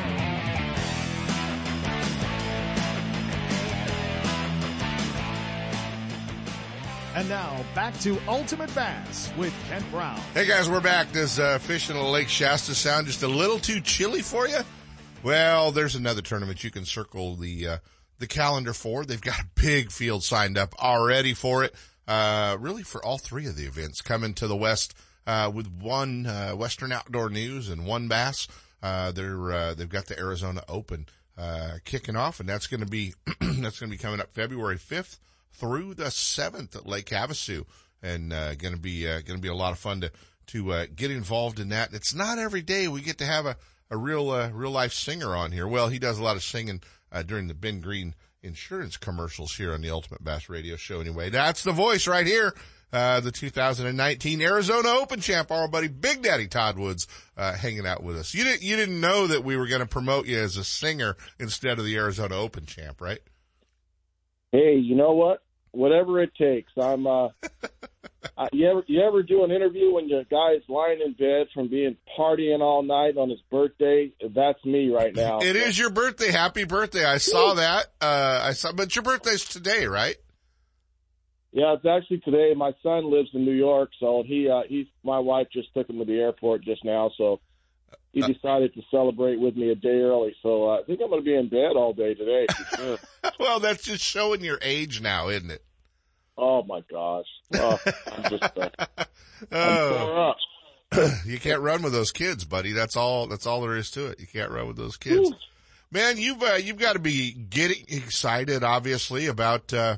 And 7.21 7.29
now 7.29 7.63
back 7.75 7.99
to 7.99 8.17
Ultimate 8.27 8.73
Bass 8.73 9.31
with 9.37 9.53
Kent 9.69 9.85
Brown. 9.91 10.19
Hey 10.33 10.47
guys, 10.47 10.67
we're 10.67 10.81
back. 10.81 11.11
Does 11.11 11.39
uh, 11.39 11.59
fishing 11.59 11.95
in 11.95 12.03
Lake 12.03 12.29
Shasta 12.29 12.73
sound 12.73 13.05
just 13.05 13.21
a 13.21 13.27
little 13.27 13.59
too 13.59 13.79
chilly 13.79 14.23
for 14.23 14.47
you? 14.47 14.57
Well, 15.21 15.71
there's 15.71 15.93
another 15.93 16.23
tournament 16.23 16.63
you 16.63 16.71
can 16.71 16.83
circle 16.83 17.35
the 17.35 17.67
uh, 17.67 17.77
the 18.17 18.25
calendar 18.25 18.73
for. 18.73 19.05
They've 19.05 19.21
got 19.21 19.39
a 19.39 19.45
big 19.53 19.91
field 19.91 20.23
signed 20.23 20.57
up 20.57 20.73
already 20.79 21.35
for 21.35 21.63
it. 21.63 21.75
Uh, 22.07 22.57
really 22.59 22.81
for 22.81 23.05
all 23.05 23.19
three 23.19 23.45
of 23.45 23.55
the 23.55 23.65
events 23.65 24.01
coming 24.01 24.33
to 24.33 24.47
the 24.47 24.57
west 24.57 24.95
uh, 25.27 25.51
with 25.53 25.71
one 25.71 26.25
uh, 26.25 26.53
Western 26.53 26.91
Outdoor 26.91 27.29
News 27.29 27.69
and 27.69 27.85
WON 27.85 28.07
Bass. 28.07 28.47
Uh, 28.81 29.11
they're 29.11 29.51
uh, 29.51 29.73
they've 29.75 29.87
got 29.87 30.07
the 30.07 30.17
Arizona 30.17 30.63
Open 30.67 31.05
uh, 31.37 31.73
kicking 31.85 32.15
off, 32.15 32.39
and 32.39 32.49
that's 32.49 32.65
going 32.65 32.81
to 32.81 32.89
be 32.89 33.13
that's 33.39 33.79
going 33.79 33.91
to 33.91 33.95
be 33.95 33.97
coming 33.97 34.19
up 34.19 34.33
February 34.33 34.77
fifth 34.77 35.19
through 35.53 35.93
the 35.93 36.11
seventh 36.11 36.75
at 36.75 36.85
Lake 36.85 37.07
Havasu, 37.07 37.65
and 38.01 38.33
uh, 38.33 38.55
going 38.55 38.73
to 38.73 38.79
be 38.79 39.07
uh, 39.07 39.21
going 39.21 39.37
to 39.37 39.41
be 39.41 39.47
a 39.47 39.55
lot 39.55 39.73
of 39.73 39.79
fun 39.79 40.01
to 40.01 40.11
to 40.47 40.71
uh, 40.71 40.85
get 40.95 41.11
involved 41.11 41.59
in 41.59 41.69
that. 41.69 41.93
It's 41.93 42.13
not 42.13 42.39
every 42.39 42.61
day 42.61 42.87
we 42.87 43.01
get 43.01 43.17
to 43.19 43.25
have 43.25 43.45
a 43.45 43.57
a 43.91 43.97
real 43.97 44.31
uh, 44.31 44.49
real 44.49 44.71
life 44.71 44.93
singer 44.93 45.35
on 45.35 45.51
here. 45.51 45.67
Well, 45.67 45.89
he 45.89 45.99
does 45.99 46.17
a 46.17 46.23
lot 46.23 46.37
of 46.37 46.43
singing 46.43 46.81
uh, 47.11 47.23
during 47.23 47.47
the 47.47 47.53
Ben 47.53 47.81
Green 47.81 48.15
insurance 48.41 48.97
commercials 48.97 49.55
here 49.55 49.73
on 49.73 49.81
the 49.81 49.91
Ultimate 49.91 50.23
Bass 50.23 50.49
Radio 50.49 50.77
Show. 50.77 51.01
Anyway, 51.01 51.29
that's 51.29 51.63
the 51.63 51.73
voice 51.73 52.07
right 52.07 52.25
here. 52.25 52.55
Uh, 52.93 53.21
the 53.21 53.31
2019 53.31 54.41
Arizona 54.41 54.89
Open 54.89 55.21
champ, 55.21 55.49
our 55.49 55.67
buddy 55.69 55.87
Big 55.87 56.23
Daddy 56.23 56.47
Todd 56.47 56.77
Woods, 56.77 57.07
uh, 57.37 57.53
hanging 57.53 57.87
out 57.87 58.03
with 58.03 58.17
us. 58.17 58.33
You 58.33 58.43
didn't, 58.43 58.63
you 58.63 58.75
didn't 58.75 58.99
know 58.99 59.27
that 59.27 59.45
we 59.45 59.55
were 59.55 59.67
going 59.67 59.79
to 59.79 59.87
promote 59.87 60.25
you 60.25 60.37
as 60.37 60.57
a 60.57 60.63
singer 60.65 61.15
instead 61.39 61.79
of 61.79 61.85
the 61.85 61.95
Arizona 61.95 62.35
Open 62.35 62.65
champ, 62.65 62.99
right? 62.99 63.19
Hey, 64.51 64.75
you 64.75 64.95
know 64.95 65.13
what? 65.13 65.41
Whatever 65.71 66.21
it 66.21 66.35
takes. 66.35 66.71
I'm. 66.77 67.07
uh 67.07 67.29
uh, 68.37 68.47
you 68.51 68.69
ever 68.69 68.83
you 68.87 69.01
ever 69.01 69.23
do 69.23 69.43
an 69.43 69.51
interview 69.51 69.93
when 69.93 70.07
the 70.07 70.25
guy's 70.29 70.67
lying 70.67 70.99
in 71.01 71.13
bed 71.13 71.47
from 71.53 71.69
being 71.69 71.95
partying 72.17 72.59
all 72.59 72.83
night 72.83 73.15
on 73.17 73.29
his 73.29 73.39
birthday? 73.49 74.11
That's 74.35 74.63
me 74.65 74.89
right 74.89 75.15
now. 75.15 75.39
It 75.39 75.55
is 75.55 75.79
your 75.79 75.89
birthday. 75.89 76.31
Happy 76.31 76.65
birthday! 76.65 77.05
I 77.05 77.17
saw 77.17 77.53
that. 77.53 77.87
Uh, 78.01 78.41
I 78.43 78.51
saw, 78.51 78.73
but 78.73 78.95
your 78.95 79.03
birthday's 79.03 79.45
today, 79.45 79.87
right? 79.87 80.17
Yeah, 81.53 81.73
it's 81.73 81.85
actually 81.85 82.19
today. 82.19 82.53
My 82.55 82.71
son 82.81 83.11
lives 83.11 83.29
in 83.33 83.43
New 83.43 83.51
York, 83.51 83.91
so 83.99 84.23
he 84.25 84.49
uh, 84.49 84.61
he's 84.67 84.87
my 85.03 85.19
wife 85.19 85.47
just 85.51 85.73
took 85.73 85.89
him 85.89 85.99
to 85.99 86.05
the 86.05 86.19
airport 86.19 86.63
just 86.63 86.83
now, 86.83 87.11
so 87.17 87.39
he 88.13 88.21
decided 88.21 88.73
to 88.73 88.81
celebrate 88.91 89.39
with 89.39 89.55
me 89.55 89.69
a 89.71 89.75
day 89.75 90.01
early. 90.01 90.35
So 90.43 90.69
uh, 90.69 90.79
I 90.79 90.83
think 90.83 90.99
I'm 91.01 91.09
going 91.09 91.21
to 91.21 91.25
be 91.25 91.35
in 91.35 91.49
bed 91.49 91.73
all 91.75 91.93
day 91.93 92.13
today. 92.13 92.45
Sure. 92.75 92.97
well, 93.39 93.59
that's 93.59 93.83
just 93.83 94.03
showing 94.03 94.41
your 94.41 94.59
age 94.61 95.01
now, 95.01 95.29
isn't 95.29 95.49
it? 95.51 95.63
Oh 96.37 96.63
my 96.63 96.81
gosh! 96.89 97.25
Oh, 97.55 97.79
I'm 98.11 98.23
just 98.29 98.43
uh, 98.57 98.69
I'm 98.97 99.07
Oh. 99.51 100.31
up. 100.31 100.37
you 101.25 101.39
can't 101.39 101.61
run 101.61 101.81
with 101.83 101.93
those 101.93 102.11
kids, 102.11 102.43
buddy. 102.45 102.71
That's 102.73 102.95
all. 102.97 103.27
That's 103.27 103.45
all 103.45 103.61
there 103.61 103.75
is 103.77 103.91
to 103.91 104.07
it. 104.07 104.19
You 104.19 104.27
can't 104.27 104.51
run 104.51 104.67
with 104.67 104.77
those 104.77 104.97
kids. 104.97 105.31
Man, 105.91 106.17
you've 106.17 106.41
uh, 106.41 106.53
you've 106.55 106.79
got 106.79 106.93
to 106.93 106.99
be 106.99 107.31
getting 107.33 107.85
excited, 107.89 108.63
obviously, 108.63 109.27
about 109.27 109.73
uh, 109.73 109.97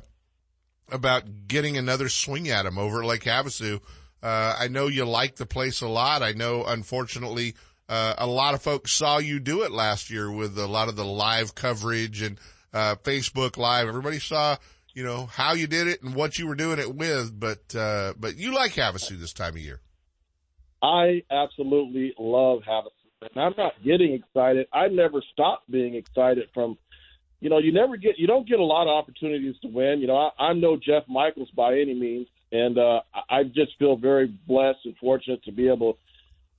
about 0.90 1.46
getting 1.48 1.76
another 1.76 2.08
swing 2.08 2.48
at 2.48 2.66
him 2.66 2.78
over 2.78 3.00
at 3.02 3.06
Lake 3.08 3.24
Havasu. 3.24 3.80
Uh, 4.22 4.56
I 4.58 4.68
know 4.68 4.86
you 4.88 5.04
like 5.04 5.36
the 5.36 5.46
place 5.46 5.80
a 5.82 5.88
lot. 5.88 6.22
I 6.22 6.32
know, 6.32 6.64
unfortunately, 6.64 7.54
uh, 7.88 8.14
a 8.18 8.26
lot 8.26 8.54
of 8.54 8.62
folks 8.62 8.92
saw 8.92 9.18
you 9.18 9.38
do 9.38 9.62
it 9.62 9.70
last 9.70 10.10
year 10.10 10.30
with 10.30 10.58
a 10.58 10.66
lot 10.66 10.88
of 10.88 10.96
the 10.96 11.04
live 11.04 11.54
coverage 11.54 12.22
and 12.22 12.38
uh, 12.72 12.96
Facebook 12.96 13.56
Live. 13.56 13.88
Everybody 13.88 14.18
saw, 14.18 14.56
you 14.94 15.04
know, 15.04 15.26
how 15.26 15.52
you 15.52 15.66
did 15.66 15.86
it 15.86 16.02
and 16.02 16.14
what 16.14 16.38
you 16.38 16.46
were 16.46 16.54
doing 16.54 16.78
it 16.78 16.94
with. 16.94 17.38
But 17.38 17.74
uh, 17.74 18.14
but 18.18 18.36
you 18.36 18.54
like 18.54 18.72
Havasu 18.72 19.18
this 19.18 19.32
time 19.32 19.54
of 19.54 19.58
year. 19.58 19.80
I 20.82 21.22
absolutely 21.30 22.14
love 22.18 22.60
Havasu, 22.68 22.90
and 23.22 23.42
I'm 23.42 23.54
not 23.56 23.72
getting 23.84 24.14
excited. 24.14 24.66
I 24.72 24.88
never 24.88 25.22
stop 25.32 25.62
being 25.70 25.94
excited 25.94 26.48
from, 26.52 26.76
you 27.40 27.48
know, 27.48 27.58
you 27.58 27.72
never 27.72 27.96
get, 27.96 28.18
you 28.18 28.26
don't 28.26 28.46
get 28.46 28.58
a 28.60 28.64
lot 28.64 28.82
of 28.82 28.90
opportunities 28.90 29.56
to 29.62 29.68
win. 29.68 30.00
You 30.00 30.08
know, 30.08 30.16
I, 30.16 30.42
I'm 30.42 30.60
no 30.60 30.76
Jeff 30.76 31.04
Michels 31.08 31.50
by 31.56 31.72
any 31.72 31.94
means, 31.94 32.26
and 32.52 32.78
uh, 32.78 33.00
I 33.14 33.40
I 33.40 33.44
just 33.44 33.78
feel 33.78 33.96
very 33.96 34.26
blessed 34.46 34.80
and 34.84 34.96
fortunate 34.98 35.42
to 35.44 35.52
be 35.52 35.68
able 35.68 35.98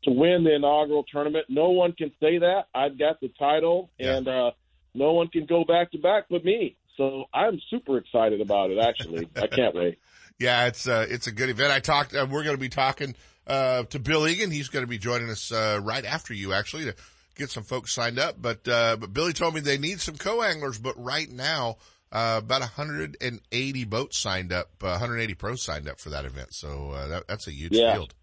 to 0.06 0.12
win 0.12 0.44
the 0.44 0.56
inaugural 0.56 1.04
tournament. 1.04 1.46
No 1.50 1.70
one 1.72 1.92
can 1.94 2.12
say 2.20 2.40
that. 2.40 2.66
I've 2.74 2.98
got 2.98 3.20
the 3.20 3.30
title, 3.38 3.90
and 4.00 4.28
uh, 4.28 4.52
no 4.94 5.14
one 5.14 5.28
can 5.28 5.46
go 5.46 5.64
back 5.64 5.92
to 5.92 5.98
back 5.98 6.26
but 6.30 6.44
me. 6.46 6.78
So 6.98 7.26
I'm 7.34 7.60
super 7.70 7.98
excited 7.98 8.42
about 8.42 8.72
it. 8.72 8.78
Actually, 8.80 9.30
I 9.36 9.48
can't 9.48 9.76
wait. 9.76 10.00
Yeah, 10.40 10.68
it's 10.68 10.88
uh, 10.88 11.06
it's 11.10 11.28
a 11.28 11.32
good 11.32 11.50
event. 11.50 11.72
I 11.72 11.80
talked. 11.80 12.16
Uh, 12.16 12.28
we're 12.30 12.44
going 12.44 12.56
to 12.56 12.62
be 12.62 12.70
talking 12.70 13.16
uh, 13.48 13.84
to 13.84 14.00
Bill 14.00 14.28
Egan. 14.28 14.52
He's 14.52 14.70
going 14.70 14.84
to 14.84 14.90
be 14.90 14.98
joining 14.98 15.30
us 15.30 15.52
uh, 15.52 15.80
right 15.82 16.06
after 16.06 16.34
you, 16.34 16.54
actually, 16.54 16.86
to 16.86 16.96
get 17.36 17.50
some 17.50 17.64
folks 17.64 17.94
signed 17.94 18.20
up. 18.20 18.42
But 18.42 18.68
uh, 18.68 18.98
but 18.98 19.14
Billy 19.14 19.34
told 19.34 19.54
me 19.54 19.62
they 19.62 19.78
need 19.78 20.00
some 20.02 20.16
co-anglers. 20.16 20.78
But 20.78 21.02
right 21.02 21.30
now, 21.30 21.78
uh, 22.12 22.42
about 22.44 22.62
180 22.62 23.84
boats 23.86 24.18
signed 24.18 24.54
up, 24.54 24.70
uh, 24.82 24.88
180 25.00 25.34
pros 25.36 25.62
signed 25.62 25.90
up 25.90 26.00
for 26.00 26.10
that 26.12 26.26
event. 26.26 26.54
So 26.54 26.92
uh, 26.92 27.08
that, 27.08 27.28
that's 27.28 27.48
a 27.48 27.52
huge 27.52 27.74
Yeah. 27.74 27.94
field. 27.94 28.14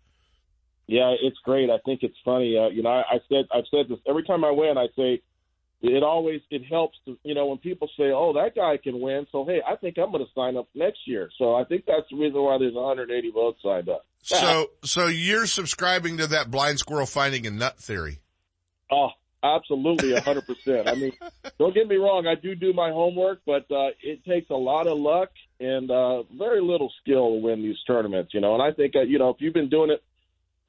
Yeah, 0.87 1.15
it's 1.21 1.39
great. 1.45 1.71
I 1.71 1.79
think 1.85 2.03
it's 2.03 2.17
funny. 2.25 2.59
Uh, 2.59 2.69
you 2.69 2.83
know, 2.83 2.91
I, 2.91 3.03
I 3.15 3.19
said 3.29 3.47
I've 3.55 3.65
said 3.71 3.89
this 3.89 3.99
every 4.07 4.25
time 4.25 4.45
I 4.45 4.51
win. 4.51 4.77
I 4.77 4.89
say 4.97 5.23
it 5.83 6.03
always 6.03 6.41
it 6.51 6.63
helps 6.65 6.97
to 7.07 7.19
you 7.25 7.35
know 7.35 7.47
when 7.47 7.59
people 7.59 7.89
say, 7.97 8.13
"Oh, 8.13 8.33
that 8.35 8.55
guy 8.55 8.77
can 8.77 9.01
win," 9.01 9.27
so 9.33 9.45
hey, 9.45 9.61
I 9.67 9.77
think 9.77 9.99
I'm 9.99 10.13
going 10.13 10.25
to 10.25 10.31
sign 10.33 10.57
up 10.57 10.69
next 10.75 11.01
year. 11.07 11.29
So 11.39 11.55
I 11.55 11.65
think 11.65 11.85
that's 11.87 12.09
the 12.11 12.17
reason 12.17 12.41
why 12.41 12.59
there's 12.59 12.75
180 12.75 13.31
votes 13.31 13.61
signed 13.63 13.89
up. 13.89 14.07
So 14.23 14.71
so 14.85 15.07
you're 15.09 15.47
subscribing 15.47 16.19
to 16.19 16.29
that 16.29 16.51
blind 16.51 16.79
squirrel 16.79 17.07
finding 17.07 17.47
a 17.47 17.51
nut 17.51 17.79
theory. 17.79 18.21
Oh, 18.91 19.09
absolutely, 19.43 20.13
a 20.13 20.21
hundred 20.21 20.47
percent. 20.47 20.89
I 20.89 20.95
mean, 20.95 21.13
don't 21.59 21.75
get 21.75 21.89
me 21.89 21.97
wrong. 21.97 22.27
I 22.27 22.35
do 22.41 22.55
do 22.55 22.73
my 22.73 22.91
homework, 22.91 23.41
but 23.45 23.71
uh, 23.71 23.91
it 24.03 24.25
takes 24.25 24.51
a 24.51 24.55
lot 24.55 24.87
of 24.87 24.99
luck 24.99 25.31
and 25.59 25.91
uh, 25.91 26.23
very 26.37 26.61
little 26.61 26.93
skill 27.03 27.31
to 27.31 27.41
win 27.41 27.63
these 27.63 27.79
tournaments. 27.87 28.35
You 28.35 28.41
know, 28.41 28.55
and 28.55 28.63
I 28.63 28.73
think 28.73 28.95
uh, 28.95 29.03
you 29.03 29.19
know 29.19 29.31
if 29.31 29.37
you've 29.41 29.55
been 29.55 29.69
doing 29.69 29.91
it 29.91 30.03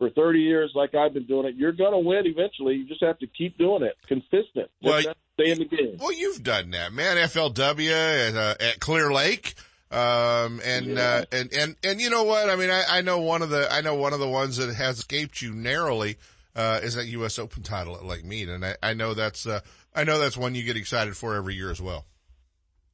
for 0.04 0.10
30 0.10 0.40
years 0.40 0.72
like 0.76 0.96
I've 0.96 1.14
been 1.14 1.26
doing 1.26 1.48
it, 1.48 1.56
you're 1.56 1.72
going 1.72 1.94
to 1.94 2.00
win 2.00 2.24
eventually. 2.26 2.76
You 2.76 2.86
just 2.86 3.02
have 3.02 3.18
to 3.20 3.28
keep 3.28 3.58
doing 3.58 3.84
it, 3.84 3.96
consistent. 4.08 4.70
Well, 4.82 5.02
stay 5.02 5.52
in 5.52 5.60
the 5.60 5.66
game. 5.66 5.98
Well, 5.98 6.12
you've 6.12 6.44
done 6.44 6.72
that, 6.72 6.92
man. 6.92 7.16
FLW 7.18 8.30
at, 8.30 8.36
uh, 8.36 8.56
at 8.60 8.80
Clear 8.80 9.14
Lake. 9.14 9.54
Um, 9.92 10.60
and, 10.66 10.98
uh, 10.98 11.26
and, 11.32 11.54
and, 11.54 11.76
and 11.84 12.02
you 12.02 12.10
know 12.10 12.24
what? 12.24 12.50
I 12.50 12.56
mean, 12.58 12.70
I, 12.70 12.84
I 12.90 13.02
know 13.02 13.20
one 13.20 13.42
of 13.42 13.50
the, 13.50 13.72
I 13.72 13.82
know 13.82 13.96
one 13.96 14.12
of 14.12 14.20
the 14.20 14.28
ones 14.28 14.58
that 14.58 14.74
has 14.74 15.00
escaped 15.00 15.42
you 15.42 15.54
narrowly, 15.54 16.18
uh, 16.56 16.82
is 16.84 16.96
that 16.96 17.06
U.S. 17.06 17.40
Open 17.40 17.64
title 17.64 17.96
at 17.96 18.04
Lake 18.04 18.26
Mead. 18.26 18.50
And 18.50 18.66
I, 18.66 18.76
I 18.84 18.94
know 18.94 19.14
that's, 19.14 19.48
uh, 19.48 19.62
I 19.96 20.04
know 20.04 20.20
that's 20.20 20.36
one 20.36 20.54
you 20.56 20.64
get 20.64 20.76
excited 20.76 21.16
for 21.16 21.36
every 21.36 21.56
year 21.56 21.72
as 21.72 21.82
well. 21.82 22.06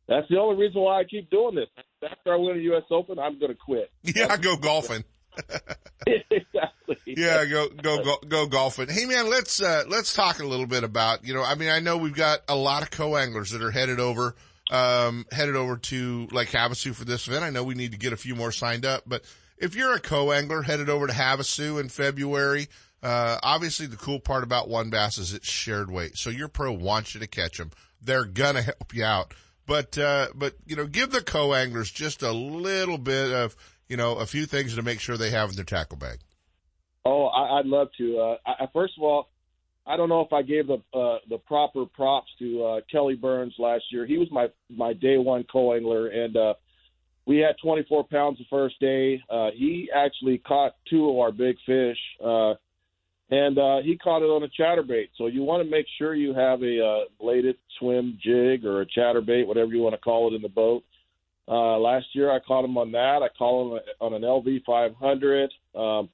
That's 0.08 0.28
the 0.30 0.38
only 0.38 0.62
reason 0.62 0.82
why 0.82 1.00
I 1.00 1.04
keep 1.06 1.30
doing 1.30 1.56
this. 1.56 1.68
After 2.04 2.34
I 2.34 2.38
win 2.38 2.58
a 2.58 2.62
U.S. 2.62 2.84
Open, 2.92 3.18
I'm 3.18 3.40
going 3.40 3.52
to 3.52 3.58
quit. 3.58 3.90
Yeah, 4.16 4.28
I 4.30 4.38
go 4.38 4.58
golfing. 4.58 5.04
exactly. 6.08 6.98
yeah, 7.06 7.46
go 7.46 7.70
go 7.70 8.04
go 8.04 8.18
go 8.28 8.46
golfing. 8.48 8.90
Hey 8.90 9.06
man, 9.06 9.30
let's 9.30 9.62
uh 9.62 9.84
let's 9.88 10.14
talk 10.14 10.40
a 10.40 10.46
little 10.46 10.66
bit 10.66 10.84
about, 10.84 11.26
you 11.26 11.34
know, 11.34 11.44
I 11.44 11.56
mean 11.56 11.70
I 11.70 11.80
know 11.80 11.98
we've 11.98 12.16
got 12.16 12.40
a 12.48 12.56
lot 12.56 12.84
of 12.84 12.92
co-anglers 12.92 13.52
that 13.52 13.62
are 13.62 13.72
headed 13.72 14.00
over 14.00 14.36
um 14.72 15.26
headed 15.32 15.56
over 15.56 15.78
to 15.78 16.28
like 16.32 16.50
Havasu 16.50 16.94
for 16.94 17.06
this 17.06 17.28
event. 17.28 17.44
I 17.44 17.50
know 17.50 17.64
we 17.64 17.76
need 17.76 17.92
to 17.92 17.98
get 17.98 18.14
a 18.14 18.18
few 18.18 18.36
more 18.36 18.52
signed 18.52 18.86
up, 18.86 19.04
but 19.08 19.24
if 19.58 19.76
you're 19.76 19.94
a 19.94 20.00
co-angler 20.00 20.62
headed 20.62 20.90
over 20.90 21.08
to 21.08 21.14
Havasu 21.14 21.80
in 21.80 21.90
February, 21.90 22.68
uh 23.04 23.38
obviously 23.44 23.86
the 23.86 23.98
cool 23.98 24.20
part 24.20 24.44
about 24.44 24.70
WON 24.70 24.90
Bass 24.90 25.18
is 25.18 25.34
it's 25.34 25.50
shared 25.50 25.92
weight. 25.92 26.18
So 26.18 26.30
your 26.30 26.48
pro 26.48 26.72
wants 26.72 27.14
you 27.14 27.20
to 27.22 27.28
catch 27.28 27.58
them. 27.58 27.72
They're 28.02 28.26
gonna 28.26 28.62
help 28.62 28.94
you 28.94 29.04
out. 29.04 29.34
But 29.66 29.98
uh 29.98 30.28
but 30.36 30.56
you 30.66 30.76
know, 30.76 30.88
give 30.88 31.12
the 31.12 31.22
co-anglers 31.22 31.92
just 31.92 32.24
a 32.24 32.32
little 32.32 32.98
bit 32.98 33.32
of, 33.32 33.56
you 33.90 33.98
know, 33.98 34.16
a 34.16 34.26
few 34.26 34.46
things 34.46 34.76
to 34.76 34.82
make 34.82 35.00
sure 35.00 35.18
they 35.18 35.32
have 35.32 35.50
in 35.50 35.56
their 35.56 35.66
tackle 35.66 35.98
bag. 35.98 36.20
Oh, 37.06 37.26
I, 37.26 37.60
I'd 37.60 37.66
love 37.66 37.90
to. 37.98 38.20
Uh, 38.20 38.36
I, 38.46 38.68
first 38.72 38.94
of 38.98 39.04
all, 39.04 39.30
I 39.86 39.98
don't 39.98 40.10
know 40.10 40.22
if 40.22 40.32
I 40.32 40.44
gave 40.44 40.68
the 40.68 40.82
uh, 40.94 41.18
the 41.30 41.40
proper 41.46 41.86
props 41.86 42.30
to 42.40 42.64
uh, 42.64 42.82
Kelly 42.92 43.16
Burns 43.16 43.56
last 43.58 43.86
year. 43.92 44.06
He 44.06 44.18
was 44.18 44.28
my 44.32 44.48
my 44.70 44.94
day 44.94 45.18
one 45.18 45.44
co-angler, 45.52 46.08
and 46.08 46.38
uh, 46.38 46.54
we 47.26 47.38
had 47.38 47.56
24 47.62 48.06
pounds 48.06 48.38
the 48.38 48.46
first 48.50 48.80
day. 48.80 49.22
Uh, 49.30 49.50
he 49.56 49.90
actually 49.94 50.38
caught 50.38 50.74
two 50.90 51.10
of 51.10 51.18
our 51.18 51.32
big 51.32 51.56
fish, 51.66 51.98
uh, 52.24 52.54
and 53.32 53.58
uh, 53.58 53.78
he 53.84 53.98
caught 53.98 54.22
it 54.22 54.26
on 54.26 54.44
a 54.44 54.62
chatterbait. 54.62 55.10
So 55.18 55.28
you 55.28 55.42
want 55.42 55.64
to 55.64 55.70
make 55.70 55.88
sure 55.98 56.14
you 56.14 56.34
have 56.36 56.62
a 56.62 56.86
uh, 56.86 57.00
bladed 57.20 57.58
swim 57.80 58.20
jig 58.24 58.66
or 58.66 58.82
a 58.82 58.86
chatterbait, 58.86 59.48
whatever 59.48 59.74
you 59.74 59.82
want 59.82 59.96
to 59.96 60.02
call 60.02 60.32
it, 60.32 60.36
in 60.36 60.42
the 60.42 60.50
boat. 60.50 60.84
Uh, 61.50 61.80
last 61.80 62.06
year 62.14 62.32
I 62.32 62.40
caught 62.40 62.64
him 62.64 62.78
on 62.78 62.92
that. 62.92 63.22
I 63.24 63.30
caught 63.36 63.74
him 63.74 63.80
on 64.00 64.14
an 64.14 64.22
LV 64.22 64.64
500. 64.66 65.52
Um, 65.74 66.10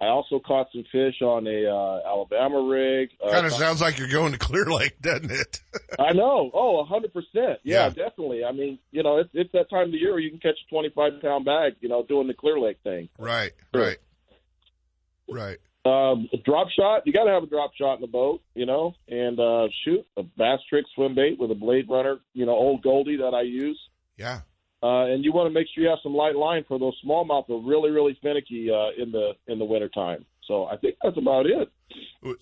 I 0.00 0.06
also 0.06 0.38
caught 0.38 0.68
some 0.72 0.84
fish 0.92 1.20
on 1.22 1.46
a 1.48 1.66
uh, 1.66 2.08
Alabama 2.08 2.60
rig. 2.68 3.10
Uh, 3.20 3.32
Kind 3.32 3.46
of 3.46 3.52
sounds 3.52 3.80
like 3.80 3.98
you're 3.98 4.06
going 4.06 4.30
to 4.30 4.38
Clear 4.38 4.66
Lake, 4.66 5.00
doesn't 5.00 5.32
it? 5.32 5.60
I 5.98 6.12
know. 6.12 6.52
Oh, 6.54 6.78
a 6.80 6.84
hundred 6.84 7.12
percent. 7.12 7.58
Yeah, 7.64 7.88
definitely. 7.88 8.44
I 8.44 8.52
mean, 8.52 8.78
you 8.92 9.02
know, 9.02 9.18
it's, 9.18 9.30
it's 9.32 9.50
that 9.52 9.68
time 9.68 9.86
of 9.86 9.92
the 9.92 9.98
year 9.98 10.12
where 10.12 10.20
you 10.20 10.30
can 10.30 10.38
catch 10.38 10.54
a 10.64 10.70
twenty-five 10.70 11.20
pound 11.20 11.44
bag. 11.44 11.74
You 11.80 11.88
know, 11.88 12.04
doing 12.04 12.28
the 12.28 12.34
Clear 12.34 12.60
Lake 12.60 12.78
thing. 12.84 13.08
Right, 13.18 13.50
right, 13.74 13.98
right. 15.28 15.58
Um, 15.84 16.28
a 16.32 16.36
drop 16.36 16.68
shot. 16.70 17.04
You 17.04 17.12
got 17.12 17.24
to 17.24 17.30
have 17.32 17.42
a 17.42 17.46
drop 17.46 17.72
shot 17.74 17.94
in 17.96 18.00
the 18.00 18.06
boat. 18.06 18.40
You 18.54 18.66
know, 18.66 18.94
and 19.08 19.40
uh, 19.40 19.66
shoot 19.84 20.06
a 20.16 20.22
bass 20.22 20.60
trick 20.68 20.84
swim 20.94 21.16
bait 21.16 21.40
with 21.40 21.50
a 21.50 21.56
blade 21.56 21.86
runner. 21.90 22.18
You 22.34 22.46
know, 22.46 22.52
old 22.52 22.82
Goldie 22.82 23.16
that 23.16 23.34
I 23.34 23.42
use. 23.42 23.80
Yeah. 24.16 24.40
Uh, 24.82 25.06
and 25.06 25.24
you 25.24 25.32
want 25.32 25.48
to 25.48 25.52
make 25.52 25.66
sure 25.74 25.82
you 25.82 25.90
have 25.90 25.98
some 26.02 26.14
light 26.14 26.36
line 26.36 26.64
for 26.68 26.78
those 26.78 26.94
smallmouth 27.04 27.50
are 27.50 27.68
really, 27.68 27.90
really 27.90 28.16
finicky 28.22 28.70
uh, 28.70 29.02
in 29.02 29.10
the 29.10 29.32
in 29.48 29.58
the 29.58 29.64
wintertime. 29.64 30.24
So 30.46 30.66
I 30.66 30.76
think 30.76 30.96
that's 31.02 31.16
about 31.16 31.46
it. 31.46 31.70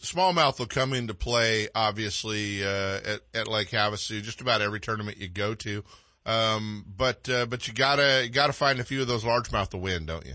Smallmouth 0.03 0.59
will 0.59 0.67
come 0.67 0.93
into 0.93 1.15
play, 1.15 1.69
obviously, 1.75 2.65
uh, 2.65 3.01
at, 3.05 3.21
at 3.35 3.49
Lake 3.49 3.71
Havasu, 3.71 4.23
just 4.23 4.41
about 4.41 4.63
every 4.63 4.81
tournament 4.81 5.19
you 5.19 5.29
go 5.29 5.55
to. 5.55 5.83
Um, 6.25 6.85
but, 6.97 7.29
uh, 7.29 7.47
but 7.47 7.69
you 7.69 7.75
gotta, 7.75 8.23
you 8.25 8.31
gotta 8.31 8.53
find 8.53 8.81
a 8.81 8.85
few 8.85 9.01
of 9.01 9.09
those 9.09 9.25
largemouth 9.25 9.71
to 9.71 9.77
win, 9.77 10.07
don't 10.07 10.27
you? 10.27 10.35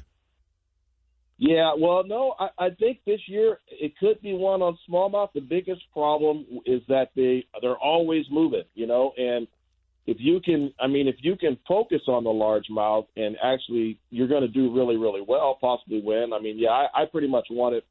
Yeah, 1.38 1.74
well, 1.78 2.04
no, 2.06 2.36
I, 2.40 2.50
I 2.60 2.70
think 2.70 3.00
this 3.06 3.22
year 3.28 3.58
it 3.68 3.98
could 3.98 4.22
be 4.22 4.34
one 4.34 4.62
on 4.62 4.78
smallmouth. 4.88 5.30
The 5.34 5.42
biggest 5.42 5.82
problem 5.92 6.46
is 6.66 6.82
that 6.88 7.10
they 7.16 7.46
they're 7.62 7.78
always 7.78 8.26
moving, 8.30 8.64
you 8.76 8.86
know, 8.86 9.12
and 9.18 9.48
if 10.12 10.18
you 10.20 10.40
can, 10.40 10.74
I 10.80 10.88
mean, 10.88 11.08
if 11.08 11.16
you 11.20 11.36
can 11.36 11.58
focus 11.68 12.02
on 12.08 12.24
the 12.24 12.30
largemouth 12.30 13.08
and 13.16 13.36
actually 13.44 14.00
you're 14.10 14.28
going 14.28 14.42
to 14.42 14.48
do 14.48 14.74
really, 14.74 14.98
really 14.98 15.22
well, 15.22 15.58
possibly 15.60 16.02
win. 16.04 16.32
I 16.34 16.40
mean, 16.40 16.60
yeah, 16.60 16.70
I, 16.70 17.04
I 17.04 17.06
pretty 17.06 17.28
much 17.28 17.48
won 17.50 17.74
it 17.74 17.86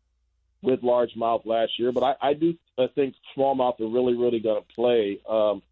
with 0.63 0.83
largemouth 0.83 1.47
last 1.47 1.73
year, 1.79 1.91
but 1.93 2.03
I, 2.03 2.15
I 2.21 2.35
do 2.35 2.55
I 2.79 2.87
think 2.95 3.15
smallmouth 3.37 3.81
are 3.81 3.89
really, 3.89 4.15
really 4.15 4.41
going 4.41 4.63
to 4.63 4.75
play. 4.75 5.19
Um, 5.29 5.63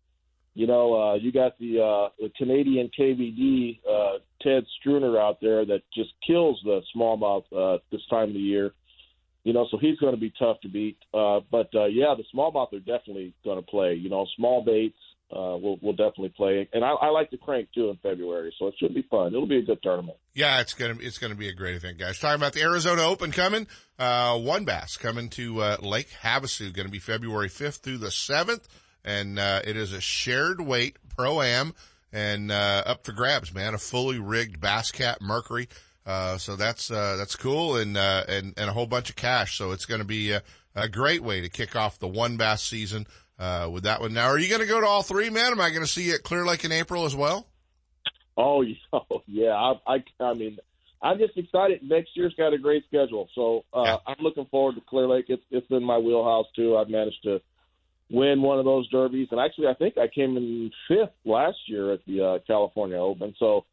you 0.54 0.66
know, 0.66 0.94
uh, 0.94 1.14
you 1.14 1.30
got 1.30 1.58
the, 1.58 1.80
uh, 1.80 2.08
the 2.18 2.30
Canadian 2.36 2.90
KVD 2.98 3.78
uh, 3.88 4.18
Ted 4.42 4.64
Struner 4.80 5.20
out 5.20 5.38
there 5.40 5.64
that 5.64 5.82
just 5.94 6.10
kills 6.26 6.60
the 6.64 6.80
smallmouth 6.96 7.44
uh, 7.56 7.78
this 7.92 8.00
time 8.10 8.28
of 8.28 8.34
the 8.34 8.40
year. 8.40 8.72
You 9.48 9.54
know, 9.54 9.66
so 9.70 9.78
he's 9.78 9.96
going 9.96 10.12
to 10.12 10.20
be 10.20 10.30
tough 10.38 10.60
to 10.60 10.68
beat. 10.68 10.98
Uh, 11.14 11.40
but 11.50 11.70
uh, 11.74 11.86
yeah, 11.86 12.14
the 12.14 12.24
smallmouth 12.36 12.70
are 12.74 12.80
definitely 12.80 13.32
going 13.44 13.56
to 13.56 13.62
play. 13.62 13.94
You 13.94 14.10
know, 14.10 14.26
small 14.36 14.62
baits 14.62 14.98
uh, 15.32 15.56
will 15.56 15.78
will 15.80 15.94
definitely 15.94 16.34
play, 16.36 16.68
and 16.74 16.84
I, 16.84 16.90
I 16.90 17.08
like 17.08 17.30
the 17.30 17.38
crank 17.38 17.68
too 17.74 17.88
in 17.88 17.96
February, 18.02 18.54
so 18.58 18.66
it 18.66 18.74
should 18.78 18.94
be 18.94 19.06
fun. 19.10 19.28
It'll 19.28 19.46
be 19.46 19.56
a 19.56 19.62
good 19.62 19.82
tournament. 19.82 20.18
Yeah, 20.34 20.60
it's 20.60 20.74
gonna 20.74 20.96
it's 21.00 21.16
gonna 21.16 21.34
be 21.34 21.48
a 21.48 21.54
great 21.54 21.76
event, 21.76 21.96
guys. 21.96 22.18
Talking 22.18 22.36
about 22.36 22.52
the 22.52 22.60
Arizona 22.60 23.00
Open 23.04 23.32
coming, 23.32 23.66
uh, 23.98 24.38
WON 24.38 24.66
Bass 24.66 24.98
coming 24.98 25.30
to 25.30 25.62
uh, 25.62 25.76
Lake 25.80 26.10
Havasu, 26.22 26.70
going 26.74 26.84
to 26.84 26.92
be 26.92 26.98
February 26.98 27.48
fifth 27.48 27.78
through 27.78 27.98
the 27.98 28.10
seventh, 28.10 28.68
and 29.02 29.38
uh, 29.38 29.62
it 29.64 29.78
is 29.78 29.94
a 29.94 30.00
shared 30.02 30.60
weight 30.60 30.98
pro 31.16 31.40
am 31.40 31.72
and 32.12 32.52
uh, 32.52 32.82
up 32.84 33.06
for 33.06 33.12
grabs, 33.12 33.54
man. 33.54 33.72
A 33.72 33.78
fully 33.78 34.18
rigged 34.18 34.60
Bass 34.60 34.90
Cat 34.90 35.22
Mercury, 35.22 35.68
uh, 36.08 36.38
so 36.38 36.56
that's 36.56 36.90
uh, 36.90 37.16
that's 37.16 37.36
cool, 37.36 37.76
and 37.76 37.96
uh, 37.96 38.24
and 38.26 38.54
and 38.56 38.70
a 38.70 38.72
whole 38.72 38.86
bunch 38.86 39.10
of 39.10 39.16
cash. 39.16 39.58
So 39.58 39.72
it's 39.72 39.84
going 39.84 40.00
to 40.00 40.06
be 40.06 40.32
a, 40.32 40.42
a 40.74 40.88
great 40.88 41.22
way 41.22 41.42
to 41.42 41.50
kick 41.50 41.76
off 41.76 41.98
the 41.98 42.08
one 42.08 42.38
bass 42.38 42.62
season. 42.62 43.06
Uh, 43.38 43.68
with 43.70 43.84
that 43.84 44.00
one. 44.00 44.12
Now, 44.12 44.26
are 44.26 44.38
you 44.38 44.48
going 44.48 44.62
to 44.62 44.66
go 44.66 44.80
to 44.80 44.86
all 44.88 45.04
three, 45.04 45.30
man? 45.30 45.52
Am 45.52 45.60
I 45.60 45.70
going 45.70 45.84
to 45.84 45.86
see 45.86 46.08
you 46.08 46.14
at 46.14 46.24
Clear 46.24 46.44
Lake 46.44 46.64
in 46.64 46.72
April 46.72 47.04
as 47.04 47.14
well? 47.14 47.46
Oh, 48.36 48.62
yeah, 48.92 48.98
yeah. 49.28 49.52
I, 49.52 49.74
I, 49.86 50.24
I 50.24 50.34
mean, 50.34 50.58
I'm 51.00 51.18
just 51.18 51.36
excited. 51.36 51.80
Next 51.82 52.10
year's 52.14 52.34
got 52.36 52.52
a 52.52 52.58
great 52.58 52.84
schedule, 52.88 53.28
so 53.36 53.64
uh, 53.72 53.98
I'm 54.06 54.16
looking 54.20 54.46
forward 54.46 54.74
to 54.74 54.80
Clear 54.80 55.06
Lake. 55.06 55.26
It's 55.28 55.42
it's 55.52 55.66
in 55.70 55.84
my 55.84 55.98
wheelhouse 55.98 56.46
too. 56.56 56.76
I've 56.76 56.88
managed 56.88 57.22
to 57.24 57.40
win 58.10 58.42
one 58.42 58.58
of 58.58 58.64
those 58.64 58.88
derbies, 58.88 59.28
and 59.30 59.38
actually, 59.38 59.68
I 59.68 59.74
think 59.74 59.98
I 59.98 60.08
came 60.08 60.36
in 60.36 60.72
fifth 60.88 61.14
last 61.24 61.58
year 61.66 61.92
at 61.92 62.04
the 62.06 62.24
uh, 62.24 62.38
California 62.46 62.96
Open. 62.96 63.34
So, 63.38 63.64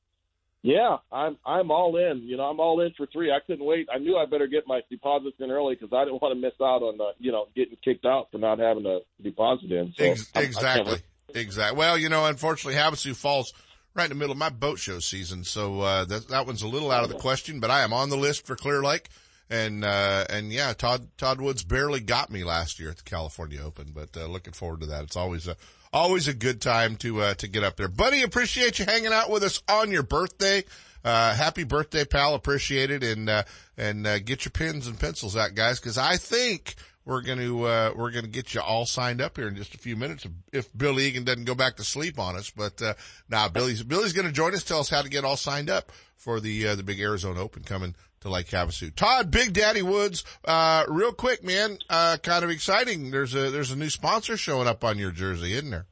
yeah, 0.66 0.98
I'm 1.12 1.38
I'm 1.46 1.70
all 1.70 1.96
in. 1.96 2.24
You 2.24 2.38
know, 2.38 2.46
I'm 2.46 2.60
all 2.60 2.82
in 2.82 2.92
for 2.98 3.06
three. 3.06 3.32
I 3.32 3.38
couldn't 3.46 3.64
wait. 3.64 3.88
I 3.94 4.00
knew 4.00 4.18
I 4.18 4.26
better 4.26 4.48
get 4.48 4.64
my 4.66 4.82
deposits 4.90 5.38
in 5.40 5.52
early 5.52 5.76
because 5.76 5.94
I 5.96 6.04
didn't 6.06 6.24
want 6.24 6.34
to 6.34 6.42
miss 6.42 6.54
out 6.60 6.82
on 6.82 6.98
the, 6.98 7.12
you 7.20 7.32
know 7.32 7.46
getting 7.56 7.78
kicked 7.84 8.04
out 8.04 8.30
for 8.32 8.40
not 8.40 8.58
having 8.58 8.88
a 8.88 9.02
deposit 9.22 9.72
in. 9.72 9.94
So 9.96 10.04
Ex- 10.04 10.22
I'm- 10.22 10.30
I 10.34 10.40
can't 10.40 10.46
exactly. 10.56 11.00
Exactly. 11.36 11.78
Well, 11.78 11.98
you 12.00 12.10
know, 12.10 12.26
unfortunately, 12.26 12.80
Havasu 12.80 13.16
falls 13.16 13.54
right 13.94 14.06
in 14.06 14.10
the 14.10 14.16
middle 14.16 14.32
of 14.32 14.40
my 14.40 14.50
boat 14.50 14.80
show 14.80 14.98
season, 15.00 15.44
so 15.44 15.82
uh, 15.82 16.06
that 16.06 16.30
that 16.30 16.48
one's 16.48 16.64
a 16.64 16.68
little 16.68 16.92
out 16.92 17.04
of 17.04 17.10
the 17.10 17.18
question. 17.18 17.60
But 17.60 17.70
I 17.70 17.82
am 17.84 17.94
on 17.94 18.10
the 18.10 18.18
list 18.18 18.48
for 18.48 18.56
Clear 18.56 18.82
Lake, 18.82 19.10
and 19.52 19.86
uh, 19.86 20.26
and 20.32 20.52
yeah, 20.52 20.74
Todd 20.74 21.10
Todd 21.20 21.40
Woods 21.42 21.64
barely 21.64 22.00
got 22.00 22.32
me 22.32 22.44
last 22.44 22.80
year 22.80 22.90
at 22.90 22.98
the 22.98 23.04
California 23.04 23.62
Open, 23.64 23.92
but 23.94 24.18
uh, 24.18 24.26
looking 24.26 24.54
forward 24.54 24.80
to 24.82 24.88
that. 24.88 25.04
It's 25.04 25.16
always 25.16 25.48
a 25.48 25.58
always 25.96 26.28
a 26.28 26.34
good 26.34 26.62
time 26.62 26.98
to 26.98 27.22
uh, 27.22 27.34
to 27.36 27.48
get 27.48 27.64
up 27.64 27.78
there, 27.78 27.88
buddy. 27.88 28.22
Appreciate 28.22 28.78
you 28.78 28.86
hanging 28.86 29.14
out 29.14 29.32
with 29.32 29.44
us 29.44 29.64
on 29.68 29.90
your 29.92 30.04
birthday. 30.04 30.64
uh, 31.06 31.36
happy 31.36 31.64
birthday, 31.64 32.04
pal. 32.04 32.34
Appreciate 32.34 32.90
it. 32.92 33.04
And, 33.04 33.30
uh, 33.30 33.44
and, 33.78 34.06
uh, 34.08 34.20
get 34.20 34.44
your 34.44 34.52
pens 34.52 34.88
and 34.88 35.00
pencils 35.00 35.38
out, 35.38 35.54
guys, 35.54 35.80
cause 35.80 36.00
I 36.00 36.18
think 36.18 36.76
we're 37.06 37.22
going 37.22 37.38
to, 37.38 37.64
uh, 37.66 37.94
we're 37.96 38.10
going 38.10 38.26
to 38.26 38.32
get 38.32 38.56
you 38.56 38.62
all 38.62 38.88
signed 38.88 39.22
up 39.22 39.38
here 39.38 39.48
in 39.48 39.56
just 39.56 39.76
a 39.76 39.78
few 39.78 39.96
minutes 39.96 40.26
if 40.52 40.76
Bill 40.76 41.00
Egan 41.00 41.24
doesn't 41.24 41.46
go 41.46 41.54
back 41.54 41.78
to 41.78 41.84
sleep 41.84 42.20
on 42.20 42.36
us. 42.36 42.50
But, 42.50 42.82
uh, 42.82 42.96
now 43.30 43.44
nah, 43.44 43.50
Billy's, 43.50 43.84
Billy's 43.84 44.14
going 44.14 44.26
to 44.26 44.34
join 44.34 44.56
us, 44.56 44.64
tell 44.64 44.80
us 44.80 44.90
how 44.90 45.04
to 45.04 45.10
get 45.10 45.24
all 45.24 45.38
signed 45.38 45.70
up 45.70 45.92
for 46.16 46.40
the, 46.40 46.70
uh, 46.70 46.76
the 46.76 46.84
big 46.84 47.00
Arizona 47.00 47.40
Open 47.40 47.62
coming 47.62 47.96
to 48.26 48.32
Lake 48.32 48.48
Havasu. 48.48 48.94
Todd, 48.94 49.32
Big 49.32 49.54
Daddy 49.54 49.84
Woods, 49.84 50.24
uh, 50.46 50.84
real 50.88 51.14
quick, 51.14 51.44
man, 51.44 51.78
uh, 51.90 52.18
kind 52.18 52.44
of 52.44 52.50
exciting. 52.50 53.12
There's 53.12 53.36
a, 53.36 53.52
there's 53.52 53.72
a 53.72 53.76
new 53.76 53.90
sponsor 53.90 54.36
showing 54.36 54.68
up 54.68 54.84
on 54.84 54.98
your 54.98 55.12
jersey, 55.12 55.54
isn't 55.54 55.70
there? 55.70 55.86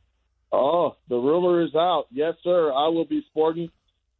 Oh, 0.51 0.95
the 1.09 1.15
rumor 1.15 1.63
is 1.63 1.75
out. 1.75 2.05
Yes, 2.11 2.33
sir. 2.43 2.71
I 2.71 2.87
will 2.87 3.05
be 3.05 3.23
sporting 3.29 3.69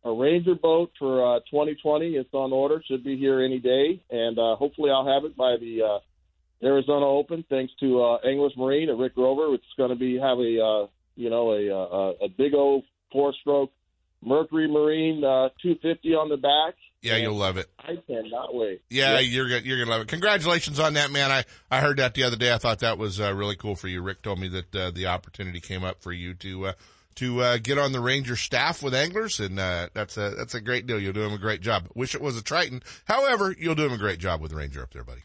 a 0.04 0.12
Ranger 0.12 0.56
boat 0.56 0.92
for 1.00 1.38
uh, 1.38 1.40
2020. 1.50 2.16
It's 2.16 2.34
on 2.34 2.54
order. 2.54 2.84
Should 2.88 3.04
be 3.04 3.18
here 3.18 3.44
any 3.44 3.60
day, 3.60 4.04
and 4.10 4.38
uh, 4.38 4.56
hopefully 4.58 4.92
I'll 4.92 5.08
have 5.08 5.26
it 5.26 5.36
by 5.36 5.56
the 5.60 5.82
uh, 5.82 6.66
Arizona 6.66 7.08
Open. 7.08 7.44
Thanks 7.50 7.74
to 7.80 8.04
uh, 8.04 8.18
English 8.28 8.54
Marine 8.58 8.90
and 8.90 9.00
Rick 9.00 9.14
Rover. 9.18 9.54
It's 9.56 9.64
going 9.76 9.90
to 9.90 9.96
be 9.96 10.20
have 10.20 10.38
a 10.38 10.62
uh, 10.62 10.88
you 11.16 11.30
know 11.30 11.52
a, 11.52 11.70
a 11.70 12.26
a 12.26 12.30
big 12.30 12.54
old 12.54 12.84
four 13.12 13.34
stroke 13.42 13.72
Mercury 14.22 14.68
Marine 14.68 15.24
uh, 15.24 15.50
250 15.62 16.10
on 16.16 16.30
the 16.30 16.38
back. 16.38 16.76
Yeah, 17.04 17.18
you'll 17.18 17.36
love 17.36 17.58
it. 17.58 17.70
I 17.78 17.98
cannot 18.08 18.56
wait. 18.56 18.82
Yeah, 18.90 19.20
yep. 19.20 19.30
you're 19.30 19.48
you're 19.50 19.78
gonna 19.78 19.92
love 19.92 20.02
it. 20.04 20.08
Congratulations 20.08 20.80
on 20.80 20.94
that, 20.94 21.12
man. 21.12 21.32
I 21.32 21.44
I 21.70 21.82
heard 21.82 21.98
that 21.98 22.14
the 22.14 22.24
other 22.24 22.38
day. 22.38 22.54
I 22.54 22.58
thought 22.58 22.80
that 22.80 22.98
was 22.98 23.20
uh, 23.20 23.34
really 23.34 23.58
cool 23.58 23.76
for 23.76 23.90
you. 23.90 24.02
Rick 24.02 24.22
told 24.22 24.40
me 24.40 24.48
that 24.48 24.76
uh, 24.76 24.92
the 24.92 25.08
opportunity 25.08 25.60
came 25.60 25.84
up 25.84 26.02
for 26.02 26.14
you 26.14 26.34
to 26.36 26.68
uh, 26.68 26.74
to 27.16 27.42
uh, 27.42 27.58
get 27.58 27.78
on 27.78 27.92
the 27.92 28.00
Ranger 28.00 28.38
staff 28.38 28.82
with 28.82 28.96
anglers, 28.96 29.42
and 29.42 29.60
uh, 29.60 29.90
that's 29.94 30.16
a 30.16 30.30
that's 30.38 30.56
a 30.56 30.62
great 30.62 30.88
deal. 30.88 30.98
You'll 30.98 31.12
do 31.12 31.24
him 31.24 31.34
a 31.34 31.38
great 31.38 31.60
job. 31.60 31.90
Wish 31.94 32.16
it 32.16 32.22
was 32.22 32.38
a 32.38 32.42
Triton. 32.42 32.82
However, 33.04 33.54
you'll 33.58 33.76
do 33.76 33.86
him 33.86 33.94
a 33.94 33.98
great 33.98 34.20
job 34.20 34.40
with 34.40 34.54
Ranger 34.54 34.82
up 34.82 34.94
there, 34.94 35.04
buddy. 35.04 35.24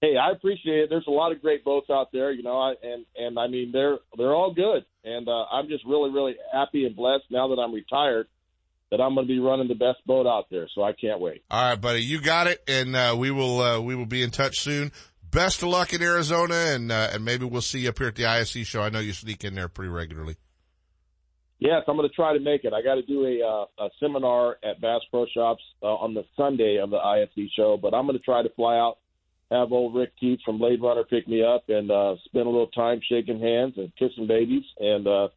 Hey, 0.00 0.16
I 0.16 0.30
appreciate 0.30 0.84
it. 0.84 0.90
There's 0.90 1.08
a 1.08 1.12
lot 1.12 1.32
of 1.32 1.42
great 1.42 1.64
boats 1.64 1.90
out 1.90 2.12
there, 2.12 2.30
you 2.30 2.44
know, 2.44 2.58
I, 2.58 2.74
and 2.80 3.04
and 3.16 3.38
I 3.40 3.48
mean 3.48 3.72
they're 3.72 3.98
they're 4.16 4.34
all 4.34 4.54
good, 4.54 4.84
and 5.02 5.28
uh, 5.28 5.46
I'm 5.50 5.66
just 5.66 5.84
really 5.84 6.10
really 6.10 6.36
happy 6.52 6.86
and 6.86 6.94
blessed 6.94 7.24
now 7.28 7.48
that 7.48 7.60
I'm 7.60 7.74
retired 7.74 8.28
that 8.90 9.00
I'm 9.00 9.14
going 9.14 9.26
to 9.26 9.32
be 9.32 9.38
running 9.38 9.68
the 9.68 9.74
best 9.74 10.04
boat 10.06 10.26
out 10.26 10.46
there. 10.50 10.68
So 10.74 10.82
I 10.82 10.92
can't 10.92 11.20
wait. 11.20 11.42
All 11.50 11.70
right, 11.70 11.80
buddy, 11.80 12.02
you 12.02 12.20
got 12.20 12.46
it, 12.46 12.62
and 12.66 12.96
uh, 12.96 13.14
we 13.18 13.30
will 13.30 13.60
uh, 13.60 13.80
we 13.80 13.94
will 13.94 14.06
be 14.06 14.22
in 14.22 14.30
touch 14.30 14.60
soon. 14.60 14.92
Best 15.30 15.62
of 15.62 15.68
luck 15.68 15.92
in 15.92 16.02
Arizona, 16.02 16.54
and 16.54 16.90
uh, 16.90 17.10
and 17.12 17.24
maybe 17.24 17.44
we'll 17.44 17.60
see 17.60 17.80
you 17.80 17.90
up 17.90 17.98
here 17.98 18.08
at 18.08 18.14
the 18.14 18.26
ISE 18.26 18.66
show. 18.66 18.80
I 18.80 18.88
know 18.88 19.00
you 19.00 19.12
sneak 19.12 19.44
in 19.44 19.54
there 19.54 19.68
pretty 19.68 19.90
regularly. 19.90 20.36
Yes, 21.58 21.82
I'm 21.88 21.96
going 21.96 22.08
to 22.08 22.14
try 22.14 22.34
to 22.34 22.40
make 22.40 22.64
it. 22.64 22.72
I 22.72 22.82
got 22.82 22.94
to 22.94 23.02
do 23.02 23.26
a, 23.26 23.44
uh, 23.44 23.86
a 23.86 23.88
seminar 23.98 24.58
at 24.62 24.80
Bass 24.80 25.00
Pro 25.10 25.26
Shops 25.26 25.62
uh, 25.82 25.86
on 25.86 26.14
the 26.14 26.24
Sunday 26.36 26.78
of 26.80 26.90
the 26.90 26.98
ISE 26.98 27.50
show, 27.56 27.76
but 27.76 27.94
I'm 27.94 28.06
going 28.06 28.16
to 28.16 28.24
try 28.24 28.42
to 28.42 28.48
fly 28.50 28.76
out, 28.76 28.98
have 29.50 29.72
old 29.72 29.96
Rick 29.96 30.12
Keats 30.20 30.42
from 30.44 30.58
Blade 30.58 30.80
Runner 30.80 31.02
pick 31.02 31.26
me 31.26 31.42
up, 31.42 31.64
and 31.68 31.90
uh, 31.90 32.14
spend 32.26 32.46
a 32.46 32.50
little 32.50 32.68
time 32.68 33.00
shaking 33.10 33.40
hands 33.40 33.74
and 33.76 33.92
kissing 33.96 34.28
babies, 34.28 34.62
and 34.78 35.08
uh, 35.08 35.28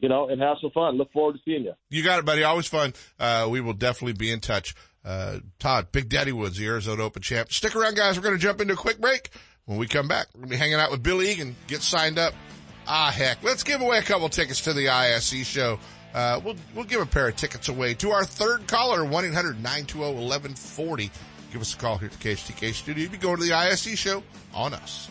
you 0.00 0.08
know, 0.08 0.28
and 0.28 0.40
have 0.40 0.56
some 0.60 0.70
fun. 0.70 0.96
Look 0.96 1.12
forward 1.12 1.34
to 1.34 1.38
seeing 1.44 1.64
you. 1.64 1.74
You 1.90 2.02
got 2.04 2.18
it, 2.18 2.24
buddy. 2.24 2.42
Always 2.42 2.66
fun. 2.66 2.94
Uh, 3.18 3.48
we 3.50 3.60
will 3.60 3.74
definitely 3.74 4.14
be 4.14 4.30
in 4.30 4.40
touch. 4.40 4.74
Uh, 5.04 5.38
Todd, 5.58 5.88
Big 5.92 6.08
Daddy 6.08 6.32
Woods, 6.32 6.56
the 6.58 6.66
Arizona 6.66 7.02
Open 7.02 7.22
champ. 7.22 7.52
Stick 7.52 7.76
around, 7.76 7.96
guys. 7.96 8.16
We're 8.16 8.24
going 8.24 8.36
to 8.36 8.40
jump 8.40 8.60
into 8.60 8.74
a 8.74 8.76
quick 8.76 9.00
break. 9.00 9.30
When 9.64 9.78
we 9.78 9.86
come 9.86 10.08
back, 10.08 10.26
we're 10.34 10.40
going 10.40 10.50
to 10.50 10.54
be 10.54 10.58
hanging 10.58 10.74
out 10.76 10.90
with 10.90 11.02
Bill 11.02 11.22
Egan. 11.22 11.56
Get 11.66 11.82
signed 11.82 12.18
up. 12.18 12.34
Ah, 12.86 13.10
heck. 13.14 13.42
Let's 13.42 13.64
give 13.64 13.80
away 13.80 13.98
a 13.98 14.02
couple 14.02 14.28
tickets 14.28 14.62
to 14.62 14.72
the 14.72 14.88
ISE 14.88 15.46
show. 15.46 15.78
Uh, 16.14 16.40
we'll, 16.42 16.56
we'll 16.74 16.86
give 16.86 17.02
a 17.02 17.06
pair 17.06 17.28
of 17.28 17.36
tickets 17.36 17.68
away 17.68 17.92
to 17.94 18.10
our 18.10 18.24
third 18.24 18.66
caller, 18.66 19.00
1-800-920-1140. 19.00 21.10
Give 21.52 21.60
us 21.60 21.74
a 21.74 21.76
call 21.76 21.98
here 21.98 22.08
at 22.08 22.18
the 22.18 22.28
KHTK 22.28 22.72
studio. 22.72 23.02
You 23.02 23.10
can 23.10 23.20
go 23.20 23.36
to 23.36 23.42
the 23.42 23.52
ISE 23.52 23.98
show 23.98 24.22
on 24.54 24.72
us. 24.74 25.10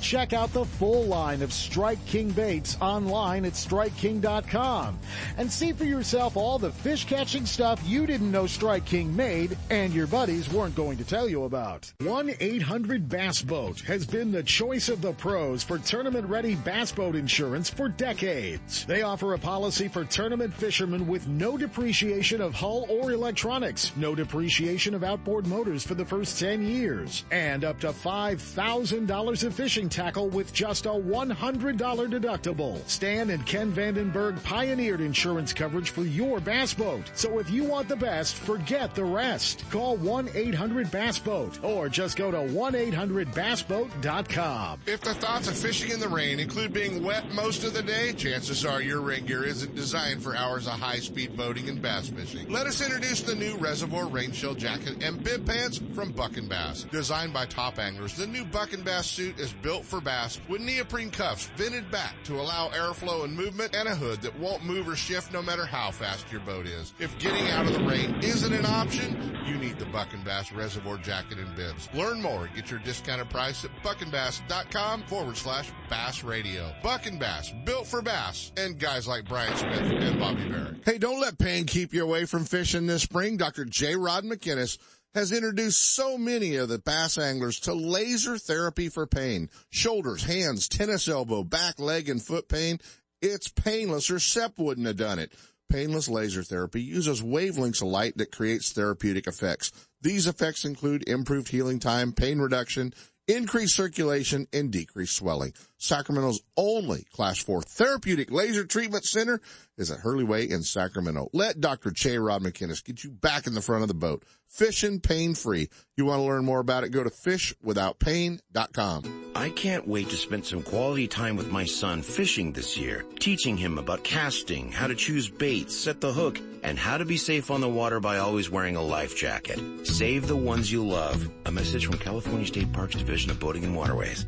Check 0.00 0.32
out 0.32 0.52
the 0.52 0.64
full 0.64 1.04
line 1.04 1.42
of 1.42 1.52
Strike 1.52 2.04
King 2.06 2.30
baits 2.30 2.76
online 2.80 3.44
at 3.44 3.52
StrikeKing.com 3.52 4.98
and 5.36 5.50
see 5.50 5.72
for 5.72 5.84
yourself 5.84 6.36
all 6.36 6.58
the 6.58 6.72
fish 6.72 7.04
catching 7.04 7.46
stuff 7.46 7.80
you 7.86 8.06
didn't 8.06 8.30
know 8.30 8.46
Strike 8.46 8.84
King 8.84 9.14
made 9.14 9.56
and 9.70 9.92
your 9.92 10.06
buddies 10.06 10.52
weren't 10.52 10.74
going 10.74 10.96
to 10.98 11.04
tell 11.04 11.28
you 11.28 11.44
about. 11.44 11.92
1-800 12.00 13.08
Bass 13.08 13.42
Boat 13.42 13.80
has 13.80 14.06
been 14.06 14.32
the 14.32 14.42
choice 14.42 14.88
of 14.88 15.02
the 15.02 15.12
pros 15.12 15.62
for 15.62 15.78
tournament 15.78 16.26
ready 16.26 16.54
bass 16.54 16.92
boat 16.92 17.14
insurance 17.14 17.68
for 17.68 17.88
decades. 17.88 18.84
They 18.86 19.02
offer 19.02 19.34
a 19.34 19.38
policy 19.38 19.88
for 19.88 20.04
tournament 20.04 20.54
fishermen 20.54 21.06
with 21.06 21.28
no 21.28 21.56
depreciation 21.58 22.40
of 22.40 22.54
hull 22.54 22.86
or 22.88 23.12
electronics, 23.12 23.92
no 23.96 24.14
depreciation 24.14 24.94
of 24.94 25.04
outboard 25.04 25.46
motors 25.46 25.84
for 25.84 25.94
the 25.94 26.04
first 26.04 26.38
10 26.38 26.62
years, 26.62 27.24
and 27.30 27.64
up 27.64 27.78
to 27.80 27.88
$5,000 27.88 29.44
of 29.44 29.54
fishing 29.54 29.65
fishing 29.66 29.88
tackle 29.88 30.28
with 30.28 30.52
just 30.52 30.86
a 30.86 30.90
$100 30.90 31.76
deductible. 31.76 32.88
Stan 32.88 33.30
and 33.30 33.44
Ken 33.46 33.72
Vandenberg 33.72 34.40
pioneered 34.44 35.00
insurance 35.00 35.52
coverage 35.52 35.90
for 35.90 36.04
your 36.04 36.38
bass 36.38 36.72
boat. 36.72 37.10
So 37.16 37.40
if 37.40 37.50
you 37.50 37.64
want 37.64 37.88
the 37.88 37.96
best, 37.96 38.36
forget 38.36 38.94
the 38.94 39.02
rest. 39.02 39.68
Call 39.72 39.98
1-800-BASS-BOAT 39.98 41.64
or 41.64 41.88
just 41.88 42.16
go 42.16 42.30
to 42.30 42.36
1-800-BASSBOAT.com. 42.36 44.80
If 44.86 45.00
the 45.00 45.14
thoughts 45.14 45.48
of 45.48 45.56
fishing 45.56 45.90
in 45.90 45.98
the 45.98 46.08
rain 46.08 46.38
include 46.38 46.72
being 46.72 47.02
wet 47.02 47.32
most 47.32 47.64
of 47.64 47.74
the 47.74 47.82
day, 47.82 48.12
chances 48.12 48.64
are 48.64 48.80
your 48.80 49.00
rain 49.00 49.26
gear 49.26 49.42
isn't 49.42 49.74
designed 49.74 50.22
for 50.22 50.36
hours 50.36 50.68
of 50.68 50.74
high-speed 50.74 51.36
boating 51.36 51.68
and 51.68 51.82
bass 51.82 52.08
fishing. 52.08 52.48
Let 52.48 52.68
us 52.68 52.80
introduce 52.80 53.22
the 53.22 53.34
new 53.34 53.56
Reservoir 53.56 54.06
Rain 54.06 54.30
Shell 54.30 54.54
Jacket 54.54 55.02
and 55.02 55.24
Bib 55.24 55.44
Pants 55.44 55.80
from 55.92 56.12
Buck 56.12 56.36
and 56.36 56.48
Bass. 56.48 56.84
Designed 56.92 57.32
by 57.32 57.46
top 57.46 57.80
anglers, 57.80 58.14
the 58.14 58.28
new 58.28 58.44
Buck 58.44 58.72
and 58.72 58.84
Bass 58.84 59.08
suit 59.08 59.40
is 59.40 59.55
built 59.62 59.84
for 59.84 60.00
bass 60.00 60.40
with 60.48 60.60
neoprene 60.60 61.10
cuffs 61.10 61.50
vented 61.56 61.90
back 61.90 62.14
to 62.24 62.40
allow 62.40 62.68
airflow 62.70 63.24
and 63.24 63.36
movement 63.36 63.74
and 63.74 63.88
a 63.88 63.94
hood 63.94 64.22
that 64.22 64.38
won't 64.38 64.64
move 64.64 64.88
or 64.88 64.96
shift 64.96 65.32
no 65.32 65.42
matter 65.42 65.64
how 65.64 65.90
fast 65.90 66.30
your 66.30 66.40
boat 66.42 66.66
is. 66.66 66.92
If 66.98 67.18
getting 67.18 67.48
out 67.48 67.66
of 67.66 67.74
the 67.74 67.84
rain 67.84 68.16
isn't 68.22 68.52
an 68.52 68.66
option, 68.66 69.38
you 69.46 69.56
need 69.56 69.78
the 69.78 69.86
Buck 69.86 70.12
and 70.12 70.24
Bass 70.24 70.52
Reservoir 70.52 70.98
Jacket 70.98 71.38
and 71.38 71.54
Bibs. 71.56 71.88
Learn 71.94 72.20
more. 72.20 72.48
Get 72.54 72.70
your 72.70 72.80
discounted 72.80 73.30
price 73.30 73.64
at 73.64 73.70
buckandbass.com 73.82 75.02
forward 75.04 75.36
slash 75.36 75.70
bass 75.88 76.24
radio. 76.24 76.72
Buck 76.82 77.06
and 77.06 77.18
Bass, 77.18 77.52
built 77.64 77.86
for 77.86 78.02
bass 78.02 78.52
and 78.56 78.78
guys 78.78 79.06
like 79.06 79.28
Brian 79.28 79.56
Smith 79.56 79.80
and 79.80 80.18
Bobby 80.18 80.48
Barrett. 80.48 80.76
Hey, 80.84 80.98
don't 80.98 81.20
let 81.20 81.38
pain 81.38 81.64
keep 81.64 81.92
you 81.92 82.02
away 82.02 82.24
from 82.24 82.44
fishing 82.44 82.86
this 82.86 83.02
spring. 83.02 83.36
Dr. 83.36 83.64
J. 83.64 83.96
Rod 83.96 84.24
McInnes 84.24 84.78
has 85.16 85.32
introduced 85.32 85.94
so 85.94 86.18
many 86.18 86.56
of 86.56 86.68
the 86.68 86.78
bass 86.78 87.16
anglers 87.16 87.58
to 87.58 87.72
laser 87.72 88.36
therapy 88.36 88.90
for 88.90 89.06
pain. 89.06 89.48
Shoulders, 89.70 90.22
hands, 90.22 90.68
tennis 90.68 91.08
elbow, 91.08 91.42
back, 91.42 91.80
leg, 91.80 92.10
and 92.10 92.22
foot 92.22 92.50
pain. 92.50 92.80
It's 93.22 93.48
painless 93.48 94.10
or 94.10 94.18
SEP 94.18 94.58
wouldn't 94.58 94.86
have 94.86 94.98
done 94.98 95.18
it. 95.18 95.32
Painless 95.70 96.10
laser 96.10 96.42
therapy 96.42 96.82
uses 96.82 97.22
wavelengths 97.22 97.80
of 97.80 97.88
light 97.88 98.18
that 98.18 98.30
creates 98.30 98.72
therapeutic 98.72 99.26
effects. 99.26 99.72
These 100.02 100.26
effects 100.26 100.66
include 100.66 101.08
improved 101.08 101.48
healing 101.48 101.78
time, 101.78 102.12
pain 102.12 102.38
reduction, 102.38 102.92
increased 103.26 103.74
circulation, 103.74 104.46
and 104.52 104.70
decreased 104.70 105.16
swelling. 105.16 105.52
Sacramento's 105.78 106.42
only 106.56 107.06
class 107.12 107.38
four 107.38 107.62
therapeutic 107.62 108.30
laser 108.30 108.64
treatment 108.64 109.04
center 109.04 109.40
is 109.78 109.90
at 109.90 110.00
Hurley 110.00 110.24
Way 110.24 110.44
in 110.44 110.62
Sacramento. 110.62 111.28
Let 111.32 111.60
Dr. 111.60 111.90
Che 111.90 112.18
Rod 112.18 112.42
McInnes 112.42 112.84
get 112.84 113.02
you 113.02 113.10
back 113.10 113.46
in 113.46 113.54
the 113.54 113.62
front 113.62 113.82
of 113.82 113.88
the 113.88 113.94
boat. 113.94 114.24
Fishing 114.48 115.00
pain 115.00 115.34
free. 115.34 115.68
You 115.96 116.06
want 116.06 116.20
to 116.20 116.24
learn 116.24 116.44
more 116.44 116.60
about 116.60 116.84
it? 116.84 116.90
Go 116.90 117.04
to 117.04 117.10
fishwithoutpain.com. 117.10 119.32
I 119.34 119.50
can't 119.50 119.86
wait 119.86 120.08
to 120.08 120.16
spend 120.16 120.46
some 120.46 120.62
quality 120.62 121.06
time 121.06 121.36
with 121.36 121.50
my 121.50 121.64
son 121.64 122.00
fishing 122.00 122.52
this 122.52 122.78
year, 122.78 123.04
teaching 123.18 123.56
him 123.56 123.76
about 123.76 124.02
casting, 124.02 124.72
how 124.72 124.86
to 124.86 124.94
choose 124.94 125.28
baits, 125.28 125.76
set 125.76 126.00
the 126.00 126.12
hook, 126.12 126.40
and 126.62 126.78
how 126.78 126.96
to 126.96 127.04
be 127.04 127.18
safe 127.18 127.50
on 127.50 127.60
the 127.60 127.68
water 127.68 128.00
by 128.00 128.18
always 128.18 128.48
wearing 128.48 128.76
a 128.76 128.82
life 128.82 129.16
jacket. 129.16 129.60
Save 129.86 130.26
the 130.26 130.36
ones 130.36 130.72
you 130.72 130.86
love. 130.86 131.28
A 131.44 131.52
message 131.52 131.84
from 131.84 131.98
California 131.98 132.46
State 132.46 132.72
Parks 132.72 132.94
Division 132.94 133.30
of 133.30 133.38
Boating 133.38 133.64
and 133.64 133.76
Waterways. 133.76 134.26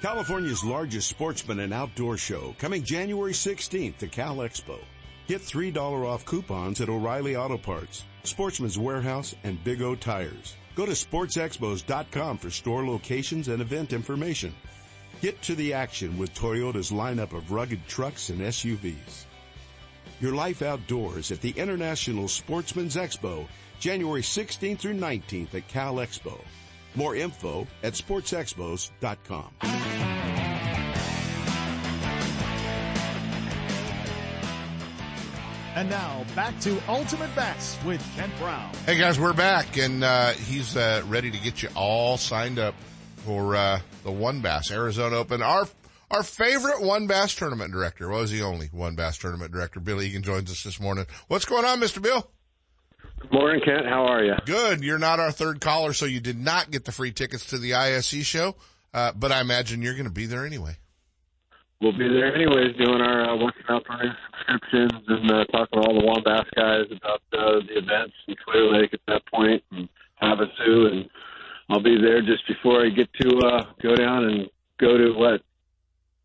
California's 0.00 0.64
largest 0.64 1.08
sportsman 1.08 1.60
and 1.60 1.72
outdoor 1.72 2.16
show 2.16 2.54
coming 2.58 2.82
January 2.82 3.32
16th 3.32 3.98
to 3.98 4.06
Cal 4.06 4.36
Expo. 4.36 4.78
Get 5.26 5.40
$3 5.40 6.06
off 6.06 6.26
coupons 6.26 6.80
at 6.80 6.88
O'Reilly 6.88 7.34
Auto 7.34 7.56
Parts, 7.56 8.04
Sportsman's 8.24 8.78
Warehouse, 8.78 9.34
and 9.42 9.62
Big 9.64 9.80
O 9.80 9.94
Tires. 9.94 10.56
Go 10.74 10.84
to 10.84 10.92
sportsexpos.com 10.92 12.38
for 12.38 12.50
store 12.50 12.86
locations 12.86 13.48
and 13.48 13.62
event 13.62 13.92
information. 13.92 14.54
Get 15.22 15.40
to 15.42 15.54
the 15.54 15.72
action 15.72 16.18
with 16.18 16.34
Toyota's 16.34 16.90
lineup 16.90 17.32
of 17.32 17.52
rugged 17.52 17.86
trucks 17.86 18.28
and 18.28 18.40
SUVs. 18.40 19.24
Your 20.20 20.34
life 20.34 20.62
outdoors 20.62 21.32
at 21.32 21.40
the 21.40 21.52
International 21.52 22.28
Sportsman's 22.28 22.96
Expo, 22.96 23.46
January 23.80 24.22
16th 24.22 24.78
through 24.78 24.94
19th 24.94 25.54
at 25.54 25.68
Cal 25.68 25.96
Expo. 25.96 26.38
More 26.94 27.16
info 27.16 27.66
at 27.82 27.94
sportsexpos.com. 27.94 30.13
And 35.84 35.90
now 35.90 36.24
back 36.34 36.58
to 36.60 36.80
Ultimate 36.88 37.34
Bass 37.36 37.76
with 37.84 38.02
Kent 38.16 38.32
Brown. 38.38 38.72
Hey 38.86 38.96
guys, 38.96 39.20
we're 39.20 39.34
back 39.34 39.76
and 39.76 40.02
uh, 40.02 40.30
he's 40.30 40.78
uh, 40.78 41.02
ready 41.08 41.30
to 41.30 41.36
get 41.36 41.62
you 41.62 41.68
all 41.76 42.16
signed 42.16 42.58
up 42.58 42.74
for 43.16 43.54
uh, 43.54 43.80
the 44.02 44.10
WON 44.10 44.40
Bass 44.40 44.70
Arizona 44.70 45.16
Open. 45.16 45.42
Our 45.42 45.68
our 46.10 46.22
favorite 46.22 46.80
WON 46.80 47.06
Bass 47.06 47.34
tournament 47.34 47.70
director 47.70 48.08
was 48.08 48.30
the 48.30 48.40
only 48.40 48.70
WON 48.72 48.96
Bass 48.96 49.18
tournament 49.18 49.52
director. 49.52 49.78
Bill 49.78 50.00
Egan 50.00 50.22
joins 50.22 50.50
us 50.50 50.62
this 50.62 50.80
morning. 50.80 51.04
What's 51.28 51.44
going 51.44 51.66
on, 51.66 51.80
Mr. 51.80 52.00
Bill? 52.00 52.30
Good 53.20 53.32
morning, 53.32 53.60
Kent. 53.62 53.84
How 53.86 54.06
are 54.06 54.24
you? 54.24 54.36
Good. 54.46 54.82
You're 54.82 54.98
not 54.98 55.20
our 55.20 55.32
third 55.32 55.60
caller, 55.60 55.92
so 55.92 56.06
you 56.06 56.20
did 56.20 56.38
not 56.38 56.70
get 56.70 56.86
the 56.86 56.92
free 56.92 57.12
tickets 57.12 57.48
to 57.48 57.58
the 57.58 57.74
ISE 57.74 58.24
show, 58.24 58.56
uh, 58.94 59.12
but 59.14 59.32
I 59.32 59.42
imagine 59.42 59.82
you're 59.82 59.92
going 59.92 60.04
to 60.04 60.10
be 60.10 60.24
there 60.24 60.46
anyway. 60.46 60.78
We'll 61.80 61.92
be 61.92 62.08
there 62.08 62.34
anyways, 62.34 62.76
doing 62.76 63.00
our 63.00 63.30
uh, 63.30 63.36
Western 63.36 63.64
Outdoor 63.68 64.16
subscriptions 64.32 65.02
and 65.08 65.30
uh, 65.30 65.44
talking 65.46 65.82
to 65.82 65.86
all 65.86 66.00
the 66.00 66.06
WON 66.06 66.22
Bass 66.24 66.46
guys 66.54 66.86
about 66.90 67.20
uh, 67.32 67.60
the 67.66 67.78
events 67.78 68.14
in 68.26 68.36
Clear 68.44 68.72
Lake 68.72 68.94
at 68.94 69.00
that 69.08 69.22
point 69.26 69.62
and 69.72 69.88
Havasu, 70.22 70.92
and 70.92 71.10
I'll 71.68 71.82
be 71.82 71.98
there 72.00 72.22
just 72.22 72.46
before 72.46 72.84
I 72.84 72.90
get 72.90 73.12
to 73.20 73.38
uh, 73.38 73.64
go 73.82 73.94
down 73.96 74.24
and 74.24 74.48
go 74.78 74.96
to 74.96 75.12
what 75.12 75.42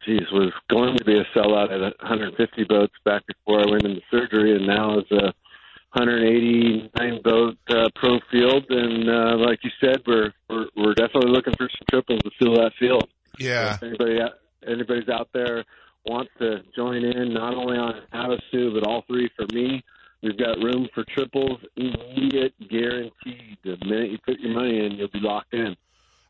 geez, 0.06 0.32
was 0.32 0.52
going 0.70 0.98
to 0.98 1.04
be 1.04 1.18
a 1.18 1.26
sellout 1.36 1.72
at 1.72 1.82
150 2.02 2.64
boats 2.66 2.94
back 3.06 3.24
before 3.28 3.62
I 3.62 3.70
went 3.70 3.86
into 3.86 4.02
surgery, 4.10 4.56
and 4.56 4.66
now 4.66 5.00
is 5.00 5.12
a 5.12 5.34
189 5.94 7.22
boat 7.24 7.58
uh, 7.70 7.90
pro 7.96 8.20
field. 8.32 8.66
And 8.70 9.10
uh, 9.10 9.38
like 9.38 9.60
you 9.64 9.72
said, 9.82 10.02
we're, 10.06 10.32
we're 10.50 10.68
we're 10.76 10.94
definitely 10.94 11.32
looking 11.32 11.54
for 11.58 11.70
some 11.70 11.86
triples 11.90 12.22
to 12.24 12.32
fill 12.40 12.56
that 12.56 12.72
field. 12.80 13.08
Yeah. 13.40 13.78
So 13.78 13.88
if 13.88 13.90
anybody 13.90 14.20
out 15.08 15.30
there 15.34 15.64
wants 16.06 16.32
to 16.40 16.64
join 16.76 17.04
in, 17.04 17.34
not 17.34 17.54
only 17.54 17.78
on 17.78 18.02
Havasu 18.14 18.74
but 18.74 18.88
all 18.88 19.04
three 19.08 19.30
for 19.36 19.46
me. 19.54 19.84
We've 20.22 20.38
got 20.38 20.58
room 20.58 20.90
for 20.94 21.06
triples, 21.06 21.60
immediate 21.78 22.54
guaranteed. 22.70 23.58
The 23.64 23.78
minute 23.86 24.12
you 24.12 24.18
put 24.26 24.40
your 24.40 24.54
money 24.54 24.86
in, 24.86 24.94
you'll 24.94 25.08
be 25.08 25.20
locked 25.22 25.54
in. 25.54 25.78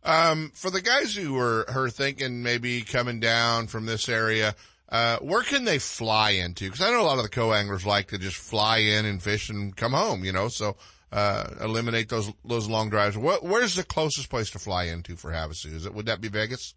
Um, 0.03 0.51
for 0.53 0.69
the 0.69 0.81
guys 0.81 1.15
who 1.15 1.33
were, 1.33 1.65
are 1.67 1.89
thinking 1.89 2.43
maybe 2.43 2.81
coming 2.81 3.19
down 3.19 3.67
from 3.67 3.85
this 3.85 4.07
area, 4.07 4.55
uh, 4.89 5.17
where 5.17 5.41
can 5.41 5.65
they 5.65 5.79
fly 5.79 6.31
into? 6.31 6.65
Because 6.65 6.81
I 6.81 6.91
know 6.91 7.01
a 7.01 7.03
lot 7.03 7.17
of 7.17 7.23
the 7.23 7.29
co-anglers 7.29 7.85
like 7.85 8.09
to 8.09 8.17
just 8.17 8.37
fly 8.37 8.77
in 8.77 9.05
and 9.05 9.21
fish 9.21 9.49
and 9.49 9.75
come 9.75 9.93
home, 9.93 10.23
you 10.23 10.31
know, 10.31 10.49
so, 10.49 10.77
uh, 11.11 11.49
eliminate 11.59 12.09
those, 12.09 12.31
those 12.45 12.69
long 12.69 12.89
drives. 12.89 13.17
What, 13.17 13.43
where's 13.43 13.75
the 13.75 13.83
closest 13.83 14.29
place 14.29 14.51
to 14.51 14.59
fly 14.59 14.83
into 14.85 15.15
for 15.15 15.31
Havasu? 15.31 15.73
Is 15.73 15.85
it, 15.85 15.93
would 15.93 16.05
that 16.05 16.21
be 16.21 16.27
Vegas? 16.27 16.75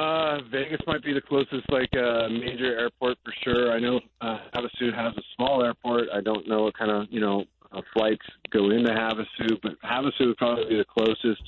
Uh, 0.00 0.38
Vegas 0.50 0.80
might 0.86 1.02
be 1.02 1.12
the 1.12 1.20
closest, 1.20 1.70
like, 1.70 1.90
uh, 1.94 2.28
major 2.30 2.78
airport 2.78 3.18
for 3.22 3.34
sure. 3.44 3.72
I 3.72 3.78
know, 3.78 4.00
uh, 4.22 4.38
Havasu 4.54 4.94
has 4.94 5.14
a 5.14 5.22
small 5.36 5.62
airport. 5.62 6.08
I 6.14 6.22
don't 6.22 6.48
know 6.48 6.62
what 6.62 6.78
kind 6.78 6.90
of, 6.90 7.08
you 7.10 7.20
know, 7.20 7.44
uh, 7.72 7.82
flights 7.92 8.24
go 8.50 8.70
into 8.70 8.90
Havasu, 8.90 9.58
but 9.62 9.72
Havasu 9.82 10.28
would 10.28 10.36
probably 10.38 10.68
be 10.68 10.76
the 10.76 10.84
closest. 10.84 11.42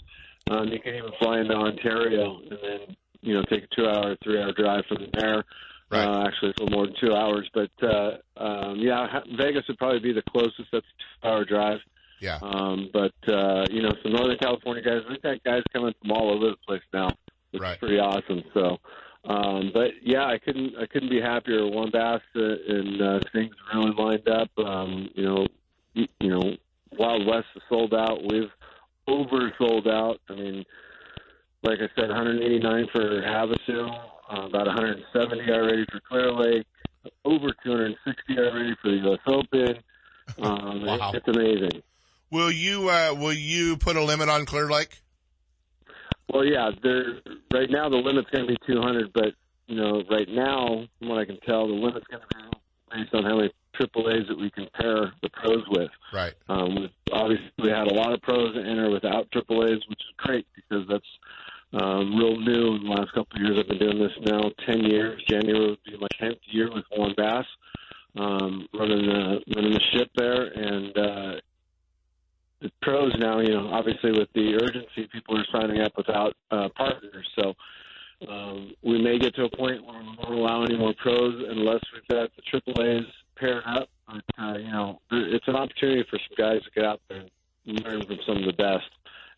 Um, 0.50 0.68
you 0.68 0.80
can 0.80 0.94
even 0.94 1.10
fly 1.18 1.40
into 1.40 1.54
Ontario 1.54 2.40
and 2.40 2.58
then 2.62 2.96
you 3.22 3.34
know 3.34 3.42
take 3.48 3.64
a 3.64 3.74
two 3.74 3.86
hour, 3.86 4.16
three 4.22 4.40
hour 4.40 4.52
drive 4.52 4.84
from 4.86 5.06
there. 5.18 5.44
Right. 5.90 6.04
Uh, 6.04 6.26
actually, 6.26 6.50
it's 6.50 6.60
a 6.60 6.64
little 6.64 6.78
more 6.78 6.86
than 6.86 6.96
two 7.00 7.14
hours, 7.14 7.48
but 7.54 7.70
uh, 7.82 8.16
um, 8.36 8.76
yeah, 8.78 9.20
Vegas 9.36 9.64
would 9.68 9.78
probably 9.78 10.00
be 10.00 10.12
the 10.12 10.22
closest. 10.30 10.68
That's 10.72 10.86
a 10.86 11.22
two 11.22 11.28
hour 11.28 11.44
drive. 11.44 11.78
Yeah. 12.20 12.38
Um, 12.40 12.88
but 12.92 13.14
uh, 13.28 13.66
you 13.70 13.82
know, 13.82 13.92
some 14.02 14.12
Northern 14.12 14.38
California 14.38 14.82
guys, 14.82 15.02
we've 15.08 15.22
got 15.22 15.42
guys 15.44 15.62
coming 15.72 15.94
from 16.00 16.12
all 16.12 16.30
over 16.30 16.50
the 16.50 16.56
place 16.66 16.82
now, 16.92 17.08
which 17.52 17.62
right. 17.62 17.72
is 17.72 17.78
pretty 17.78 17.98
awesome. 17.98 18.42
So, 18.52 18.78
um, 19.24 19.70
but 19.72 19.90
yeah, 20.02 20.26
I 20.26 20.38
couldn't 20.38 20.76
I 20.76 20.86
couldn't 20.86 21.10
be 21.10 21.20
happier. 21.20 21.66
WON 21.66 21.90
Bass 21.90 22.20
uh, 22.34 22.40
and 22.40 23.00
uh, 23.00 23.20
things 23.32 23.54
really 23.72 23.92
lined 23.96 24.28
up. 24.28 24.50
Um, 24.58 25.08
you 25.14 25.24
know, 25.24 25.46
you, 25.94 26.06
you 26.20 26.30
know, 26.30 26.56
Wild 26.98 27.26
West 27.26 27.46
is 27.54 27.62
sold 27.68 27.94
out. 27.94 28.22
We've 28.28 28.50
over 29.06 29.52
sold 29.58 29.86
out. 29.86 30.20
I 30.28 30.34
mean, 30.34 30.64
like 31.62 31.78
I 31.78 31.88
said, 31.94 32.08
189 32.08 32.88
for 32.92 33.22
Havasu, 33.22 33.88
uh, 34.30 34.46
about 34.46 34.66
170 34.66 35.50
already 35.50 35.84
for 35.90 36.00
Clear 36.00 36.32
Lake, 36.32 36.66
over 37.24 37.48
260 37.64 38.38
already 38.38 38.74
for 38.82 38.90
the 38.90 38.96
U.S. 38.96 39.18
Open. 39.26 39.82
Um, 40.40 40.86
wow. 40.86 41.10
It's 41.12 41.26
amazing. 41.26 41.82
Will 42.30 42.50
you 42.50 42.88
uh, 42.88 43.12
will 43.12 43.32
you 43.32 43.76
put 43.76 43.96
a 43.96 44.02
limit 44.02 44.28
on 44.28 44.46
Clear 44.46 44.70
Lake? 44.70 45.01
Well, 46.32 46.44
yeah. 46.44 46.70
There 46.82 47.04
right 47.52 47.70
now 47.70 47.88
the 47.88 47.96
limit's 47.96 48.30
going 48.30 48.46
to 48.46 48.52
be 48.52 48.58
200, 48.66 49.12
but 49.12 49.34
you 49.66 49.76
know, 49.76 50.02
right 50.10 50.28
now, 50.28 50.84
from 50.98 51.08
what 51.08 51.18
I 51.18 51.24
can 51.24 51.38
tell, 51.46 51.66
the 51.66 51.74
limit's 51.74 52.06
going 52.08 52.22
to 52.22 52.36
be 52.36 52.58
based 52.90 53.14
on 53.14 53.24
how 53.24 53.36
many 53.36 53.52
triple 53.74 54.10
A's 54.10 54.26
that 54.28 54.38
we 54.38 54.50
can 54.50 54.66
pair 54.74 55.12
the 55.22 55.30
pros 55.30 55.64
with. 55.70 55.90
Right. 56.12 56.32
Um, 56.48 56.74
we've 56.74 56.90
obviously 57.12 57.70
had 57.70 57.86
a 57.86 57.94
lot 57.94 58.12
of 58.12 58.20
pros 58.22 58.56
enter 58.56 58.90
without 58.90 59.30
triple 59.30 59.64
A's, 59.64 59.80
which 59.88 60.00
is 60.00 60.14
great 60.16 60.46
because 60.54 60.86
that's 60.88 61.82
um, 61.82 62.16
real 62.16 62.38
new 62.38 62.76
in 62.76 62.84
the 62.84 62.90
last 62.90 63.12
couple 63.12 63.36
of 63.36 63.42
years. 63.42 63.58
I've 63.58 63.68
been 63.68 63.78
doing 63.78 63.98
this 63.98 64.12
now 64.26 64.50
10 64.66 64.84
years. 64.84 65.22
January 65.28 65.70
would 65.70 65.84
be 65.84 65.96
my 65.98 66.08
10th 66.20 66.40
year 66.46 66.70
with 66.72 66.84
WON 66.96 67.14
Bass, 67.16 67.46
um, 68.16 68.68
running 68.74 69.06
the 69.06 69.40
running 69.56 69.72
the 69.72 69.80
ship 69.92 70.10
there, 70.16 70.44
and 70.44 70.98
uh, 70.98 71.40
pros 72.80 73.12
now. 73.18 73.40
You 73.40 73.50
know, 73.50 73.68
obviously 73.72 74.12
with 74.12 74.28
the 74.34 74.54
urgency, 74.54 75.08
people 75.12 75.38
are 75.38 75.46
signing 75.52 75.80
up 75.80 75.92
without 75.96 76.34
uh, 76.50 76.68
partners, 76.76 77.28
so. 77.38 77.54
Um, 78.28 78.74
we 78.82 79.02
may 79.02 79.18
get 79.18 79.34
to 79.34 79.46
a 79.46 79.56
point 79.56 79.84
where 79.84 79.98
we 79.98 80.16
won't 80.16 80.30
allow 80.30 80.62
any 80.62 80.76
more 80.76 80.94
pros 81.02 81.34
unless 81.48 81.80
we've 81.92 82.06
got 82.08 82.30
the 82.36 82.42
triple 82.42 82.80
A's 82.80 83.04
paired 83.36 83.64
up. 83.66 83.88
But 84.06 84.22
uh, 84.38 84.58
you 84.58 84.70
know, 84.70 85.00
it's 85.10 85.48
an 85.48 85.56
opportunity 85.56 86.04
for 86.08 86.18
some 86.18 86.36
guys 86.36 86.62
to 86.62 86.70
get 86.74 86.84
out 86.84 87.00
there 87.08 87.24
and 87.66 87.80
learn 87.84 88.06
from 88.06 88.18
some 88.26 88.36
of 88.38 88.44
the 88.44 88.52
best. 88.52 88.88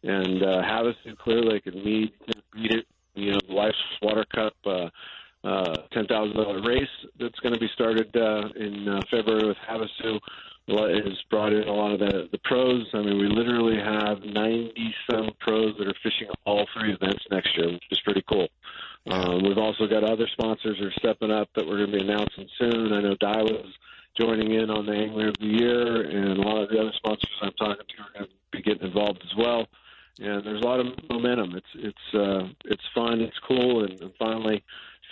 And 0.03 0.43
uh, 0.43 0.63
Havasu, 0.63 1.17
Clear 1.17 1.43
Lake, 1.43 1.67
and 1.67 1.83
can 1.83 1.83
beat 2.53 2.73
it. 2.73 2.87
You 3.15 3.33
know, 3.33 3.39
the 3.47 3.55
Life's 3.55 3.77
Water 4.03 4.25
Cup, 4.35 4.55
uh, 4.67 4.89
uh, 5.47 5.75
ten 5.93 6.07
thousand 6.07 6.37
dollar 6.37 6.61
race 6.63 6.89
that's 7.19 7.39
going 7.41 7.55
to 7.55 7.61
be 7.61 7.69
started 7.75 8.15
uh, 8.17 8.49
in 8.57 8.89
uh, 8.89 9.01
February 9.11 9.47
with 9.47 9.57
Havasu 9.69 10.19
has 10.69 11.21
brought 11.31 11.53
in 11.53 11.69
a 11.69 11.73
lot 11.73 11.93
of 11.93 12.01
the 12.01 12.29
the 12.33 12.39
pros. 12.45 12.87
I 12.95 12.99
mean, 12.99 13.19
we 13.19 13.29
literally 13.29 13.77
have 13.77 14.23
ninety 14.23 14.95
some 15.11 15.31
pros 15.41 15.77
that 15.79 15.87
are 15.87 15.95
fishing 16.03 16.29
all 16.47 16.67
three 16.75 16.93
events 16.93 17.25
next 17.31 17.57
year, 17.57 17.71
which 17.73 17.83
is 17.91 18.01
pretty 18.01 18.23
cool. 18.29 18.49
Um, 19.11 19.43
we've 19.43 19.59
also 19.59 19.87
got 19.87 20.03
other 20.03 20.27
sponsors 20.33 20.79
that 20.79 20.87
are 20.87 20.93
stepping 20.99 21.31
up 21.31 21.49
that 21.55 21.67
we're 21.67 21.79
going 21.79 21.93
to 21.93 21.99
be 21.99 22.05
announcing 22.05 22.49
soon. 22.59 22.93
I 22.93 23.03
know 23.03 23.15
Daiwa's 23.17 23.75
joining 24.19 24.53
in 24.53 24.71
on 24.71 24.87
the 24.87 24.93
Angler 24.93 25.29
of 25.29 25.37
the 25.39 25.47
Year, 25.47 26.03
and 26.03 26.39
a 26.39 26.43
lot 26.43 26.63
of 26.63 26.71
the 26.71 26.81
other 26.81 26.93
sponsors 26.97 27.31
I'm 27.43 27.53
talking 27.53 27.85
to 27.87 28.03
are 28.03 28.19
going 28.19 28.27
to 28.27 28.33
be 28.51 28.63
getting 28.63 28.87
involved 28.87 29.23
as 29.23 29.37
well. 29.37 29.67
And 30.21 30.45
there's 30.47 30.63
a 30.63 30.65
lot 30.65 30.81
of 30.81 30.87
momentum. 31.11 31.57
It's 31.57 31.67
it's 31.75 32.15
uh, 32.15 32.49
it's 32.67 32.85
fun. 32.95 33.21
It's 33.21 33.39
cool, 33.47 33.85
and, 33.85 34.01
and 34.01 34.13
finally 34.19 34.63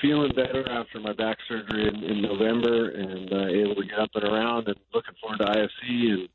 feeling 0.03 0.32
better 0.34 0.68
after 0.68 1.00
my 1.00 1.12
back 1.14 1.38
surgery 1.48 1.88
in, 1.88 2.03
in 2.03 2.20
November, 2.20 2.90
and 2.90 3.32
uh, 3.32 3.46
able 3.46 3.76
to 3.76 3.84
get 3.88 3.98
up 3.98 4.11
and 4.14 4.24
around, 4.24 4.66
and 4.68 4.76
looking 4.92 5.14
forward 5.20 5.38
to 5.38 5.48
ISE 5.48 5.68
and 5.88 6.28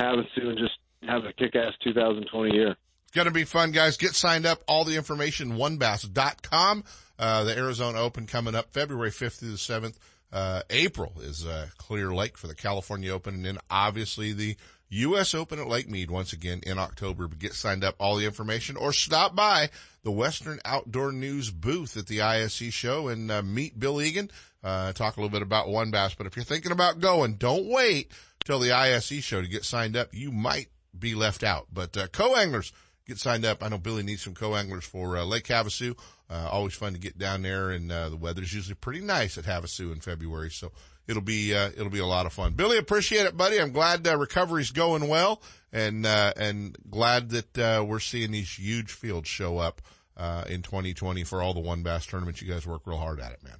Havasu, 0.00 0.24
soon 0.34 0.56
just 0.56 0.78
have 1.06 1.24
a 1.24 1.32
kick-ass 1.32 1.72
2020 1.84 2.54
year. 2.54 2.70
It's 2.70 3.14
going 3.14 3.26
to 3.26 3.32
be 3.32 3.44
fun, 3.44 3.72
guys. 3.72 3.96
Get 3.96 4.14
signed 4.14 4.46
up. 4.46 4.62
All 4.66 4.84
the 4.84 4.96
information, 4.96 5.56
wonbass.com. 5.56 6.84
Uh, 7.18 7.44
the 7.44 7.56
Arizona 7.56 7.98
Open 7.98 8.26
coming 8.26 8.54
up 8.54 8.72
February 8.72 9.10
5th 9.10 9.40
through 9.40 9.50
the 9.50 9.56
7th. 9.56 9.96
Uh, 10.32 10.62
April 10.70 11.12
is, 11.20 11.44
uh, 11.44 11.66
Clear 11.76 12.14
Lake 12.14 12.38
for 12.38 12.46
the 12.46 12.54
California 12.54 13.12
Open 13.12 13.34
and 13.34 13.44
then 13.44 13.58
obviously 13.68 14.32
the 14.32 14.56
U.S. 14.92 15.34
Open 15.34 15.58
at 15.58 15.68
Lake 15.68 15.88
Mead 15.88 16.10
once 16.10 16.32
again 16.32 16.60
in 16.64 16.78
October. 16.78 17.26
But 17.26 17.38
get 17.38 17.54
signed 17.54 17.82
up, 17.82 17.94
all 17.98 18.16
the 18.16 18.26
information 18.26 18.76
or 18.76 18.92
stop 18.92 19.34
by 19.34 19.70
the 20.02 20.10
Western 20.10 20.60
Outdoor 20.64 21.12
News 21.12 21.50
booth 21.50 21.96
at 21.96 22.06
the 22.06 22.20
ISE 22.20 22.72
show 22.74 23.08
and, 23.08 23.30
uh, 23.30 23.42
meet 23.42 23.78
Bill 23.78 24.02
Egan, 24.02 24.30
uh, 24.62 24.92
talk 24.92 25.16
a 25.16 25.20
little 25.20 25.32
bit 25.32 25.42
about 25.42 25.68
WON 25.68 25.90
Bass. 25.90 26.14
But 26.14 26.26
if 26.26 26.36
you're 26.36 26.44
thinking 26.44 26.72
about 26.72 27.00
going, 27.00 27.34
don't 27.34 27.66
wait 27.66 28.12
till 28.44 28.58
the 28.58 28.72
ISE 28.72 29.22
show 29.24 29.40
to 29.40 29.48
get 29.48 29.64
signed 29.64 29.96
up. 29.96 30.08
You 30.12 30.30
might 30.30 30.68
be 30.98 31.14
left 31.14 31.42
out, 31.42 31.68
but, 31.72 31.96
uh, 31.96 32.08
co-anglers, 32.08 32.72
get 33.06 33.18
signed 33.18 33.44
up. 33.44 33.62
I 33.62 33.68
know 33.68 33.78
Billy 33.78 34.02
needs 34.02 34.22
some 34.22 34.34
co-anglers 34.34 34.84
for 34.84 35.16
uh, 35.16 35.24
Lake 35.24 35.44
Havasu 35.44 35.96
Uh, 36.28 36.48
always 36.50 36.72
fun 36.74 36.94
to 36.94 36.98
get 36.98 37.18
down 37.18 37.42
there, 37.42 37.70
and 37.70 37.92
uh, 37.92 38.08
the 38.08 38.16
weather's 38.16 38.54
usually 38.54 38.74
pretty 38.74 39.00
nice 39.00 39.36
at 39.36 39.44
Havasu 39.44 39.92
in 39.92 40.00
February, 40.00 40.50
so 40.50 40.72
it'll 41.08 41.22
be 41.22 41.54
uh, 41.54 41.70
it'll 41.76 41.90
be 41.90 41.98
a 41.98 42.06
lot 42.06 42.26
of 42.26 42.32
fun. 42.32 42.52
Billy, 42.52 42.78
appreciate 42.78 43.26
it, 43.26 43.36
buddy. 43.36 43.60
I'm 43.60 43.72
glad 43.72 44.06
uh, 44.06 44.16
recovery's 44.16 44.70
going 44.70 45.08
well, 45.08 45.42
and 45.72 46.06
uh, 46.06 46.32
and 46.36 46.76
glad 46.90 47.30
that 47.30 47.58
uh, 47.58 47.84
we're 47.84 48.00
seeing 48.00 48.32
these 48.32 48.58
huge 48.58 48.92
fields 48.92 49.28
show 49.28 49.58
up 49.58 49.82
uh, 50.16 50.44
in 50.48 50.62
2020 50.62 51.24
for 51.24 51.42
all 51.42 51.54
the 51.54 51.60
WON 51.60 51.82
Bass 51.82 52.06
tournaments. 52.06 52.42
You 52.42 52.52
guys 52.52 52.66
work 52.66 52.82
real 52.86 52.98
hard 52.98 53.20
at 53.20 53.32
it, 53.32 53.42
man. 53.42 53.56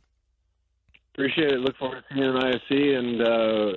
Appreciate 1.15 1.53
it. 1.53 1.61
Look 1.61 1.77
forward 1.77 2.03
to 2.09 2.15
seeing 2.15 2.23
you 2.23 2.31
in 2.31 2.37
ISE 2.37 2.99
and 2.99 3.23
uh, 3.23 3.77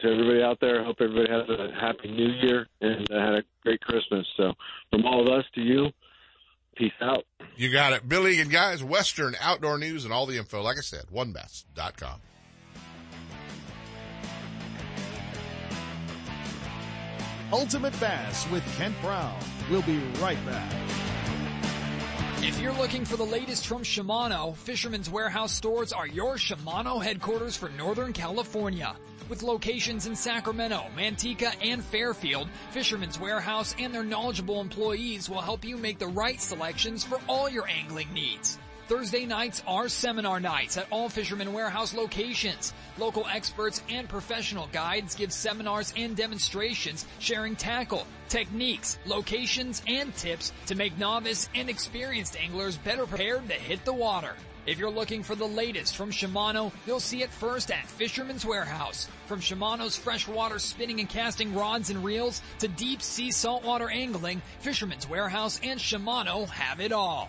to 0.00 0.08
everybody 0.08 0.42
out 0.42 0.58
there. 0.60 0.84
Hope 0.84 0.96
everybody 1.00 1.30
has 1.30 1.48
a 1.48 1.72
happy 1.80 2.10
New 2.10 2.30
Year 2.30 2.66
and 2.80 3.10
uh, 3.10 3.20
had 3.20 3.34
a 3.34 3.42
great 3.62 3.80
Christmas. 3.80 4.26
So 4.36 4.52
from 4.90 5.04
all 5.04 5.20
of 5.22 5.28
us 5.28 5.44
to 5.54 5.60
you, 5.60 5.90
peace 6.76 6.92
out. 7.00 7.24
You 7.56 7.70
got 7.70 7.92
it. 7.92 8.08
Billy 8.08 8.40
and 8.40 8.50
guys, 8.50 8.82
Western 8.82 9.36
Outdoor 9.40 9.78
News 9.78 10.04
and 10.04 10.12
all 10.12 10.26
the 10.26 10.38
info, 10.38 10.62
like 10.62 10.78
I 10.78 10.82
said, 10.82 11.04
wonbass.com. 11.12 12.20
Ultimate 17.52 17.98
Bass 17.98 18.46
with 18.50 18.62
Kent 18.76 18.94
Brown. 19.00 19.34
We'll 19.70 19.80
be 19.82 19.98
right 20.20 20.44
back. 20.44 20.70
If 22.42 22.60
you're 22.60 22.74
looking 22.74 23.06
for 23.06 23.16
the 23.16 23.24
latest 23.24 23.66
from 23.66 23.82
Shimano, 23.82 24.54
Fisherman's 24.54 25.08
Warehouse 25.08 25.52
stores 25.52 25.90
are 25.90 26.06
your 26.06 26.36
Shimano 26.36 27.02
headquarters 27.02 27.56
for 27.56 27.70
Northern 27.70 28.12
California. 28.12 28.94
With 29.30 29.42
locations 29.42 30.06
in 30.06 30.14
Sacramento, 30.14 30.84
Manteca, 30.94 31.54
and 31.62 31.82
Fairfield, 31.82 32.48
Fisherman's 32.70 33.18
Warehouse 33.18 33.74
and 33.78 33.94
their 33.94 34.04
knowledgeable 34.04 34.60
employees 34.60 35.30
will 35.30 35.40
help 35.40 35.64
you 35.64 35.78
make 35.78 35.98
the 35.98 36.06
right 36.06 36.40
selections 36.40 37.02
for 37.02 37.18
all 37.28 37.48
your 37.48 37.66
angling 37.66 38.12
needs. 38.12 38.58
Thursday 38.88 39.26
nights 39.26 39.62
are 39.66 39.86
seminar 39.86 40.40
nights 40.40 40.78
at 40.78 40.86
all 40.90 41.10
Fisherman 41.10 41.52
Warehouse 41.52 41.92
locations. 41.92 42.72
Local 42.96 43.26
experts 43.26 43.82
and 43.90 44.08
professional 44.08 44.66
guides 44.72 45.14
give 45.14 45.30
seminars 45.30 45.92
and 45.94 46.16
demonstrations 46.16 47.04
sharing 47.18 47.54
tackle, 47.54 48.06
techniques, 48.30 48.98
locations, 49.04 49.82
and 49.86 50.14
tips 50.16 50.54
to 50.68 50.74
make 50.74 50.96
novice 50.96 51.50
and 51.54 51.68
experienced 51.68 52.40
anglers 52.40 52.78
better 52.78 53.04
prepared 53.04 53.46
to 53.50 53.54
hit 53.56 53.84
the 53.84 53.92
water. 53.92 54.34
If 54.64 54.78
you're 54.78 54.90
looking 54.90 55.22
for 55.22 55.34
the 55.34 55.46
latest 55.46 55.94
from 55.94 56.10
Shimano, 56.10 56.72
you'll 56.86 56.98
see 56.98 57.22
it 57.22 57.30
first 57.30 57.70
at 57.70 57.86
Fisherman's 57.86 58.46
Warehouse. 58.46 59.06
From 59.26 59.40
Shimano's 59.40 59.98
freshwater 59.98 60.58
spinning 60.58 61.00
and 61.00 61.10
casting 61.10 61.54
rods 61.54 61.90
and 61.90 62.02
reels 62.02 62.40
to 62.60 62.68
deep 62.68 63.02
sea 63.02 63.32
saltwater 63.32 63.90
angling, 63.90 64.40
Fisherman's 64.60 65.06
Warehouse 65.06 65.60
and 65.62 65.78
Shimano 65.78 66.48
have 66.48 66.80
it 66.80 66.92
all. 66.92 67.28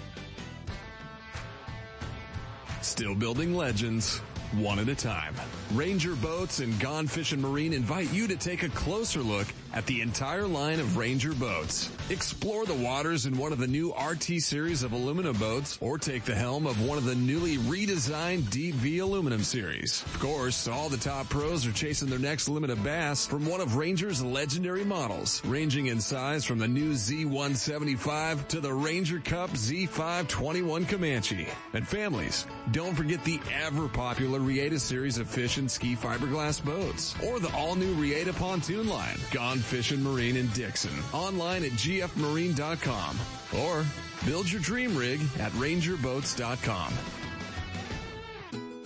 Still 2.91 3.15
building 3.15 3.55
legends, 3.55 4.17
one 4.51 4.77
at 4.77 4.89
a 4.89 4.95
time. 4.95 5.33
Ranger 5.73 6.13
Boats 6.13 6.59
and 6.59 6.77
Gone 6.81 7.07
Fishing 7.07 7.39
Marine 7.39 7.71
invite 7.71 8.11
you 8.11 8.27
to 8.27 8.35
take 8.35 8.63
a 8.63 8.69
closer 8.69 9.21
look 9.21 9.47
at 9.73 9.85
the 9.85 10.01
entire 10.01 10.47
line 10.47 10.79
of 10.79 10.97
Ranger 10.97 11.33
boats. 11.33 11.89
Explore 12.09 12.65
the 12.65 12.73
waters 12.73 13.25
in 13.25 13.37
one 13.37 13.51
of 13.51 13.57
the 13.57 13.67
new 13.67 13.93
RT 13.93 14.41
series 14.41 14.83
of 14.83 14.91
aluminum 14.91 15.37
boats 15.37 15.77
or 15.81 15.97
take 15.97 16.25
the 16.25 16.35
helm 16.35 16.67
of 16.67 16.85
one 16.85 16.97
of 16.97 17.05
the 17.05 17.15
newly 17.15 17.57
redesigned 17.57 18.49
Deep 18.49 18.75
V 18.75 18.99
aluminum 18.99 19.43
series. 19.43 20.03
Of 20.03 20.19
course, 20.19 20.67
all 20.67 20.89
the 20.89 20.97
top 20.97 21.29
pros 21.29 21.65
are 21.65 21.71
chasing 21.71 22.09
their 22.09 22.19
next 22.19 22.49
limit 22.49 22.69
of 22.69 22.83
bass 22.83 23.25
from 23.25 23.45
one 23.45 23.61
of 23.61 23.75
Ranger's 23.75 24.23
legendary 24.23 24.83
models, 24.83 25.41
ranging 25.45 25.87
in 25.87 26.01
size 26.01 26.43
from 26.43 26.59
the 26.59 26.67
new 26.67 26.91
Z175 26.91 28.47
to 28.49 28.59
the 28.59 28.73
Ranger 28.73 29.19
Cup 29.19 29.51
Z521 29.51 30.87
Comanche. 30.87 31.47
And 31.73 31.87
families, 31.87 32.45
don't 32.71 32.95
forget 32.95 33.23
the 33.23 33.39
ever 33.63 33.87
popular 33.87 34.39
Reata 34.39 34.79
series 34.79 35.17
of 35.17 35.29
fish 35.29 35.57
and 35.57 35.69
ski 35.69 35.95
fiberglass 35.95 36.63
boats 36.63 37.15
or 37.25 37.39
the 37.39 37.53
all 37.55 37.75
new 37.75 37.93
Reata 37.93 38.33
pontoon 38.33 38.87
line. 38.87 39.17
Gone 39.31 39.60
Fishing 39.61 40.03
Marine 40.03 40.37
in 40.37 40.47
Dixon. 40.49 40.91
Online 41.13 41.63
at 41.63 41.71
gfmarine.com 41.71 43.19
or 43.59 43.85
build 44.25 44.51
your 44.51 44.61
dream 44.61 44.95
rig 44.95 45.21
at 45.39 45.51
rangerboats.com. 45.53 46.93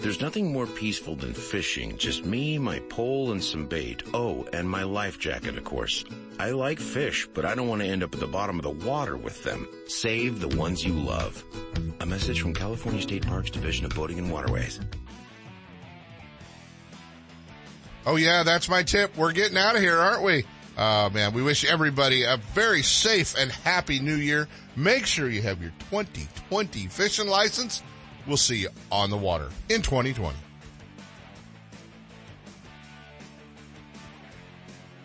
There's 0.05 0.21
nothing 0.21 0.53
more 0.53 0.67
peaceful 0.67 1.15
than 1.15 1.34
fishing. 1.34 1.97
Just 1.97 2.26
me, 2.26 2.59
my 2.59 2.78
pole, 2.89 3.32
and 3.32 3.43
some 3.43 3.65
bait. 3.65 4.03
Oh, 4.13 4.47
and 4.53 4.69
my 4.69 4.84
life 4.84 5.17
jacket, 5.17 5.57
of 5.57 5.63
course. 5.63 6.05
I 6.38 6.51
like 6.51 6.80
fish, 6.80 7.28
but 7.34 7.43
I 7.43 7.55
don't 7.55 7.67
want 7.67 7.82
to 7.82 7.88
end 7.88 8.03
up 8.03 8.13
at 8.13 8.19
the 8.19 8.28
bottom 8.28 8.59
of 8.59 8.63
the 8.63 8.86
water 8.88 9.17
with 9.17 9.43
them. 9.43 9.67
Save 9.88 10.41
the 10.41 10.55
ones 10.55 10.84
you 10.86 10.93
love. 10.93 11.43
A 12.01 12.05
message 12.05 12.39
from 12.39 12.53
California 12.53 13.01
State 13.01 13.26
Parks 13.26 13.49
Division 13.49 13.84
of 13.86 13.95
Boating 13.95 14.19
and 14.19 14.32
Waterways. 14.32 14.80
Oh 18.05 18.17
yeah, 18.17 18.43
that's 18.43 18.69
my 18.69 18.84
tip. 18.84 19.17
We're 19.17 19.32
getting 19.32 19.57
out 19.57 19.76
of 19.76 19.82
here, 19.82 19.97
aren't 19.97 20.21
we? 20.21 20.45
Uh, 20.78 21.09
man, 21.13 21.34
we 21.34 21.41
wish 21.41 21.63
everybody 21.63 22.23
a 22.23 22.38
very 22.53 22.82
safe 22.82 23.36
and 23.38 23.51
happy 23.51 23.99
new 23.99 24.15
year. 24.15 24.47
Make 24.76 25.05
sure 25.05 25.30
you 25.30 25.41
have 25.41 25.61
your 25.61 25.71
2020 25.89 26.88
fishing 26.88 27.28
license. 27.28 27.82
We'll 28.28 28.38
see 28.38 28.57
you 28.57 28.69
on 28.91 29.09
the 29.09 29.17
water 29.17 29.49
in 29.69 29.82
2020. 29.82 30.36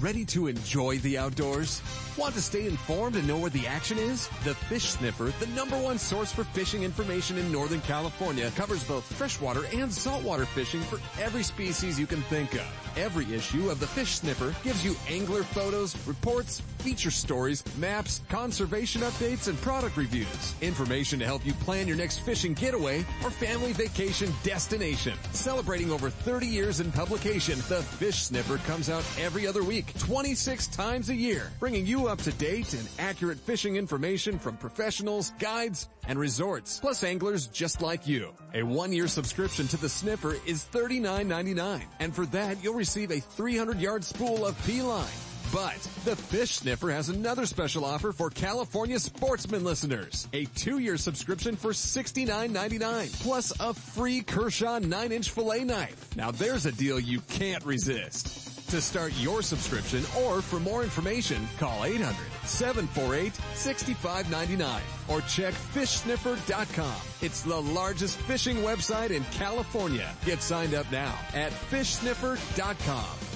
Ready 0.00 0.26
to 0.26 0.46
enjoy 0.48 0.98
the 0.98 1.16
outdoors? 1.16 1.80
Want 2.18 2.34
to 2.34 2.42
stay 2.42 2.66
informed 2.66 3.16
and 3.16 3.26
know 3.26 3.38
where 3.38 3.50
the 3.50 3.66
action 3.66 3.96
is? 3.96 4.28
The 4.44 4.54
Fish 4.54 4.84
Sniffer, 4.84 5.32
the 5.40 5.46
number 5.48 5.78
one 5.78 5.98
source 5.98 6.30
for 6.30 6.44
fishing 6.44 6.82
information 6.82 7.38
in 7.38 7.50
Northern 7.50 7.80
California, 7.80 8.50
covers 8.56 8.84
both 8.84 9.04
freshwater 9.04 9.64
and 9.74 9.90
saltwater 9.90 10.44
fishing 10.44 10.82
for 10.82 10.98
every 11.22 11.42
species 11.42 11.98
you 11.98 12.06
can 12.06 12.20
think 12.22 12.54
of. 12.54 12.66
Every 12.96 13.34
issue 13.34 13.70
of 13.70 13.80
the 13.80 13.86
Fish 13.86 14.16
Sniffer 14.16 14.54
gives 14.62 14.84
you 14.84 14.96
angler 15.08 15.42
photos, 15.42 15.96
reports, 16.06 16.60
feature 16.78 17.10
stories, 17.10 17.64
maps, 17.76 18.20
conservation 18.28 19.02
updates, 19.02 19.48
and 19.48 19.60
product 19.60 19.96
reviews. 19.96 20.54
Information 20.60 21.18
to 21.18 21.24
help 21.24 21.44
you 21.44 21.52
plan 21.54 21.88
your 21.88 21.96
next 21.96 22.20
fishing 22.20 22.54
getaway 22.54 23.00
or 23.24 23.30
family 23.30 23.72
vacation 23.72 24.32
destination. 24.42 25.14
Celebrating 25.32 25.90
over 25.90 26.10
30 26.10 26.46
years 26.46 26.80
in 26.80 26.92
publication, 26.92 27.58
the 27.68 27.82
Fish 27.82 28.22
Sniffer 28.22 28.58
comes 28.58 28.88
out 28.88 29.04
every 29.18 29.46
other 29.46 29.64
week 29.64 29.86
26 29.98 30.66
times 30.68 31.08
a 31.08 31.14
year, 31.14 31.50
bringing 31.58 31.86
you 31.86 32.08
up 32.08 32.18
to 32.22 32.32
date 32.32 32.72
and 32.74 32.88
accurate 32.98 33.38
fishing 33.38 33.76
information 33.76 34.38
from 34.38 34.56
professionals, 34.56 35.32
guides, 35.38 35.88
and 36.08 36.18
resorts, 36.18 36.78
plus 36.80 37.02
anglers 37.04 37.46
just 37.48 37.82
like 37.82 38.06
you. 38.06 38.32
A 38.54 38.62
one-year 38.62 39.08
subscription 39.08 39.66
to 39.68 39.76
the 39.76 39.88
Sniffer 39.88 40.36
is 40.46 40.64
$39.99, 40.72 41.82
and 42.00 42.14
for 42.14 42.26
that 42.26 42.62
you'll 42.62 42.74
receive 42.74 43.10
a 43.10 43.20
300-yard 43.20 44.04
spool 44.04 44.46
of 44.46 44.66
P-line. 44.66 45.06
But 45.52 45.78
the 46.04 46.16
Fish 46.16 46.56
Sniffer 46.56 46.90
has 46.90 47.08
another 47.08 47.46
special 47.46 47.84
offer 47.84 48.12
for 48.12 48.30
California 48.30 48.98
sportsman 48.98 49.62
listeners. 49.64 50.26
A 50.32 50.44
two-year 50.46 50.96
subscription 50.96 51.56
for 51.56 51.70
$69.99 51.70 53.22
plus 53.22 53.52
a 53.60 53.72
free 53.72 54.22
Kershaw 54.22 54.80
9-inch 54.80 55.30
fillet 55.30 55.64
knife. 55.64 56.16
Now 56.16 56.32
there's 56.32 56.66
a 56.66 56.72
deal 56.72 56.98
you 56.98 57.20
can't 57.20 57.64
resist. 57.64 58.55
To 58.70 58.80
start 58.80 59.12
your 59.18 59.42
subscription 59.42 60.02
or 60.24 60.42
for 60.42 60.58
more 60.58 60.82
information, 60.82 61.46
call 61.56 61.82
800-748-6599 61.82 64.80
or 65.08 65.20
check 65.20 65.54
fishsniffer.com. 65.54 66.96
It's 67.22 67.42
the 67.42 67.62
largest 67.62 68.18
fishing 68.18 68.56
website 68.56 69.10
in 69.10 69.22
California. 69.30 70.12
Get 70.24 70.42
signed 70.42 70.74
up 70.74 70.90
now 70.90 71.16
at 71.32 71.52
fishsniffer.com. 71.52 73.35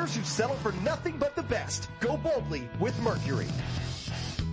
who 0.09 0.23
settle 0.23 0.55
for 0.57 0.71
nothing 0.83 1.17
but 1.17 1.35
the 1.35 1.43
best. 1.43 1.89
Go 1.99 2.17
boldly 2.17 2.67
with 2.79 2.99
Mercury. 3.01 3.47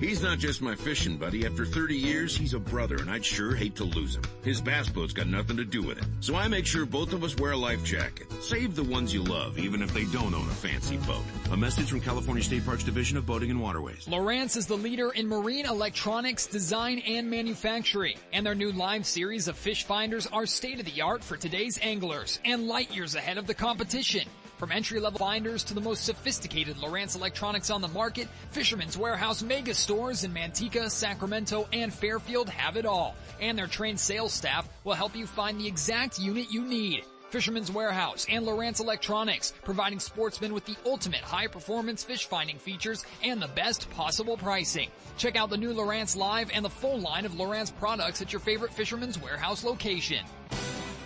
He's 0.00 0.22
not 0.22 0.38
just 0.38 0.62
my 0.62 0.76
fishing 0.76 1.16
buddy. 1.16 1.44
After 1.44 1.66
30 1.66 1.96
years, 1.96 2.36
he's 2.36 2.54
a 2.54 2.60
brother, 2.60 2.98
and 2.98 3.10
I'd 3.10 3.24
sure 3.24 3.56
hate 3.56 3.74
to 3.76 3.84
lose 3.84 4.14
him. 4.14 4.22
His 4.44 4.60
bass 4.60 4.88
boat's 4.88 5.12
got 5.12 5.26
nothing 5.26 5.56
to 5.56 5.64
do 5.64 5.82
with 5.82 5.98
it. 5.98 6.04
So 6.20 6.36
I 6.36 6.46
make 6.46 6.66
sure 6.66 6.86
both 6.86 7.12
of 7.12 7.24
us 7.24 7.34
wear 7.36 7.50
a 7.50 7.56
life 7.56 7.82
jacket. 7.82 8.32
Save 8.40 8.76
the 8.76 8.84
ones 8.84 9.12
you 9.12 9.24
love, 9.24 9.58
even 9.58 9.82
if 9.82 9.92
they 9.92 10.04
don't 10.04 10.34
own 10.34 10.46
a 10.46 10.54
fancy 10.54 10.98
boat. 10.98 11.24
A 11.50 11.56
message 11.56 11.90
from 11.90 12.00
California 12.00 12.44
State 12.44 12.64
Parks 12.64 12.84
Division 12.84 13.18
of 13.18 13.26
Boating 13.26 13.50
and 13.50 13.60
Waterways. 13.60 14.06
Lowrance 14.06 14.56
is 14.56 14.66
the 14.68 14.76
leader 14.76 15.10
in 15.10 15.26
marine 15.26 15.66
electronics 15.66 16.46
design 16.46 17.00
and 17.00 17.28
manufacturing, 17.28 18.18
and 18.32 18.46
their 18.46 18.54
new 18.54 18.70
live 18.70 19.04
series 19.04 19.48
of 19.48 19.56
fish 19.56 19.82
finders 19.82 20.28
are 20.28 20.46
state 20.46 20.78
of 20.78 20.86
the 20.86 21.02
art 21.02 21.24
for 21.24 21.36
today's 21.36 21.76
anglers 21.82 22.38
and 22.44 22.68
light 22.68 22.94
years 22.94 23.16
ahead 23.16 23.36
of 23.36 23.48
the 23.48 23.54
competition. 23.54 24.28
From 24.58 24.72
entry-level 24.72 25.20
finders 25.20 25.62
to 25.64 25.74
the 25.74 25.80
most 25.80 26.04
sophisticated 26.04 26.78
Lowrance 26.78 27.14
electronics 27.14 27.70
on 27.70 27.80
the 27.80 27.86
market, 27.86 28.26
Fisherman's 28.50 28.98
Warehouse 28.98 29.40
mega 29.40 29.72
stores 29.72 30.24
in 30.24 30.34
Manteca, 30.34 30.90
Sacramento, 30.90 31.68
and 31.72 31.94
Fairfield 31.94 32.48
have 32.48 32.76
it 32.76 32.84
all. 32.84 33.14
And 33.40 33.56
their 33.56 33.68
trained 33.68 34.00
sales 34.00 34.32
staff 34.32 34.68
will 34.82 34.94
help 34.94 35.14
you 35.14 35.28
find 35.28 35.60
the 35.60 35.68
exact 35.68 36.18
unit 36.18 36.50
you 36.50 36.62
need. 36.62 37.04
Fisherman's 37.30 37.70
Warehouse 37.70 38.26
and 38.28 38.44
Lowrance 38.44 38.80
Electronics, 38.80 39.52
providing 39.62 40.00
sportsmen 40.00 40.52
with 40.52 40.64
the 40.64 40.76
ultimate 40.84 41.20
high-performance 41.20 42.02
fish 42.02 42.26
finding 42.26 42.58
features 42.58 43.04
and 43.22 43.40
the 43.40 43.48
best 43.48 43.88
possible 43.90 44.36
pricing. 44.36 44.88
Check 45.18 45.36
out 45.36 45.50
the 45.50 45.56
new 45.56 45.72
Lowrance 45.72 46.16
Live 46.16 46.50
and 46.52 46.64
the 46.64 46.70
full 46.70 46.98
line 46.98 47.26
of 47.26 47.34
Lowrance 47.34 47.70
products 47.78 48.22
at 48.22 48.32
your 48.32 48.40
favorite 48.40 48.72
Fisherman's 48.72 49.22
Warehouse 49.22 49.62
location. 49.62 50.24